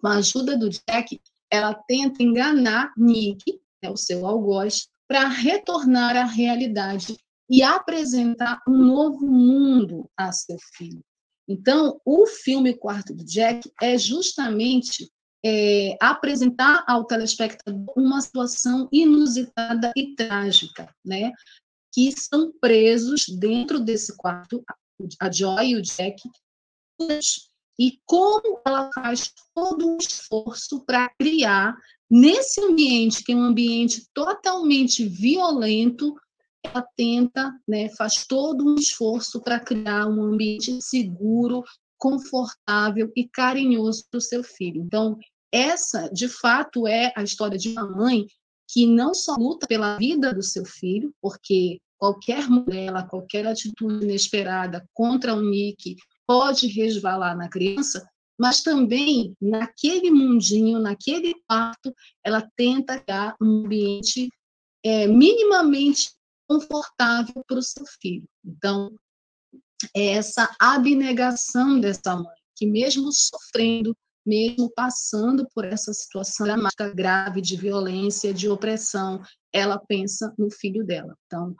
com 0.00 0.08
a 0.08 0.16
ajuda 0.16 0.56
do 0.56 0.68
Jack, 0.68 1.20
ela 1.50 1.74
tenta 1.74 2.22
enganar 2.22 2.92
Nick, 2.96 3.60
né, 3.82 3.90
o 3.90 3.96
seu 3.96 4.26
algoz, 4.26 4.88
para 5.08 5.28
retornar 5.28 6.16
à 6.16 6.24
realidade 6.24 7.16
e 7.48 7.62
apresentar 7.62 8.62
um 8.68 8.78
novo 8.78 9.26
mundo 9.26 10.08
a 10.16 10.30
seu 10.30 10.56
filho. 10.76 11.02
Então, 11.48 12.00
o 12.04 12.26
filme 12.26 12.74
Quarto 12.74 13.12
do 13.12 13.24
Jack 13.24 13.68
é 13.82 13.98
justamente 13.98 15.10
é, 15.44 15.96
apresentar 16.00 16.84
ao 16.86 17.04
telespectador 17.04 17.92
uma 17.96 18.20
situação 18.20 18.88
inusitada 18.92 19.92
e 19.96 20.14
trágica, 20.14 20.94
né? 21.04 21.32
Que 21.92 22.06
estão 22.08 22.52
presos 22.60 23.26
dentro 23.28 23.80
desse 23.80 24.16
quarto, 24.16 24.62
a 25.20 25.32
Joy 25.32 25.70
e 25.70 25.76
o 25.76 25.82
Jack, 25.82 26.22
e 27.80 27.98
como 28.04 28.60
ela 28.66 28.90
faz 28.94 29.32
todo 29.54 29.88
um 29.88 29.96
esforço 29.96 30.84
para 30.84 31.08
criar 31.18 31.74
nesse 32.10 32.60
ambiente 32.60 33.24
que 33.24 33.32
é 33.32 33.34
um 33.34 33.42
ambiente 33.42 34.06
totalmente 34.12 35.08
violento, 35.08 36.14
ela 36.62 36.86
tenta, 36.94 37.50
né, 37.66 37.88
faz 37.96 38.26
todo 38.26 38.70
um 38.70 38.74
esforço 38.74 39.40
para 39.40 39.58
criar 39.58 40.06
um 40.08 40.22
ambiente 40.22 40.78
seguro, 40.82 41.64
confortável 41.96 43.10
e 43.16 43.26
carinhoso 43.26 44.04
para 44.10 44.18
o 44.18 44.20
seu 44.20 44.44
filho. 44.44 44.82
Então, 44.82 45.16
essa, 45.50 46.10
de 46.10 46.28
fato, 46.28 46.86
é 46.86 47.14
a 47.16 47.22
história 47.22 47.56
de 47.56 47.70
uma 47.70 47.86
mãe 47.86 48.26
que 48.68 48.86
não 48.86 49.14
só 49.14 49.36
luta 49.36 49.66
pela 49.66 49.96
vida 49.96 50.34
do 50.34 50.42
seu 50.42 50.66
filho, 50.66 51.14
porque 51.18 51.80
qualquer 51.96 52.46
mulher, 52.46 52.92
qualquer 53.08 53.46
atitude 53.46 54.04
inesperada 54.04 54.86
contra 54.92 55.34
o 55.34 55.40
Nick 55.40 55.96
pode 56.30 56.68
resvalar 56.68 57.36
na 57.36 57.48
criança, 57.48 58.08
mas 58.38 58.62
também 58.62 59.34
naquele 59.42 60.12
mundinho, 60.12 60.78
naquele 60.78 61.34
quarto, 61.48 61.92
ela 62.24 62.48
tenta 62.54 63.00
criar 63.00 63.34
um 63.42 63.64
ambiente 63.64 64.28
é, 64.84 65.08
minimamente 65.08 66.12
confortável 66.48 67.42
para 67.48 67.58
o 67.58 67.62
seu 67.62 67.84
filho. 68.00 68.28
Então, 68.46 68.94
é 69.92 70.12
essa 70.12 70.48
abnegação 70.60 71.80
dessa 71.80 72.14
mãe, 72.14 72.36
que 72.54 72.64
mesmo 72.64 73.10
sofrendo, 73.10 73.92
mesmo 74.24 74.70
passando 74.72 75.48
por 75.52 75.64
essa 75.64 75.92
situação 75.92 76.46
dramática, 76.46 76.94
grave 76.94 77.40
de 77.40 77.56
violência, 77.56 78.32
de 78.32 78.48
opressão, 78.48 79.20
ela 79.52 79.80
pensa 79.80 80.32
no 80.38 80.48
filho 80.48 80.86
dela. 80.86 81.12
Então, 81.26 81.56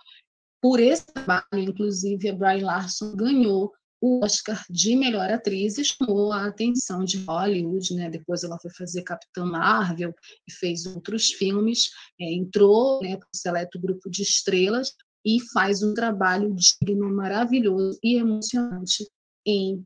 por 0.62 0.78
esse 0.78 1.06
trabalho, 1.06 1.44
inclusive, 1.54 2.28
a 2.28 2.36
Brian 2.36 2.66
Larson 2.66 3.16
ganhou 3.16 3.72
o 4.00 4.24
Oscar 4.24 4.64
de 4.70 4.96
melhor 4.96 5.30
atriz 5.30 5.76
chamou 5.86 6.32
a 6.32 6.46
atenção 6.46 7.04
de 7.04 7.18
Hollywood, 7.24 7.94
né? 7.94 8.08
Depois 8.08 8.42
ela 8.42 8.58
foi 8.58 8.70
fazer 8.70 9.02
Capitã 9.02 9.44
Marvel 9.44 10.14
e 10.48 10.52
fez 10.52 10.86
outros 10.86 11.30
filmes, 11.30 11.90
é, 12.18 12.32
entrou 12.32 13.02
né, 13.02 13.16
para 13.16 13.26
o 13.26 13.36
seleto 13.36 13.78
grupo 13.78 14.08
de 14.08 14.22
estrelas 14.22 14.94
e 15.24 15.38
faz 15.52 15.82
um 15.82 15.92
trabalho 15.92 16.54
digno, 16.54 17.14
maravilhoso 17.14 17.98
e 18.02 18.16
emocionante 18.16 19.06
em 19.46 19.84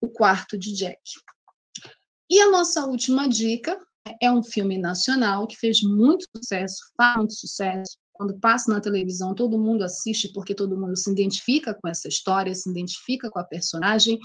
O 0.00 0.08
Quarto 0.08 0.58
de 0.58 0.74
Jack. 0.74 1.00
E 2.30 2.40
a 2.40 2.50
nossa 2.50 2.84
última 2.86 3.28
dica 3.28 3.78
é 4.20 4.30
um 4.30 4.42
filme 4.42 4.76
nacional 4.76 5.46
que 5.46 5.56
fez 5.56 5.82
muito 5.82 6.26
sucesso, 6.36 6.76
faz 6.96 7.16
muito 7.16 7.34
sucesso, 7.34 7.96
quando 8.12 8.38
passa 8.38 8.72
na 8.72 8.80
televisão, 8.80 9.34
todo 9.34 9.58
mundo 9.58 9.82
assiste 9.82 10.32
porque 10.32 10.54
todo 10.54 10.76
mundo 10.76 10.96
se 10.96 11.10
identifica 11.10 11.74
com 11.74 11.88
essa 11.88 12.08
história, 12.08 12.54
se 12.54 12.70
identifica 12.70 13.30
com 13.30 13.38
a 13.38 13.44
personagem, 13.44 14.18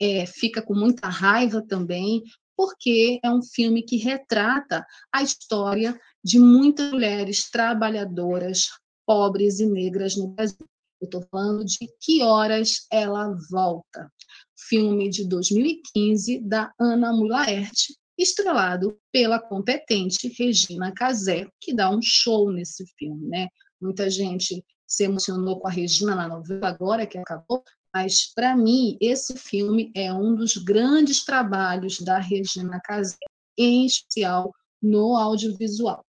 é, 0.00 0.26
fica 0.26 0.62
com 0.62 0.74
muita 0.74 1.08
raiva 1.08 1.62
também, 1.66 2.22
porque 2.56 3.20
é 3.22 3.30
um 3.30 3.42
filme 3.42 3.82
que 3.82 3.96
retrata 3.96 4.84
a 5.12 5.22
história 5.22 5.98
de 6.22 6.38
muitas 6.38 6.90
mulheres 6.90 7.50
trabalhadoras, 7.50 8.68
pobres 9.06 9.60
e 9.60 9.66
negras 9.66 10.16
no 10.16 10.28
Brasil. 10.28 10.66
Eu 11.00 11.06
estou 11.06 11.26
falando 11.30 11.64
de 11.64 11.78
Que 12.00 12.22
Horas 12.22 12.86
Ela 12.90 13.36
Volta, 13.50 14.10
filme 14.56 15.10
de 15.10 15.28
2015 15.28 16.40
da 16.40 16.72
Ana 16.78 17.12
Mulaert, 17.12 17.92
estrelado 18.16 18.98
pela 19.12 19.38
competente 19.38 20.32
Regina 20.38 20.92
Casé, 20.92 21.48
que 21.60 21.74
dá 21.74 21.90
um 21.90 22.00
show 22.02 22.50
nesse 22.50 22.86
filme, 22.96 23.26
né? 23.28 23.48
Muita 23.80 24.08
gente 24.08 24.64
se 24.86 25.04
emocionou 25.04 25.58
com 25.58 25.68
a 25.68 25.70
Regina 25.70 26.14
na 26.14 26.28
novela 26.28 26.68
agora 26.68 27.06
que 27.06 27.18
acabou, 27.18 27.62
mas 27.92 28.32
para 28.34 28.56
mim 28.56 28.96
esse 29.00 29.36
filme 29.36 29.90
é 29.94 30.12
um 30.12 30.34
dos 30.34 30.56
grandes 30.56 31.24
trabalhos 31.24 32.00
da 32.00 32.18
Regina 32.18 32.80
Casé, 32.80 33.16
em 33.58 33.86
especial 33.86 34.52
no 34.80 35.16
audiovisual. 35.16 36.04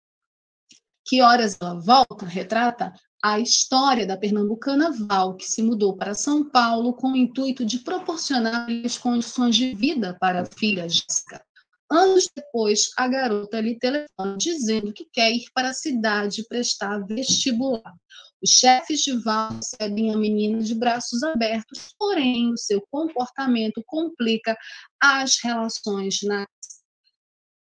Que 1.07 1.21
horas 1.21 1.59
ela 1.61 1.79
volta 1.81 2.27
retrata 2.27 2.93
a 3.23 3.39
história 3.39 4.07
da 4.07 4.19
pernambucana 4.19 4.93
Val, 4.93 5.35
que 5.35 5.47
se 5.47 5.63
mudou 5.63 5.97
para 5.97 6.15
São 6.15 6.45
Paulo 6.51 6.93
com 6.93 7.13
o 7.13 7.17
intuito 7.17 7.65
de 7.65 7.79
proporcionar 7.79 8.67
as 8.85 8.99
condições 8.99 9.57
de 9.57 9.75
vida 9.75 10.15
para 10.21 10.43
a 10.43 10.47
filha 10.47 10.87
Jéssica. 10.87 11.43
Anos 11.91 12.29
depois, 12.35 12.91
a 12.97 13.07
garota 13.07 13.61
lhe 13.61 13.79
telefona 13.79 14.37
dizendo 14.39 14.93
que 14.93 15.07
quer 15.13 15.31
ir 15.33 15.45
para 15.55 15.71
a 15.71 15.75
cidade 15.75 16.47
prestar 16.49 16.99
vestibular. 17.07 17.95
Os 18.43 18.51
chefes 18.51 19.01
de 19.01 19.17
Val 19.19 19.53
recebem 19.55 20.13
a 20.13 20.17
menina 20.17 20.63
de 20.63 20.75
braços 20.75 21.23
abertos, 21.23 21.95
porém 21.99 22.53
o 22.53 22.59
seu 22.59 22.83
comportamento 22.91 23.83
complica 23.87 24.57
as 25.01 25.39
relações 25.43 26.19
na 26.23 26.47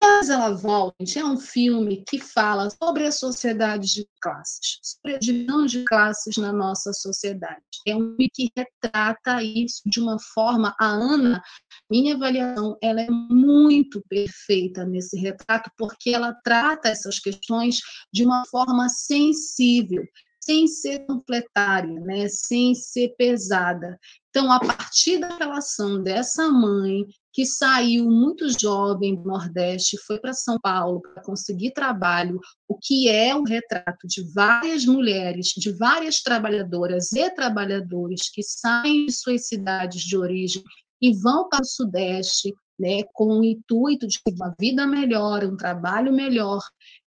Mas 0.01 0.29
ela 0.29 0.51
volta, 0.51 0.95
é 1.15 1.23
um 1.23 1.37
filme 1.37 2.03
que 2.07 2.19
fala 2.19 2.69
sobre 2.69 3.05
a 3.05 3.11
sociedade 3.11 3.87
de 3.87 4.07
classes, 4.21 4.79
sobre 4.81 5.15
a 5.15 5.19
divisão 5.19 5.65
de 5.65 5.83
classes 5.85 6.37
na 6.37 6.53
nossa 6.53 6.93
sociedade. 6.93 7.61
É 7.85 7.95
um 7.95 8.09
filme 8.09 8.29
que 8.31 8.51
retrata 8.55 9.41
isso 9.41 9.81
de 9.85 9.99
uma 9.99 10.17
forma. 10.33 10.75
A 10.79 10.85
Ana, 10.85 11.41
minha 11.89 12.15
avaliação, 12.15 12.77
ela 12.81 13.01
é 13.01 13.09
muito 13.09 14.03
perfeita 14.07 14.85
nesse 14.85 15.17
retrato, 15.17 15.71
porque 15.75 16.11
ela 16.11 16.33
trata 16.43 16.89
essas 16.89 17.19
questões 17.19 17.79
de 18.13 18.23
uma 18.23 18.43
forma 18.51 18.87
sensível 18.89 20.03
sem 20.47 20.65
ser 20.65 21.05
completária, 21.05 21.99
né? 21.99 22.29
sem 22.29 22.73
ser 22.73 23.13
pesada. 23.17 23.99
Então, 24.37 24.51
a 24.51 24.59
partir 24.59 25.17
da 25.17 25.35
relação 25.35 25.99
dessa 26.03 26.47
mãe, 26.47 27.07
que 27.33 27.43
saiu 27.43 28.05
muito 28.05 28.47
jovem 28.59 29.15
do 29.15 29.23
Nordeste, 29.23 29.97
foi 30.05 30.19
para 30.19 30.31
São 30.31 30.59
Paulo 30.61 31.01
para 31.01 31.23
conseguir 31.23 31.71
trabalho, 31.71 32.39
o 32.67 32.77
que 32.79 33.09
é 33.09 33.35
um 33.35 33.41
retrato 33.41 34.05
de 34.05 34.21
várias 34.35 34.85
mulheres, 34.85 35.47
de 35.57 35.71
várias 35.71 36.21
trabalhadoras 36.21 37.11
e 37.13 37.27
trabalhadores 37.31 38.29
que 38.31 38.43
saem 38.43 39.07
de 39.07 39.11
suas 39.11 39.47
cidades 39.47 40.03
de 40.03 40.15
origem 40.15 40.61
e 41.01 41.15
vão 41.15 41.49
para 41.49 41.63
o 41.63 41.65
Sudeste, 41.65 42.53
né, 42.79 43.01
com 43.13 43.39
o 43.39 43.43
intuito 43.43 44.05
de 44.05 44.19
uma 44.35 44.53
vida 44.59 44.85
melhor, 44.85 45.43
um 45.45 45.57
trabalho 45.57 46.13
melhor, 46.13 46.61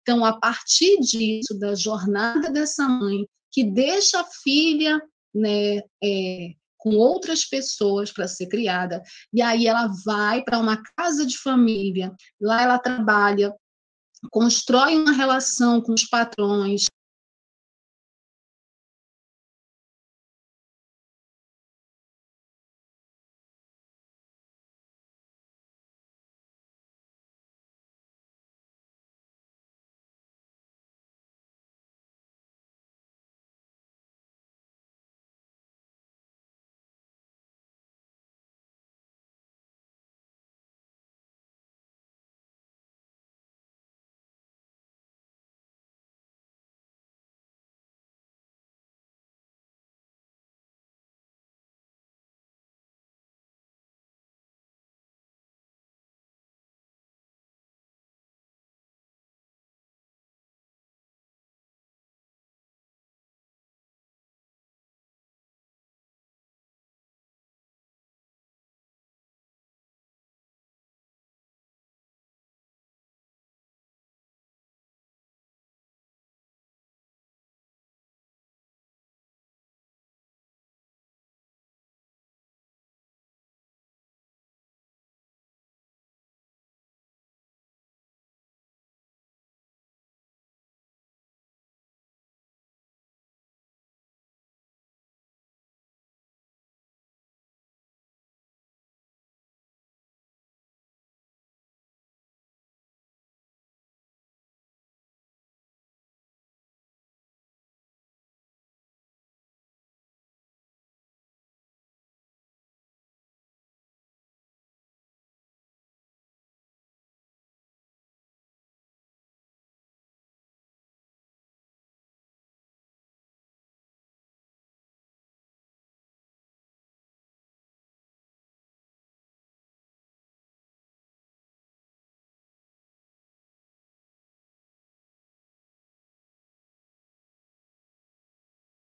então, 0.01 0.23
a 0.23 0.39
partir 0.39 0.97
disso, 1.01 1.59
da 1.59 1.75
jornada 1.75 2.49
dessa 2.49 2.87
mãe, 2.87 3.27
que 3.51 3.65
deixa 3.65 4.21
a 4.21 4.25
filha 4.45 5.01
né, 5.35 5.81
é, 6.01 6.53
com 6.87 6.95
outras 6.95 7.43
pessoas 7.43 8.11
para 8.11 8.27
ser 8.27 8.47
criada, 8.47 9.01
e 9.33 9.41
aí 9.41 9.67
ela 9.67 9.91
vai 10.05 10.41
para 10.41 10.57
uma 10.59 10.81
casa 10.95 11.25
de 11.25 11.37
família, 11.37 12.13
lá 12.39 12.61
ela 12.61 12.79
trabalha, 12.79 13.53
constrói 14.31 14.95
uma 14.95 15.11
relação 15.11 15.81
com 15.81 15.93
os 15.93 16.05
patrões, 16.05 16.85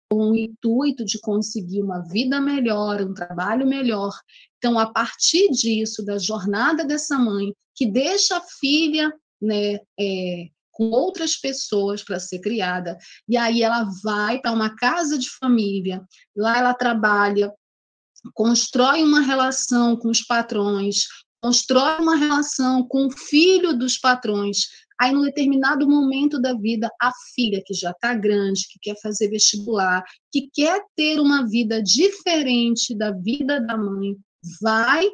com 0.10 0.32
o 0.32 0.36
intuito 0.36 1.03
de 1.03 1.20
conseguir 1.20 1.82
uma 1.82 1.99
vida 2.01 2.39
melhor, 2.39 3.01
um 3.01 3.14
trabalho 3.14 3.68
melhor. 3.68 4.14
Então, 4.58 4.78
a 4.78 4.91
partir 4.91 5.49
disso, 5.49 6.06
da 6.06 6.18
jornada 6.18 6.86
dessa 6.86 7.18
mãe, 7.18 7.53
que 7.76 7.86
deixa 7.86 8.38
a 8.38 8.41
filha 8.60 9.14
né, 9.41 9.80
é, 9.99 10.47
com 10.72 10.89
outras 10.89 11.36
pessoas 11.36 12.03
para 12.03 12.20
ser 12.20 12.39
criada, 12.39 12.97
e 13.28 13.38
aí 13.38 13.64
ela 13.64 13.89
vai 14.03 14.39
para 14.39 14.51
uma 14.51 14.76
casa 14.76 15.18
de 15.18 15.30
família, 15.30 16.03
lá 16.36 16.58
ela 16.58 16.74
trabalha, 16.74 17.51
constrói 18.34 19.03
uma 19.03 19.22
relação 19.22 19.95
com 19.95 20.10
os 20.10 20.22
patrões, 20.22 21.06
constrói 21.41 21.99
uma 21.99 22.16
relação 22.16 22.88
com 22.88 23.08
o 23.08 23.12
filho 23.12 23.78
dos 23.78 23.97
patrões, 23.97 24.68
Aí, 24.99 25.11
num 25.11 25.23
determinado 25.23 25.87
momento 25.87 26.39
da 26.39 26.53
vida, 26.53 26.89
a 27.01 27.11
filha 27.33 27.61
que 27.65 27.73
já 27.73 27.91
está 27.91 28.13
grande, 28.13 28.67
que 28.69 28.79
quer 28.81 28.99
fazer 29.01 29.29
vestibular, 29.29 30.03
que 30.31 30.49
quer 30.53 30.81
ter 30.95 31.19
uma 31.19 31.47
vida 31.47 31.81
diferente 31.83 32.95
da 32.95 33.11
vida 33.11 33.59
da 33.59 33.77
mãe, 33.77 34.15
vai 34.61 35.07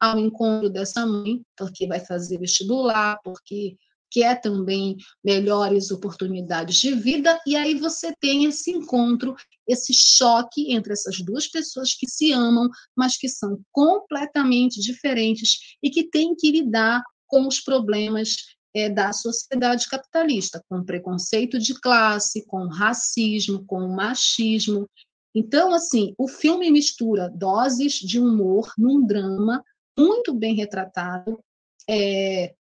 ao 0.00 0.18
encontro 0.18 0.70
dessa 0.70 1.06
mãe, 1.06 1.40
porque 1.56 1.86
vai 1.86 2.00
fazer 2.00 2.38
vestibular, 2.38 3.18
porque 3.22 3.76
quer 4.10 4.40
também 4.40 4.96
melhores 5.22 5.90
oportunidades 5.90 6.76
de 6.76 6.92
vida, 6.94 7.38
e 7.46 7.56
aí 7.56 7.74
você 7.74 8.12
tem 8.20 8.44
esse 8.44 8.70
encontro, 8.70 9.36
esse 9.66 9.92
choque 9.92 10.72
entre 10.72 10.92
essas 10.92 11.20
duas 11.20 11.46
pessoas 11.46 11.94
que 11.94 12.08
se 12.08 12.32
amam, 12.32 12.68
mas 12.96 13.16
que 13.16 13.28
são 13.28 13.60
completamente 13.70 14.80
diferentes 14.80 15.58
e 15.82 15.90
que 15.90 16.08
têm 16.08 16.34
que 16.34 16.50
lidar 16.50 17.02
com 17.26 17.46
os 17.46 17.60
problemas 17.60 18.36
é, 18.74 18.88
da 18.88 19.12
sociedade 19.12 19.88
capitalista, 19.88 20.62
com 20.68 20.84
preconceito 20.84 21.58
de 21.58 21.74
classe, 21.74 22.46
com 22.46 22.68
racismo, 22.68 23.64
com 23.66 23.88
machismo. 23.88 24.88
Então, 25.34 25.72
assim, 25.72 26.14
o 26.18 26.28
filme 26.28 26.70
mistura 26.70 27.28
doses 27.28 27.94
de 27.94 28.18
humor 28.18 28.72
num 28.76 29.06
drama 29.06 29.62
muito 29.98 30.32
bem 30.34 30.54
retratado, 30.54 31.38
é, 31.88 32.54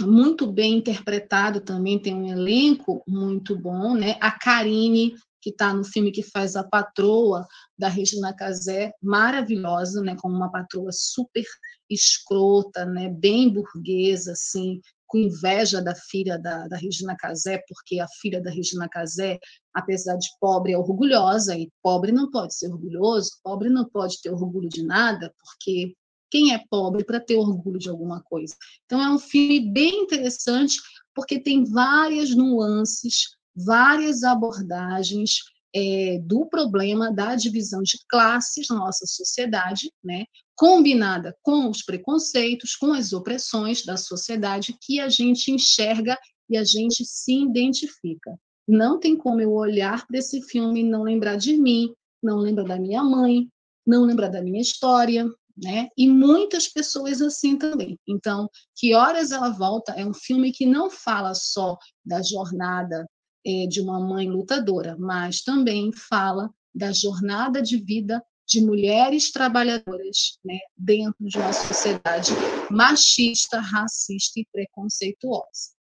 muito 0.00 0.46
bem 0.46 0.78
interpretado 0.78 1.60
também, 1.60 1.98
tem 1.98 2.14
um 2.14 2.28
elenco 2.28 3.02
muito 3.06 3.56
bom, 3.56 3.94
né? 3.94 4.16
A 4.20 4.30
Karine, 4.30 5.14
que 5.40 5.50
está 5.50 5.72
no 5.72 5.84
filme 5.84 6.12
que 6.12 6.22
faz 6.22 6.56
a 6.56 6.64
patroa 6.64 7.46
da 7.76 7.88
Regina 7.88 8.34
Casé, 8.34 8.92
maravilhosa, 9.02 10.02
né? 10.02 10.16
Como 10.20 10.36
uma 10.36 10.50
patroa 10.50 10.90
super 10.92 11.44
escrota, 11.90 12.84
né? 12.84 13.08
Bem 13.08 13.48
burguesa, 13.48 14.32
assim, 14.32 14.80
com 15.08 15.18
inveja 15.18 15.82
da 15.82 15.94
filha 15.94 16.38
da, 16.38 16.68
da 16.68 16.76
Regina 16.76 17.16
Casé, 17.16 17.62
porque 17.66 17.98
a 17.98 18.06
filha 18.20 18.40
da 18.40 18.50
Regina 18.50 18.88
Casé, 18.88 19.38
apesar 19.74 20.16
de 20.16 20.28
pobre, 20.38 20.72
é 20.72 20.78
orgulhosa, 20.78 21.56
e 21.56 21.72
pobre 21.82 22.12
não 22.12 22.30
pode 22.30 22.54
ser 22.54 22.70
orgulhoso, 22.70 23.32
pobre 23.42 23.70
não 23.70 23.88
pode 23.88 24.20
ter 24.20 24.30
orgulho 24.30 24.68
de 24.68 24.84
nada, 24.84 25.34
porque 25.40 25.94
quem 26.30 26.54
é 26.54 26.62
pobre 26.70 27.04
para 27.04 27.18
ter 27.18 27.36
orgulho 27.36 27.78
de 27.78 27.88
alguma 27.88 28.22
coisa? 28.22 28.54
Então, 28.84 29.00
é 29.00 29.10
um 29.10 29.18
filme 29.18 29.72
bem 29.72 30.02
interessante, 30.02 30.78
porque 31.14 31.40
tem 31.40 31.64
várias 31.64 32.34
nuances, 32.34 33.30
várias 33.56 34.22
abordagens, 34.22 35.38
é, 35.74 36.18
do 36.24 36.46
problema 36.46 37.12
da 37.12 37.34
divisão 37.34 37.82
de 37.82 37.98
classes 38.08 38.68
na 38.68 38.76
nossa 38.76 39.06
sociedade, 39.06 39.90
né, 40.02 40.24
combinada 40.56 41.36
com 41.42 41.68
os 41.68 41.82
preconceitos, 41.82 42.74
com 42.74 42.92
as 42.92 43.12
opressões 43.12 43.84
da 43.84 43.96
sociedade 43.96 44.76
que 44.80 44.98
a 45.00 45.08
gente 45.08 45.52
enxerga 45.52 46.18
e 46.50 46.56
a 46.56 46.64
gente 46.64 47.04
se 47.04 47.42
identifica. 47.42 48.38
Não 48.66 48.98
tem 48.98 49.16
como 49.16 49.40
eu 49.40 49.52
olhar 49.52 50.06
para 50.06 50.18
esse 50.18 50.42
filme 50.42 50.80
e 50.80 50.84
não 50.84 51.02
lembrar 51.02 51.36
de 51.36 51.56
mim, 51.56 51.92
não 52.22 52.38
lembrar 52.38 52.64
da 52.64 52.78
minha 52.78 53.02
mãe, 53.02 53.48
não 53.86 54.04
lembrar 54.04 54.28
da 54.28 54.42
minha 54.42 54.60
história, 54.60 55.26
né? 55.56 55.88
E 55.96 56.08
muitas 56.08 56.68
pessoas 56.68 57.20
assim 57.20 57.56
também. 57.56 57.98
Então, 58.06 58.48
Que 58.76 58.94
Horas 58.94 59.32
Ela 59.32 59.50
Volta 59.50 59.92
é 59.92 60.04
um 60.04 60.14
filme 60.14 60.52
que 60.52 60.66
não 60.66 60.90
fala 60.90 61.34
só 61.34 61.76
da 62.04 62.22
jornada 62.22 63.06
é, 63.48 63.66
de 63.66 63.80
uma 63.80 63.98
mãe 63.98 64.28
lutadora, 64.28 64.94
mas 64.98 65.40
também 65.40 65.90
fala 65.90 66.52
da 66.74 66.92
jornada 66.92 67.62
de 67.62 67.78
vida 67.78 68.22
de 68.46 68.60
mulheres 68.60 69.32
trabalhadoras 69.32 70.38
né, 70.44 70.58
dentro 70.76 71.16
de 71.20 71.38
uma 71.38 71.52
sociedade 71.52 72.30
machista, 72.70 73.58
racista 73.58 74.38
e 74.40 74.46
preconceituosa. 74.52 75.74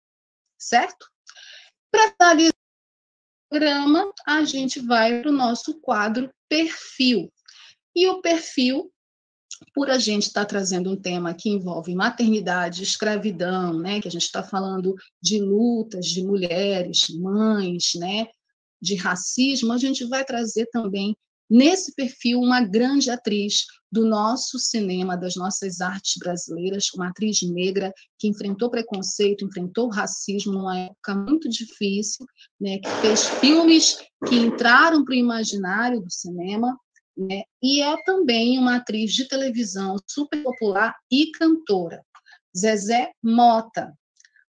Certo? 0.59 1.07
Para 1.91 2.15
analisar 2.21 2.51
o 2.51 3.49
programa, 3.51 4.13
a 4.27 4.45
gente 4.45 4.81
vai 4.81 5.23
para 5.23 5.31
o 5.31 5.35
nosso 5.35 5.81
quadro 5.81 6.31
perfil. 6.49 7.33
E 7.97 8.07
o 8.09 8.21
perfil 8.21 8.93
por 9.75 9.91
a 9.91 9.99
gente 9.99 10.25
estar 10.25 10.43
tá 10.43 10.47
trazendo 10.47 10.91
um 10.91 10.97
tema 10.97 11.35
que 11.35 11.51
envolve 11.51 11.95
maternidade, 11.95 12.83
escravidão, 12.83 13.79
né, 13.79 14.01
que 14.01 14.09
a 14.09 14.11
gente 14.11 14.25
está 14.25 14.43
falando 14.43 14.95
de 15.23 15.41
lutas 15.41 16.07
de 16.07 16.25
mulheres, 16.25 17.09
mães, 17.11 17.93
né, 17.97 18.27
de 18.81 18.95
racismo, 18.97 19.73
a 19.73 19.79
gente 19.79 20.05
vai 20.05 20.25
trazer 20.25 20.67
também 20.67 21.17
nesse 21.49 21.95
perfil 21.95 22.41
uma 22.41 22.61
grande 22.61 23.11
atriz 23.11 23.65
do 23.91 24.05
nosso 24.05 24.59
cinema, 24.59 25.17
das 25.17 25.37
nossas 25.37 25.81
artes 25.81 26.15
brasileiras, 26.19 26.87
uma 26.95 27.09
atriz 27.09 27.43
negra 27.43 27.93
que 28.19 28.27
enfrentou 28.27 28.71
preconceito, 28.71 29.45
enfrentou 29.45 29.89
racismo 29.89 30.53
numa 30.53 30.79
época 30.79 31.15
muito 31.15 31.49
difícil, 31.49 32.27
né, 32.61 32.79
que 32.79 32.89
fez 33.01 33.27
filmes 33.41 33.99
que 34.27 34.35
entraram 34.35 35.05
para 35.05 35.13
o 35.13 35.17
imaginário 35.17 36.01
do 36.01 36.11
cinema 36.11 36.77
né? 37.17 37.43
e 37.63 37.83
é 37.83 37.97
também 38.05 38.59
uma 38.59 38.77
atriz 38.77 39.13
de 39.13 39.27
televisão 39.29 39.97
super 40.07 40.43
popular 40.43 40.95
e 41.11 41.31
cantora. 41.33 42.05
Zezé 42.57 43.11
Mota, 43.23 43.93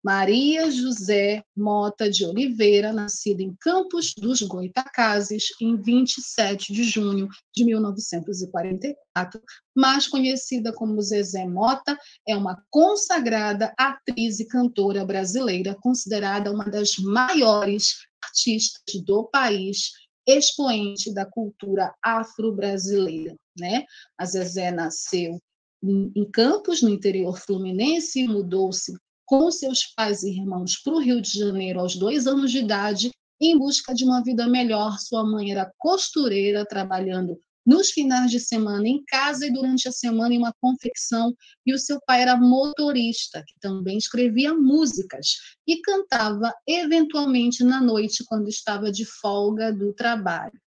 Maria 0.05 0.69
José 0.69 1.43
Mota 1.57 2.07
de 2.07 2.23
Oliveira, 2.23 2.93
nascida 2.93 3.41
em 3.41 3.55
Campos 3.59 4.13
dos 4.13 4.43
Goitacazes, 4.43 5.45
em 5.59 5.75
27 5.75 6.71
de 6.71 6.83
junho 6.83 7.27
de 7.55 7.65
1944, 7.65 9.41
mais 9.75 10.07
conhecida 10.07 10.71
como 10.71 11.01
Zezé 11.01 11.47
Mota, 11.47 11.97
é 12.27 12.37
uma 12.37 12.63
consagrada 12.69 13.73
atriz 13.75 14.39
e 14.39 14.47
cantora 14.47 15.03
brasileira, 15.03 15.75
considerada 15.81 16.51
uma 16.51 16.65
das 16.65 16.99
maiores 16.99 17.95
artistas 18.23 19.01
do 19.03 19.23
país 19.23 20.04
expoente 20.27 21.13
da 21.13 21.25
cultura 21.25 21.93
afro-brasileira. 22.03 23.35
Né? 23.57 23.85
A 24.17 24.25
Zezé 24.25 24.71
nasceu 24.71 25.39
em 25.83 26.25
Campos, 26.31 26.81
no 26.81 26.89
interior 26.89 27.37
fluminense, 27.37 28.21
e 28.21 28.27
mudou-se 28.27 28.93
com 29.25 29.51
seus 29.51 29.85
pais 29.95 30.23
e 30.23 30.31
irmãos 30.31 30.77
para 30.77 30.93
o 30.93 30.99
Rio 30.99 31.21
de 31.21 31.37
Janeiro 31.37 31.79
aos 31.79 31.95
dois 31.95 32.27
anos 32.27 32.51
de 32.51 32.59
idade, 32.59 33.11
em 33.39 33.57
busca 33.57 33.93
de 33.93 34.03
uma 34.03 34.23
vida 34.23 34.47
melhor. 34.47 34.97
Sua 34.99 35.23
mãe 35.23 35.51
era 35.51 35.71
costureira, 35.77 36.65
trabalhando 36.65 37.39
nos 37.65 37.89
finais 37.89 38.29
de 38.29 38.39
semana 38.39 38.87
em 38.87 39.03
casa 39.05 39.47
e 39.47 39.51
durante 39.51 39.87
a 39.87 39.91
semana 39.91 40.33
em 40.33 40.37
uma 40.37 40.53
confecção, 40.61 41.35
e 41.65 41.73
o 41.73 41.79
seu 41.79 41.99
pai 42.05 42.21
era 42.21 42.37
motorista, 42.37 43.43
que 43.45 43.59
também 43.59 43.97
escrevia 43.97 44.53
músicas 44.53 45.27
e 45.67 45.81
cantava 45.81 46.53
eventualmente 46.67 47.63
na 47.63 47.81
noite 47.81 48.23
quando 48.25 48.47
estava 48.47 48.91
de 48.91 49.05
folga 49.05 49.73
do 49.73 49.93
trabalho. 49.93 50.59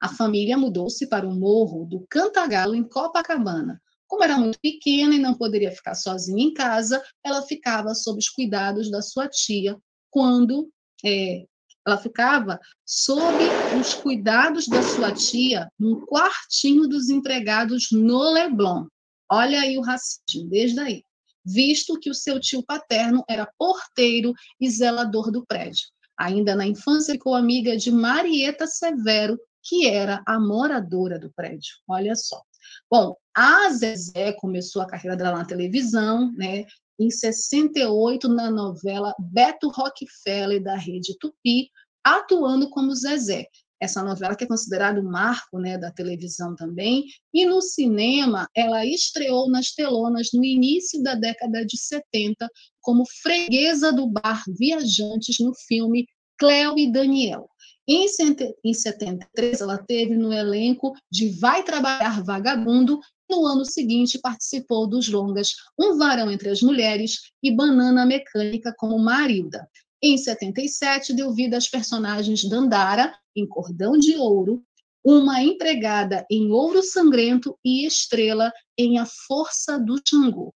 A 0.00 0.08
família 0.08 0.56
mudou-se 0.56 1.06
para 1.08 1.26
o 1.26 1.34
morro 1.34 1.84
do 1.84 2.06
Cantagalo, 2.08 2.74
em 2.74 2.84
Copacabana. 2.84 3.82
Como 4.06 4.24
era 4.24 4.38
muito 4.38 4.58
pequena 4.60 5.14
e 5.14 5.18
não 5.18 5.34
poderia 5.34 5.72
ficar 5.72 5.94
sozinha 5.94 6.42
em 6.42 6.54
casa, 6.54 7.02
ela 7.22 7.42
ficava 7.42 7.94
sob 7.94 8.18
os 8.18 8.28
cuidados 8.28 8.90
da 8.90 9.02
sua 9.02 9.28
tia 9.28 9.76
quando 10.10 10.70
é, 11.04 11.44
ela 11.88 11.98
ficava 11.98 12.60
sob 12.84 13.36
os 13.80 13.94
cuidados 13.94 14.68
da 14.68 14.82
sua 14.82 15.12
tia, 15.12 15.70
num 15.78 16.04
quartinho 16.04 16.86
dos 16.86 17.08
empregados 17.08 17.88
no 17.90 18.30
Leblon. 18.32 18.86
Olha 19.30 19.60
aí 19.60 19.78
o 19.78 19.82
racismo, 19.82 20.48
desde 20.48 20.80
aí. 20.80 21.02
Visto 21.44 21.98
que 21.98 22.10
o 22.10 22.14
seu 22.14 22.38
tio 22.38 22.62
paterno 22.62 23.24
era 23.28 23.50
porteiro 23.58 24.34
e 24.60 24.68
zelador 24.70 25.30
do 25.30 25.44
prédio. 25.46 25.86
Ainda 26.18 26.54
na 26.54 26.66
infância, 26.66 27.14
ficou 27.14 27.34
amiga 27.34 27.76
de 27.76 27.90
Marieta 27.90 28.66
Severo, 28.66 29.38
que 29.62 29.86
era 29.86 30.22
a 30.26 30.38
moradora 30.38 31.18
do 31.18 31.32
prédio. 31.32 31.76
Olha 31.88 32.14
só. 32.14 32.42
Bom, 32.90 33.16
a 33.34 33.70
Zezé 33.70 34.32
começou 34.32 34.82
a 34.82 34.86
carreira 34.86 35.16
dela 35.16 35.38
na 35.38 35.44
televisão, 35.44 36.32
né? 36.32 36.64
Em 36.98 37.10
68 37.10 38.28
na 38.28 38.50
novela 38.50 39.14
Beto 39.18 39.68
Rockefeller 39.68 40.62
da 40.62 40.76
Rede 40.76 41.16
Tupi, 41.18 41.70
atuando 42.04 42.68
como 42.70 42.94
Zezé. 42.94 43.46
Essa 43.80 44.02
novela 44.02 44.34
que 44.34 44.42
é 44.42 44.46
considerada 44.48 45.00
um 45.00 45.08
marco 45.08 45.58
né, 45.60 45.78
da 45.78 45.92
televisão 45.92 46.56
também. 46.56 47.04
E 47.32 47.46
no 47.46 47.62
cinema, 47.62 48.48
ela 48.54 48.84
estreou 48.84 49.48
nas 49.48 49.72
telonas 49.72 50.30
no 50.34 50.44
início 50.44 51.00
da 51.00 51.14
década 51.14 51.64
de 51.64 51.78
70 51.78 52.48
como 52.80 53.04
freguesa 53.22 53.92
do 53.92 54.08
bar 54.08 54.42
Viajantes 54.58 55.38
no 55.38 55.54
filme 55.54 56.06
Cleo 56.36 56.76
e 56.76 56.90
Daniel. 56.90 57.48
Em 57.86 58.06
73, 58.06 59.60
ela 59.60 59.78
teve 59.78 60.14
no 60.14 60.32
elenco 60.32 60.92
de 61.10 61.30
Vai 61.38 61.62
Trabalhar 61.62 62.22
Vagabundo 62.22 63.00
no 63.28 63.46
ano 63.46 63.64
seguinte, 63.64 64.18
participou 64.18 64.86
dos 64.86 65.08
longas 65.08 65.54
Um 65.78 65.96
Varão 65.96 66.30
entre 66.30 66.48
as 66.48 66.62
Mulheres 66.62 67.30
e 67.42 67.54
Banana 67.54 68.06
Mecânica 68.06 68.74
como 68.76 68.98
Marilda. 68.98 69.68
Em 70.02 70.16
77, 70.16 71.12
deu 71.12 71.32
vida 71.32 71.56
às 71.56 71.68
personagens 71.68 72.48
Dandara, 72.48 73.12
em 73.34 73.46
Cordão 73.46 73.98
de 73.98 74.16
Ouro, 74.16 74.62
uma 75.04 75.42
empregada 75.42 76.26
em 76.30 76.50
Ouro 76.50 76.82
Sangrento 76.82 77.58
e 77.64 77.86
Estrela 77.86 78.52
em 78.76 78.98
A 78.98 79.06
Força 79.06 79.78
do 79.78 80.00
Xangô. 80.04 80.54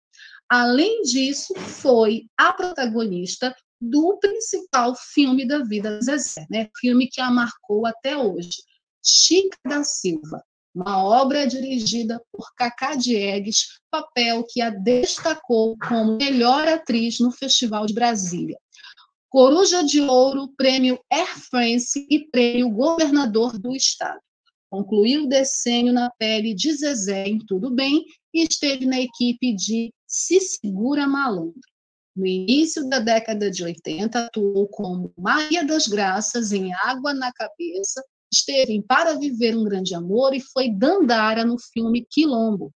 Além 0.48 1.02
disso, 1.02 1.54
foi 1.54 2.26
a 2.36 2.52
protagonista 2.52 3.54
do 3.80 4.18
principal 4.18 4.94
filme 4.94 5.46
da 5.46 5.60
vida 5.64 5.98
de 5.98 6.04
Zezé, 6.04 6.46
né? 6.50 6.68
filme 6.78 7.08
que 7.08 7.20
a 7.20 7.30
marcou 7.30 7.86
até 7.86 8.16
hoje, 8.16 8.62
Chica 9.02 9.56
da 9.66 9.82
Silva, 9.82 10.44
uma 10.74 11.04
obra 11.04 11.46
dirigida 11.46 12.20
por 12.32 12.54
Cacá 12.56 12.94
Diegues, 12.94 13.78
papel 13.90 14.44
que 14.48 14.60
a 14.60 14.70
destacou 14.70 15.76
como 15.78 16.16
melhor 16.16 16.66
atriz 16.66 17.20
no 17.20 17.30
Festival 17.30 17.86
de 17.86 17.94
Brasília. 17.94 18.58
Coruja 19.28 19.82
de 19.82 20.00
Ouro, 20.00 20.48
Prêmio 20.56 20.98
Air 21.10 21.38
France 21.38 22.06
e 22.10 22.26
Prêmio 22.30 22.70
Governador 22.70 23.58
do 23.58 23.74
Estado. 23.74 24.20
Concluiu 24.70 25.24
o 25.24 25.28
decênio 25.28 25.92
na 25.92 26.10
pele 26.18 26.54
de 26.54 26.72
Zezé 26.72 27.26
em 27.26 27.38
Tudo 27.38 27.70
Bem 27.70 28.04
e 28.32 28.42
esteve 28.42 28.86
na 28.86 29.00
equipe 29.00 29.54
de 29.54 29.92
Se 30.06 30.40
Segura 30.40 31.06
Malandro. 31.06 31.60
No 32.14 32.26
início 32.26 32.86
da 32.88 32.98
década 32.98 33.50
de 33.50 33.64
80, 33.64 34.26
atuou 34.26 34.68
como 34.68 35.12
Maria 35.16 35.64
das 35.64 35.86
Graças 35.86 36.52
em 36.52 36.72
Água 36.74 37.14
na 37.14 37.32
Cabeça 37.32 38.02
esteve 38.32 38.72
em 38.72 38.80
Para 38.80 39.14
Viver 39.18 39.56
um 39.56 39.64
Grande 39.64 39.94
Amor 39.94 40.34
e 40.34 40.40
foi 40.40 40.70
Dandara 40.70 41.44
no 41.44 41.56
filme 41.58 42.06
Quilombo. 42.10 42.72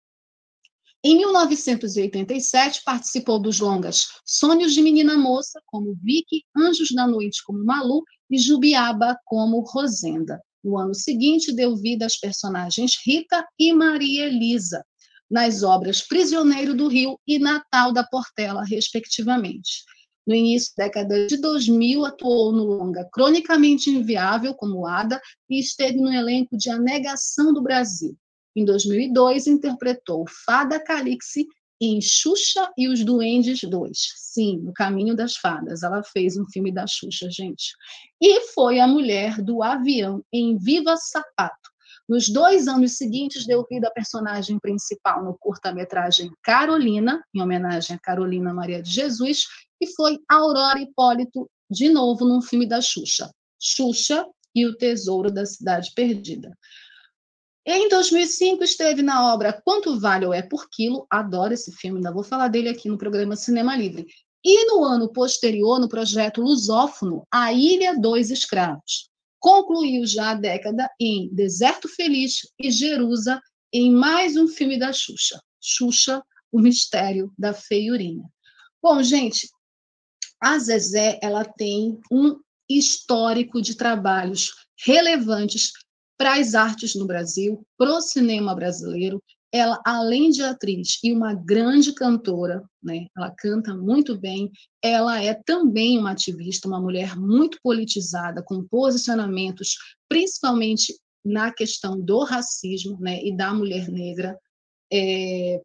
Em 1.06 1.18
1987, 1.18 2.82
participou 2.82 3.39
dos 3.39 3.60
longas 3.60 4.06
Sonhos 4.24 4.72
de 4.72 4.81
Menina 4.81 5.18
Moça, 5.18 5.60
como 5.66 5.94
Vicky, 6.02 6.43
Anjos 6.56 6.90
da 6.93 7.06
Noite, 7.06 7.43
como 7.44 7.62
Malu, 7.62 8.02
e 8.31 8.39
Jubiaba, 8.39 9.14
como 9.26 9.60
Rosenda. 9.60 10.40
No 10.62 10.78
ano 10.78 10.94
seguinte, 10.94 11.52
deu 11.52 11.76
vida 11.76 12.06
às 12.06 12.16
personagens 12.18 12.94
Rita 13.05 13.47
e 13.59 13.70
Maria 13.74 14.26
Elisa, 14.26 14.82
nas 15.31 15.62
obras 15.62 16.01
Prisioneiro 16.01 16.74
do 16.74 16.89
Rio 16.89 17.20
e 17.26 17.39
Natal 17.39 17.93
da 17.93 18.02
Portela, 18.02 18.64
respectivamente. 18.64 19.85
No 20.26 20.34
início 20.34 20.72
da 20.76 20.84
década 20.84 21.26
de 21.26 21.36
2000, 21.36 22.05
atuou 22.05 22.52
no 22.52 22.64
longa 22.64 23.09
Cronicamente 23.12 23.90
Inviável, 23.90 24.55
como 24.55 24.86
Ada, 24.86 25.20
e 25.51 25.60
esteve 25.60 25.98
no 25.98 26.12
elenco 26.12 26.56
de 26.56 26.70
A 26.70 26.78
Negação 26.78 27.52
do 27.52 27.62
Brasil. 27.62 28.16
Em 28.56 28.64
2002, 28.64 29.46
interpretou 29.46 30.24
Fada 30.46 30.78
Calixi 30.82 31.46
em 31.80 32.01
Xuxa 32.01 32.70
e 32.78 32.88
os 32.88 33.05
Duendes 33.05 33.60
2. 33.60 33.98
Sim, 34.16 34.59
no 34.59 34.72
Caminho 34.72 35.14
das 35.14 35.36
Fadas. 35.36 35.82
Ela 35.82 36.02
fez 36.02 36.36
um 36.36 36.44
filme 36.46 36.72
da 36.72 36.86
Xuxa, 36.86 37.28
gente. 37.30 37.74
E 38.20 38.40
foi 38.52 38.80
a 38.80 38.86
mulher 38.86 39.42
do 39.42 39.62
avião 39.62 40.24
em 40.32 40.56
Viva 40.56 40.96
Sapato. 40.96 41.73
Nos 42.09 42.28
dois 42.28 42.68
anos 42.68 42.98
seguintes, 42.98 43.47
deu 43.47 43.64
vida 43.68 43.89
à 43.89 43.90
personagem 43.90 44.59
principal 44.59 45.24
no 45.24 45.36
curta-metragem 45.39 46.31
Carolina, 46.43 47.24
em 47.35 47.40
homenagem 47.40 47.97
a 47.97 47.98
Carolina 47.98 48.52
Maria 48.52 48.82
de 48.82 48.90
Jesus, 48.90 49.47
e 49.81 49.86
foi 49.94 50.18
Aurora 50.28 50.81
Hipólito, 50.81 51.51
de 51.70 51.89
novo, 51.89 52.26
num 52.26 52.43
filme 52.43 52.66
da 52.66 52.81
Xuxa. 52.82 53.31
Xuxa 53.59 54.26
e 54.55 54.66
o 54.66 54.76
Tesouro 54.76 55.31
da 55.31 55.47
Cidade 55.47 55.93
Perdida. 55.94 56.56
Em 57.66 57.89
2005 57.89 58.62
esteve 58.62 59.01
na 59.01 59.32
obra 59.32 59.59
Quanto 59.64 59.98
Vale 59.98 60.26
ou 60.26 60.35
É 60.35 60.43
por 60.43 60.68
Quilo, 60.68 61.06
adoro 61.09 61.55
esse 61.55 61.72
filme, 61.72 61.97
ainda 61.97 62.12
vou 62.12 62.22
falar 62.22 62.48
dele 62.48 62.68
aqui 62.68 62.90
no 62.90 62.98
programa 62.98 63.35
Cinema 63.35 63.74
Livre. 63.74 64.06
E 64.44 64.66
no 64.66 64.85
ano 64.85 65.10
posterior, 65.10 65.81
no 65.81 65.89
projeto 65.89 66.43
Lusófono, 66.43 67.26
A 67.32 67.51
Ilha 67.55 67.98
dos 67.98 68.31
Escravos. 68.31 69.09
Concluiu 69.44 70.06
já 70.06 70.30
a 70.30 70.34
década 70.34 70.90
em 70.98 71.28
Deserto 71.30 71.86
Feliz 71.86 72.50
e 72.58 72.70
Jerusa, 72.70 73.38
em 73.70 73.92
mais 73.92 74.38
um 74.38 74.48
filme 74.48 74.78
da 74.78 74.90
Xuxa, 74.90 75.38
Xuxa, 75.60 76.22
o 76.50 76.58
Mistério 76.58 77.30
da 77.38 77.52
Feiurinha. 77.52 78.24
Bom, 78.82 79.02
gente, 79.02 79.50
a 80.40 80.58
Zezé 80.58 81.20
ela 81.22 81.44
tem 81.44 82.00
um 82.10 82.40
histórico 82.70 83.60
de 83.60 83.74
trabalhos 83.74 84.50
relevantes 84.82 85.72
para 86.16 86.40
as 86.40 86.54
artes 86.54 86.94
no 86.94 87.06
Brasil, 87.06 87.66
para 87.76 87.92
o 87.92 88.00
cinema 88.00 88.54
brasileiro. 88.54 89.22
Ela, 89.56 89.81
além 89.86 90.31
de 90.31 90.43
atriz 90.43 90.98
e 91.05 91.12
uma 91.12 91.32
grande 91.32 91.94
cantora, 91.94 92.68
né, 92.82 93.06
ela 93.16 93.31
canta 93.31 93.72
muito 93.72 94.18
bem, 94.18 94.51
ela 94.82 95.22
é 95.22 95.32
também 95.32 95.97
uma 95.97 96.10
ativista, 96.10 96.66
uma 96.66 96.81
mulher 96.81 97.16
muito 97.16 97.60
politizada, 97.62 98.43
com 98.43 98.64
posicionamentos, 98.64 99.76
principalmente 100.09 100.93
na 101.24 101.52
questão 101.52 102.01
do 102.01 102.24
racismo 102.24 102.98
né, 102.98 103.22
e 103.22 103.36
da 103.36 103.55
mulher 103.55 103.89
negra. 103.89 104.36
É, 104.93 105.62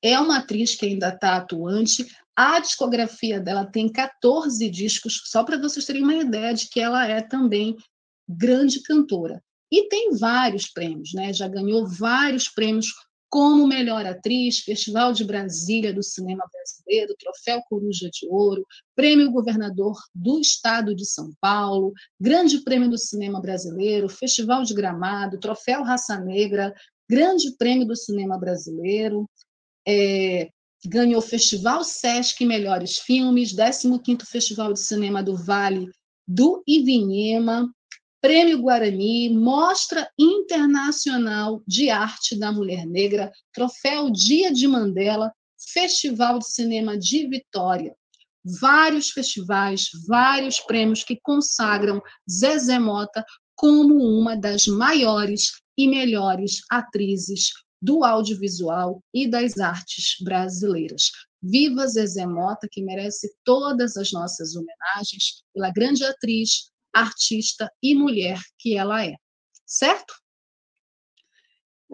é 0.00 0.20
uma 0.20 0.38
atriz 0.38 0.76
que 0.76 0.86
ainda 0.86 1.08
está 1.08 1.38
atuante. 1.38 2.06
A 2.36 2.60
discografia 2.60 3.40
dela 3.40 3.66
tem 3.66 3.90
14 3.90 4.70
discos, 4.70 5.22
só 5.24 5.42
para 5.42 5.58
vocês 5.58 5.84
terem 5.84 6.04
uma 6.04 6.14
ideia 6.14 6.54
de 6.54 6.68
que 6.68 6.78
ela 6.78 7.04
é 7.04 7.20
também 7.20 7.76
grande 8.28 8.80
cantora. 8.82 9.42
E 9.70 9.88
tem 9.88 10.16
vários 10.16 10.68
prêmios, 10.68 11.12
né? 11.12 11.32
Já 11.32 11.48
ganhou 11.48 11.86
vários 11.86 12.48
prêmios 12.48 12.86
como 13.28 13.66
melhor 13.66 14.06
atriz, 14.06 14.60
Festival 14.60 15.12
de 15.12 15.24
Brasília 15.24 15.92
do 15.92 16.02
Cinema 16.02 16.44
Brasileiro, 16.50 17.16
Troféu 17.18 17.60
Coruja 17.68 18.08
de 18.10 18.26
Ouro, 18.28 18.64
Prêmio 18.94 19.30
Governador 19.30 19.96
do 20.14 20.40
Estado 20.40 20.94
de 20.94 21.04
São 21.04 21.32
Paulo, 21.40 21.92
Grande 22.20 22.60
Prêmio 22.60 22.88
do 22.88 22.96
Cinema 22.96 23.40
Brasileiro, 23.40 24.08
Festival 24.08 24.62
de 24.62 24.72
Gramado, 24.72 25.40
Troféu 25.40 25.82
Raça 25.82 26.18
Negra, 26.18 26.72
Grande 27.10 27.56
Prêmio 27.56 27.86
do 27.86 27.96
Cinema 27.96 28.38
Brasileiro, 28.38 29.28
é, 29.86 30.48
ganhou 30.84 31.20
Festival 31.20 31.82
Sesc 31.82 32.44
Melhores 32.44 32.98
Filmes, 32.98 33.52
15º 33.52 34.24
Festival 34.24 34.72
de 34.72 34.80
Cinema 34.80 35.22
do 35.22 35.36
Vale 35.36 35.90
do 36.26 36.62
Ivinhema, 36.66 37.70
Prêmio 38.20 38.60
Guarani, 38.60 39.28
Mostra 39.30 40.08
Internacional 40.18 41.62
de 41.66 41.90
Arte 41.90 42.38
da 42.38 42.50
Mulher 42.50 42.86
Negra, 42.86 43.30
Troféu 43.52 44.10
Dia 44.10 44.52
de 44.52 44.66
Mandela, 44.66 45.32
Festival 45.72 46.38
de 46.38 46.50
Cinema 46.50 46.98
de 46.98 47.28
Vitória. 47.28 47.94
Vários 48.60 49.10
festivais, 49.10 49.88
vários 50.06 50.60
prêmios 50.60 51.02
que 51.02 51.18
consagram 51.22 52.00
Zezé 52.30 52.78
Mota 52.78 53.24
como 53.54 53.96
uma 53.96 54.36
das 54.36 54.66
maiores 54.66 55.52
e 55.76 55.88
melhores 55.88 56.60
atrizes 56.70 57.50
do 57.82 58.04
audiovisual 58.04 59.02
e 59.12 59.28
das 59.28 59.58
artes 59.58 60.16
brasileiras. 60.22 61.10
Viva 61.42 61.86
Zezé 61.86 62.26
Mota, 62.26 62.68
que 62.70 62.82
merece 62.82 63.32
todas 63.44 63.96
as 63.96 64.12
nossas 64.12 64.56
homenagens 64.56 65.42
pela 65.54 65.70
grande 65.70 66.04
atriz, 66.04 66.70
artista 67.00 67.70
e 67.82 67.94
mulher 67.94 68.40
que 68.58 68.76
ela 68.76 69.04
é, 69.04 69.16
certo? 69.64 70.14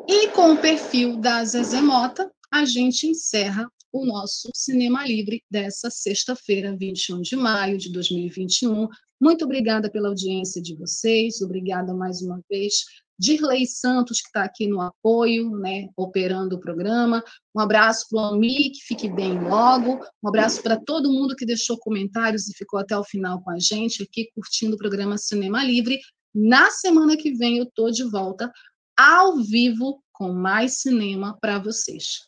E 0.09 0.29
com 0.29 0.53
o 0.53 0.61
perfil 0.61 1.17
da 1.19 1.45
Zezé 1.45 1.81
Mota, 1.81 2.33
a 2.51 2.65
gente 2.65 3.07
encerra 3.07 3.71
o 3.93 4.07
nosso 4.07 4.51
Cinema 4.55 5.07
Livre 5.07 5.43
dessa 5.51 5.91
sexta-feira, 5.91 6.75
21 6.77 7.21
de 7.21 7.37
maio 7.37 7.77
de 7.77 7.93
2021. 7.93 8.89
Muito 9.21 9.45
obrigada 9.45 9.91
pela 9.91 10.09
audiência 10.09 10.63
de 10.63 10.75
vocês, 10.75 11.43
obrigada 11.43 11.93
mais 11.93 12.23
uma 12.23 12.41
vez 12.49 12.85
Dirley 13.23 13.67
Santos, 13.67 14.21
que 14.21 14.27
está 14.27 14.43
aqui 14.43 14.67
no 14.67 14.81
apoio, 14.81 15.51
né, 15.59 15.89
operando 15.97 16.57
o 16.57 16.61
programa. 16.61 17.23
Um 17.55 17.61
abraço 17.61 18.07
para 18.11 18.21
o 18.21 18.25
Almi, 18.25 18.71
que 18.71 18.81
fique 18.83 19.09
bem 19.09 19.39
logo. 19.39 20.05
Um 20.21 20.29
abraço 20.29 20.61
para 20.61 20.77
todo 20.77 21.13
mundo 21.13 21.37
que 21.37 21.47
deixou 21.47 21.79
comentários 21.79 22.49
e 22.49 22.57
ficou 22.57 22.81
até 22.81 22.99
o 22.99 23.05
final 23.05 23.41
com 23.41 23.53
a 23.53 23.61
gente 23.61 24.03
aqui, 24.03 24.29
curtindo 24.35 24.75
o 24.75 24.79
programa 24.79 25.17
Cinema 25.17 25.63
Livre. 25.63 26.01
Na 26.35 26.69
semana 26.73 27.17
que 27.17 27.33
vem 27.33 27.59
eu 27.59 27.65
estou 27.65 27.93
de 27.93 28.03
volta 28.03 28.51
ao 28.99 29.39
vivo 29.39 30.03
com 30.11 30.33
mais 30.33 30.81
cinema 30.81 31.39
para 31.41 31.61
vocês. 31.61 32.27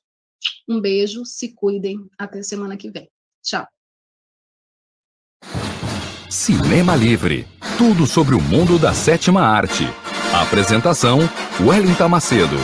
Um 0.69 0.81
beijo, 0.81 1.25
se 1.25 1.53
cuidem, 1.55 1.99
até 2.16 2.41
semana 2.43 2.77
que 2.77 2.89
vem. 2.89 3.11
Tchau. 3.43 3.66
Cinema 6.31 6.95
Livre 6.95 7.47
tudo 7.77 8.07
sobre 8.07 8.35
o 8.35 8.41
mundo 8.41 8.79
da 8.79 8.95
sétima 8.95 9.43
arte. 9.43 9.85
Apresentação: 10.40 11.20
Wellington 11.61 12.09
Macedo. 12.09 12.59